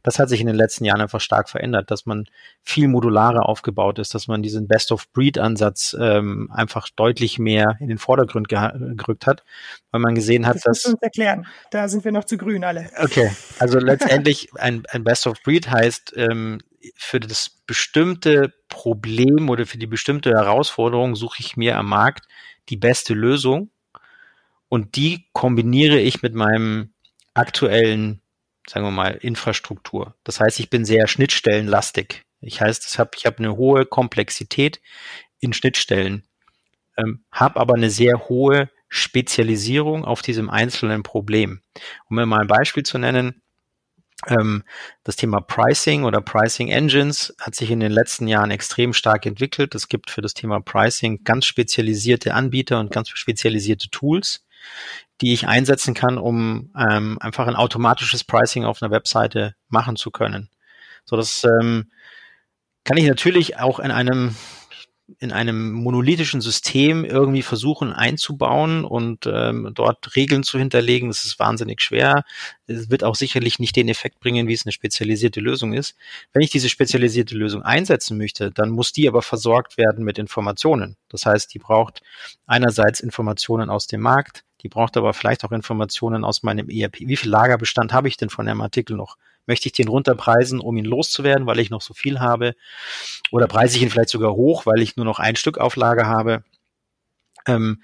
das 0.03 0.19
hat 0.19 0.29
sich 0.29 0.41
in 0.41 0.47
den 0.47 0.57
letzten 0.57 0.85
Jahren 0.85 1.01
einfach 1.01 1.21
stark 1.21 1.49
verändert, 1.49 1.91
dass 1.91 2.07
man 2.07 2.27
viel 2.63 2.89
modularer 2.89 3.49
aufgebaut 3.49 3.99
ist, 3.99 4.15
dass 4.15 4.29
man 4.29 4.43
diesen 4.43 4.69
Best-of-Breed-Ansatz 4.69 5.97
ähm, 5.99 6.51
einfach 6.53 6.89
deutlich 6.91 7.39
mehr 7.39 7.77
in 7.81 7.89
den 7.89 7.99
Vordergrund 7.99 8.49
gerückt 8.49 9.27
hat, 9.27 9.45
weil 9.91 10.01
man 10.01 10.15
gesehen 10.15 10.47
hat, 10.47 10.57
das 10.57 10.63
dass... 10.63 10.83
Das 10.83 10.93
uns 10.93 11.03
erklären, 11.03 11.47
da 11.71 11.89
sind 11.89 12.05
wir 12.05 12.13
noch 12.13 12.25
zu 12.25 12.37
grün 12.37 12.65
alle. 12.65 12.91
Okay, 12.99 13.31
also 13.59 13.79
letztendlich 13.79 14.51
ein, 14.57 14.85
ein 14.91 15.05
Best-of-Breed 15.05 15.71
heißt, 15.71 16.15
ähm, 16.17 16.61
für 16.95 17.21
das 17.21 17.51
bestimmte 17.67 18.55
Problem 18.69 19.51
oder 19.51 19.67
für 19.67 19.79
die 19.79 19.87
bestimmte 19.87 20.31
Herausforderung 20.31 21.17
suche 21.17 21.39
ich 21.41 21.57
mir 21.57 21.77
am 21.77 21.89
Markt 21.89 22.27
die 22.69 22.77
beste 22.77 23.15
Lösung 23.15 23.71
und 24.69 24.97
die 24.97 25.27
kombiniere 25.33 25.99
ich 25.99 26.23
mit 26.23 26.35
meinem 26.35 26.93
aktuellen 27.35 28.21
sagen 28.69 28.87
wir 28.87 28.91
mal, 28.91 29.13
Infrastruktur. 29.13 30.15
Das 30.25 30.41
heißt, 30.41 30.61
ich 30.61 30.71
bin 30.71 30.85
sehr 30.85 31.09
schnittstellenlastig. 31.09 32.23
Ich 32.41 32.61
heißt, 32.61 32.87
ich 32.87 32.99
habe 32.99 33.11
ich 33.17 33.27
hab 33.27 33.39
eine 33.39 33.57
hohe 33.57 33.87
Komplexität 33.87 34.81
in 35.41 35.53
Schnittstellen, 35.53 36.25
ähm, 36.97 37.25
habe 37.33 37.59
aber 37.59 37.75
eine 37.75 37.91
sehr 37.91 38.29
hohe 38.29 38.71
Spezialisierung 38.89 40.05
auf 40.05 40.23
diesem 40.23 40.51
einzelnen 40.51 41.03
Problem. 41.03 41.61
Um 42.09 42.17
mir 42.17 42.27
mal 42.27 42.41
ein 42.41 42.47
Beispiel 42.47 42.85
zu 42.85 42.99
nennen, 42.99 43.43
das 45.05 45.15
Thema 45.15 45.41
Pricing 45.41 46.03
oder 46.03 46.21
Pricing 46.21 46.69
Engines 46.69 47.35
hat 47.41 47.55
sich 47.55 47.71
in 47.71 47.79
den 47.79 47.93
letzten 47.93 48.27
Jahren 48.27 48.51
extrem 48.51 48.93
stark 48.93 49.27
entwickelt. 49.27 49.77
Es 49.77 49.89
gibt 49.89 50.11
für 50.11 50.23
das 50.23 50.35
Thema 50.35 50.61
Pricing 50.61 51.23
ganz 51.23 51.47
spezialisierte 51.47 52.35
Anbieter 52.35 52.81
und 52.81 52.91
ganz 52.91 53.11
spezialisierte 53.11 53.91
Tools 53.91 54.45
die 55.21 55.33
ich 55.33 55.49
einsetzen 55.49 55.95
kann, 55.95 56.19
um 56.19 56.73
ähm, 56.77 57.19
einfach 57.21 57.47
ein 57.47 57.57
automatisches 57.57 58.25
Pricing 58.25 58.65
auf 58.65 58.83
einer 58.83 58.93
Webseite 58.93 59.55
machen 59.69 59.97
zu 59.97 60.11
können. 60.11 60.49
So, 61.05 61.17
das 61.17 61.45
ähm, 61.45 61.91
kann 62.85 62.97
ich 62.97 63.07
natürlich 63.07 63.59
auch 63.59 63.81
in 63.81 63.91
einem, 63.91 64.37
in 65.19 65.33
einem 65.33 65.73
monolithischen 65.73 66.41
System 66.41 67.05
irgendwie 67.05 67.43
versuchen 67.43 67.93
einzubauen 67.93 68.85
und 68.85 69.27
ähm, 69.27 69.71
dort 69.75 70.15
Regeln 70.17 70.43
zu 70.43 70.59
hinterlegen. 70.59 71.09
Das 71.09 71.25
ist 71.25 71.39
wahnsinnig 71.39 71.81
schwer. 71.81 72.25
Es 72.67 72.91
wird 72.91 73.05
auch 73.05 73.15
sicherlich 73.15 73.59
nicht 73.59 73.75
den 73.77 73.89
Effekt 73.89 74.21
bringen, 74.21 74.49
wie 74.49 74.53
es 74.53 74.67
eine 74.67 74.73
spezialisierte 74.73 75.41
Lösung 75.41 75.73
ist. 75.73 75.97
Wenn 76.33 76.43
ich 76.43 76.51
diese 76.51 76.69
spezialisierte 76.69 77.35
Lösung 77.35 77.63
einsetzen 77.63 78.19
möchte, 78.19 78.51
dann 78.51 78.71
muss 78.71 78.93
die 78.93 79.09
aber 79.09 79.23
versorgt 79.23 79.79
werden 79.79 80.05
mit 80.05 80.19
Informationen. 80.19 80.97
Das 81.09 81.25
heißt, 81.25 81.53
die 81.55 81.59
braucht 81.59 82.03
einerseits 82.47 83.01
Informationen 83.01 83.71
aus 83.71 83.87
dem 83.87 84.03
Markt, 84.03 84.45
die 84.63 84.69
braucht 84.69 84.97
aber 84.97 85.15
vielleicht 85.15 85.45
auch 85.45 85.53
Informationen 85.53 86.25
aus 86.25 86.43
meinem 86.43 86.69
ERP. 86.69 87.01
Wie 87.01 87.17
viel 87.17 87.31
Lagerbestand 87.31 87.93
habe 87.93 88.09
ich 88.09 88.17
denn 88.17 88.29
von 88.29 88.45
dem 88.45 88.61
Artikel 88.61 88.97
noch? 88.97 89.17
Möchte 89.49 89.67
ich 89.67 89.73
den 89.73 89.89
runterpreisen, 89.89 90.61
um 90.61 90.77
ihn 90.77 90.85
loszuwerden, 90.85 91.47
weil 91.47 91.59
ich 91.59 91.71
noch 91.71 91.81
so 91.81 91.95
viel 91.95 92.21
habe? 92.21 92.55
Oder 93.33 93.49
preise 93.49 93.77
ich 93.77 93.83
ihn 93.83 93.91
vielleicht 93.91 94.11
sogar 94.11 94.35
hoch, 94.35 94.67
weil 94.67 94.81
ich 94.81 94.97
nur 94.97 95.07
noch 95.07 95.19
ein 95.19 95.35
Stück 95.35 95.59
auf 95.59 95.75
Lager 95.75 96.07
habe? 96.07 96.45
Ähm, 97.47 97.83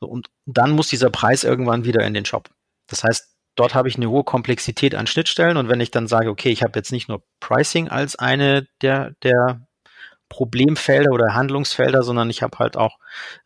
und 0.00 0.30
dann 0.46 0.72
muss 0.72 0.88
dieser 0.88 1.10
Preis 1.10 1.44
irgendwann 1.44 1.84
wieder 1.84 2.04
in 2.04 2.14
den 2.14 2.24
Shop. 2.24 2.50
Das 2.88 3.04
heißt, 3.04 3.36
dort 3.54 3.74
habe 3.74 3.88
ich 3.88 3.96
eine 3.96 4.10
hohe 4.10 4.24
Komplexität 4.24 4.94
an 4.94 5.06
Schnittstellen 5.06 5.56
und 5.56 5.68
wenn 5.68 5.80
ich 5.80 5.90
dann 5.90 6.08
sage, 6.08 6.30
okay, 6.30 6.50
ich 6.50 6.62
habe 6.62 6.78
jetzt 6.78 6.92
nicht 6.92 7.08
nur 7.08 7.22
Pricing 7.40 7.88
als 7.88 8.16
eine 8.16 8.66
der, 8.80 9.12
der 9.22 9.66
Problemfelder 10.28 11.12
oder 11.12 11.34
Handlungsfelder, 11.34 12.02
sondern 12.02 12.30
ich 12.30 12.42
habe 12.42 12.58
halt 12.58 12.78
auch 12.78 12.98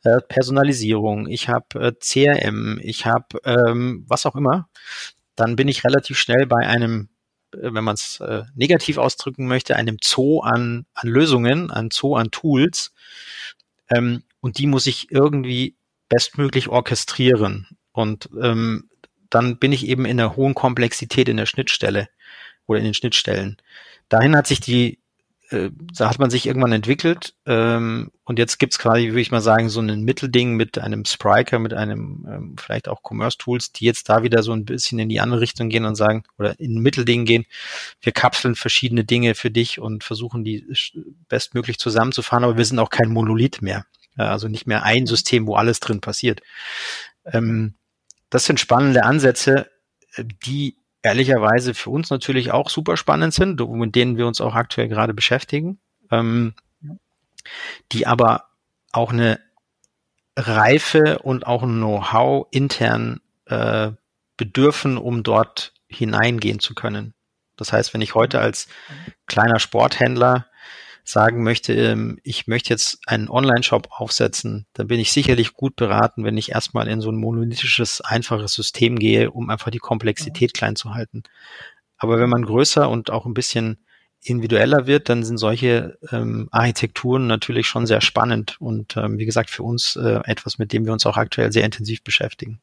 äh, 0.04 0.20
Personalisierung, 0.20 1.26
ich 1.26 1.48
habe 1.48 1.66
äh, 1.80 1.92
CRM, 1.98 2.78
ich 2.80 3.06
habe 3.06 3.40
ähm, 3.44 4.04
was 4.06 4.24
auch 4.24 4.36
immer, 4.36 4.68
dann 5.34 5.56
bin 5.56 5.66
ich 5.66 5.84
relativ 5.84 6.16
schnell 6.16 6.46
bei 6.46 6.66
einem, 6.66 7.08
wenn 7.52 7.84
man 7.84 7.94
es 7.94 8.20
äh, 8.20 8.44
negativ 8.54 8.98
ausdrücken 8.98 9.46
möchte, 9.46 9.76
einem 9.76 9.98
Zoo 10.02 10.40
an, 10.40 10.86
an 10.94 11.08
Lösungen, 11.08 11.70
ein 11.70 11.90
Zoo 11.90 12.16
an 12.16 12.30
Tools. 12.30 12.92
Ähm, 13.90 14.22
und 14.40 14.58
die 14.58 14.66
muss 14.66 14.86
ich 14.86 15.10
irgendwie 15.10 15.76
bestmöglich 16.08 16.68
orchestrieren. 16.68 17.66
Und 17.92 18.28
ähm, 18.40 18.88
dann 19.30 19.58
bin 19.58 19.72
ich 19.72 19.86
eben 19.86 20.04
in 20.04 20.20
einer 20.20 20.36
hohen 20.36 20.54
Komplexität 20.54 21.28
in 21.28 21.36
der 21.36 21.46
Schnittstelle 21.46 22.08
oder 22.66 22.78
in 22.78 22.84
den 22.84 22.94
Schnittstellen. 22.94 23.56
Dahin 24.08 24.36
hat 24.36 24.46
sich 24.46 24.60
die 24.60 25.00
äh, 25.50 25.70
da 25.72 26.10
hat 26.10 26.18
man 26.18 26.30
sich 26.30 26.46
irgendwann 26.46 26.72
entwickelt 26.72 27.34
ähm, 27.46 28.10
und 28.24 28.38
jetzt 28.38 28.58
gibt's 28.58 28.78
quasi, 28.78 29.08
würde 29.08 29.20
ich 29.20 29.30
mal 29.30 29.40
sagen, 29.40 29.68
so 29.68 29.80
ein 29.80 30.02
Mittelding 30.02 30.54
mit 30.54 30.78
einem 30.78 31.04
Spriker, 31.04 31.58
mit 31.58 31.72
einem 31.72 32.26
ähm, 32.28 32.56
vielleicht 32.58 32.88
auch 32.88 33.02
Commerce-Tools, 33.02 33.72
die 33.72 33.84
jetzt 33.84 34.08
da 34.08 34.22
wieder 34.22 34.42
so 34.42 34.52
ein 34.52 34.64
bisschen 34.64 34.98
in 34.98 35.08
die 35.08 35.20
andere 35.20 35.40
Richtung 35.40 35.68
gehen 35.68 35.84
und 35.84 35.94
sagen, 35.94 36.24
oder 36.38 36.58
in 36.58 36.76
ein 36.76 36.82
Mittelding 36.82 37.24
gehen, 37.24 37.46
wir 38.00 38.12
kapseln 38.12 38.56
verschiedene 38.56 39.04
Dinge 39.04 39.34
für 39.34 39.50
dich 39.50 39.78
und 39.78 40.04
versuchen 40.04 40.42
die 40.42 40.66
bestmöglich 41.28 41.78
zusammenzufahren, 41.78 42.44
aber 42.44 42.56
wir 42.56 42.64
sind 42.64 42.78
auch 42.78 42.90
kein 42.90 43.10
Monolith 43.10 43.62
mehr. 43.62 43.86
Also 44.16 44.48
nicht 44.48 44.66
mehr 44.66 44.82
ein 44.82 45.06
System, 45.06 45.46
wo 45.46 45.56
alles 45.56 45.78
drin 45.80 46.00
passiert. 46.00 46.40
Ähm, 47.24 47.74
das 48.30 48.46
sind 48.46 48.60
spannende 48.60 49.04
Ansätze, 49.04 49.70
äh, 50.14 50.24
die 50.46 50.78
ehrlicherweise 51.06 51.72
für 51.72 51.90
uns 51.90 52.10
natürlich 52.10 52.50
auch 52.50 52.68
super 52.68 52.96
spannend 52.96 53.32
sind, 53.32 53.60
mit 53.60 53.94
denen 53.94 54.16
wir 54.16 54.26
uns 54.26 54.40
auch 54.40 54.54
aktuell 54.56 54.88
gerade 54.88 55.14
beschäftigen, 55.14 55.78
ähm, 56.10 56.54
die 57.92 58.08
aber 58.08 58.46
auch 58.90 59.12
eine 59.12 59.38
Reife 60.36 61.20
und 61.20 61.46
auch 61.46 61.62
ein 61.62 61.76
Know-how 61.76 62.48
intern 62.50 63.20
äh, 63.46 63.92
bedürfen, 64.36 64.98
um 64.98 65.22
dort 65.22 65.74
hineingehen 65.86 66.58
zu 66.58 66.74
können. 66.74 67.14
Das 67.56 67.72
heißt, 67.72 67.94
wenn 67.94 68.02
ich 68.02 68.16
heute 68.16 68.40
als 68.40 68.68
kleiner 69.26 69.60
Sporthändler 69.60 70.46
sagen 71.08 71.42
möchte, 71.42 71.72
ähm, 71.72 72.18
ich 72.22 72.46
möchte 72.46 72.70
jetzt 72.70 72.98
einen 73.06 73.28
Online-Shop 73.28 73.88
aufsetzen, 73.90 74.66
dann 74.72 74.88
bin 74.88 75.00
ich 75.00 75.12
sicherlich 75.12 75.54
gut 75.54 75.76
beraten, 75.76 76.24
wenn 76.24 76.36
ich 76.36 76.50
erstmal 76.50 76.88
in 76.88 77.00
so 77.00 77.10
ein 77.10 77.16
monolithisches, 77.16 78.00
einfaches 78.00 78.52
System 78.52 78.98
gehe, 78.98 79.30
um 79.30 79.50
einfach 79.50 79.70
die 79.70 79.78
Komplexität 79.78 80.52
klein 80.54 80.76
zu 80.76 80.94
halten. 80.94 81.22
Aber 81.96 82.18
wenn 82.18 82.28
man 82.28 82.44
größer 82.44 82.88
und 82.88 83.10
auch 83.10 83.24
ein 83.24 83.34
bisschen 83.34 83.78
individueller 84.22 84.86
wird, 84.86 85.08
dann 85.08 85.22
sind 85.22 85.38
solche 85.38 85.98
ähm, 86.10 86.48
Architekturen 86.50 87.26
natürlich 87.26 87.68
schon 87.68 87.86
sehr 87.86 88.00
spannend 88.00 88.60
und 88.60 88.96
ähm, 88.96 89.18
wie 89.18 89.26
gesagt 89.26 89.50
für 89.50 89.62
uns 89.62 89.96
äh, 89.96 90.20
etwas, 90.24 90.58
mit 90.58 90.72
dem 90.72 90.84
wir 90.84 90.92
uns 90.92 91.06
auch 91.06 91.16
aktuell 91.16 91.52
sehr 91.52 91.64
intensiv 91.64 92.02
beschäftigen. 92.02 92.60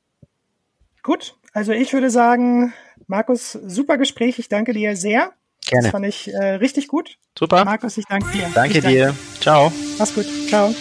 Gut, 1.01 1.35
also 1.53 1.71
ich 1.71 1.93
würde 1.93 2.09
sagen, 2.09 2.73
Markus, 3.07 3.53
super 3.53 3.97
Gespräch. 3.97 4.39
Ich 4.39 4.49
danke 4.49 4.73
dir 4.73 4.95
sehr. 4.95 5.33
Gerne. 5.65 5.83
Das 5.83 5.91
fand 5.91 6.05
ich 6.05 6.33
äh, 6.33 6.55
richtig 6.55 6.87
gut. 6.87 7.17
Super. 7.37 7.65
Markus, 7.65 7.97
ich 7.97 8.05
danke 8.05 8.31
dir. 8.31 8.49
Danke 8.53 8.79
ich 8.79 8.85
dir. 8.85 9.15
Ciao. 9.39 9.71
Mach's 9.97 10.13
gut. 10.13 10.25
Ciao. 10.49 10.73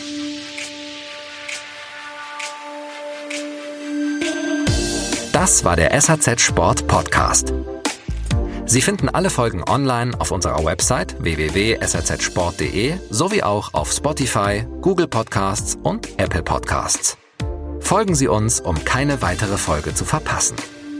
Das 5.32 5.64
war 5.64 5.76
der 5.76 5.98
SAZ 6.00 6.40
Sport 6.40 6.86
Podcast. 6.86 7.52
Sie 8.64 8.80
finden 8.80 9.08
alle 9.08 9.28
Folgen 9.28 9.62
online 9.68 10.12
auf 10.18 10.30
unserer 10.30 10.64
Website 10.64 11.16
www.sazsport.de 11.22 12.94
sowie 13.10 13.42
auch 13.42 13.74
auf 13.74 13.92
Spotify, 13.92 14.64
Google 14.80 15.08
Podcasts 15.08 15.76
und 15.82 16.08
Apple 16.18 16.42
Podcasts. 16.42 17.18
Folgen 17.80 18.14
Sie 18.14 18.28
uns, 18.28 18.60
um 18.60 18.82
keine 18.84 19.20
weitere 19.20 19.58
Folge 19.58 19.94
zu 19.94 20.04
verpassen. 20.04 20.56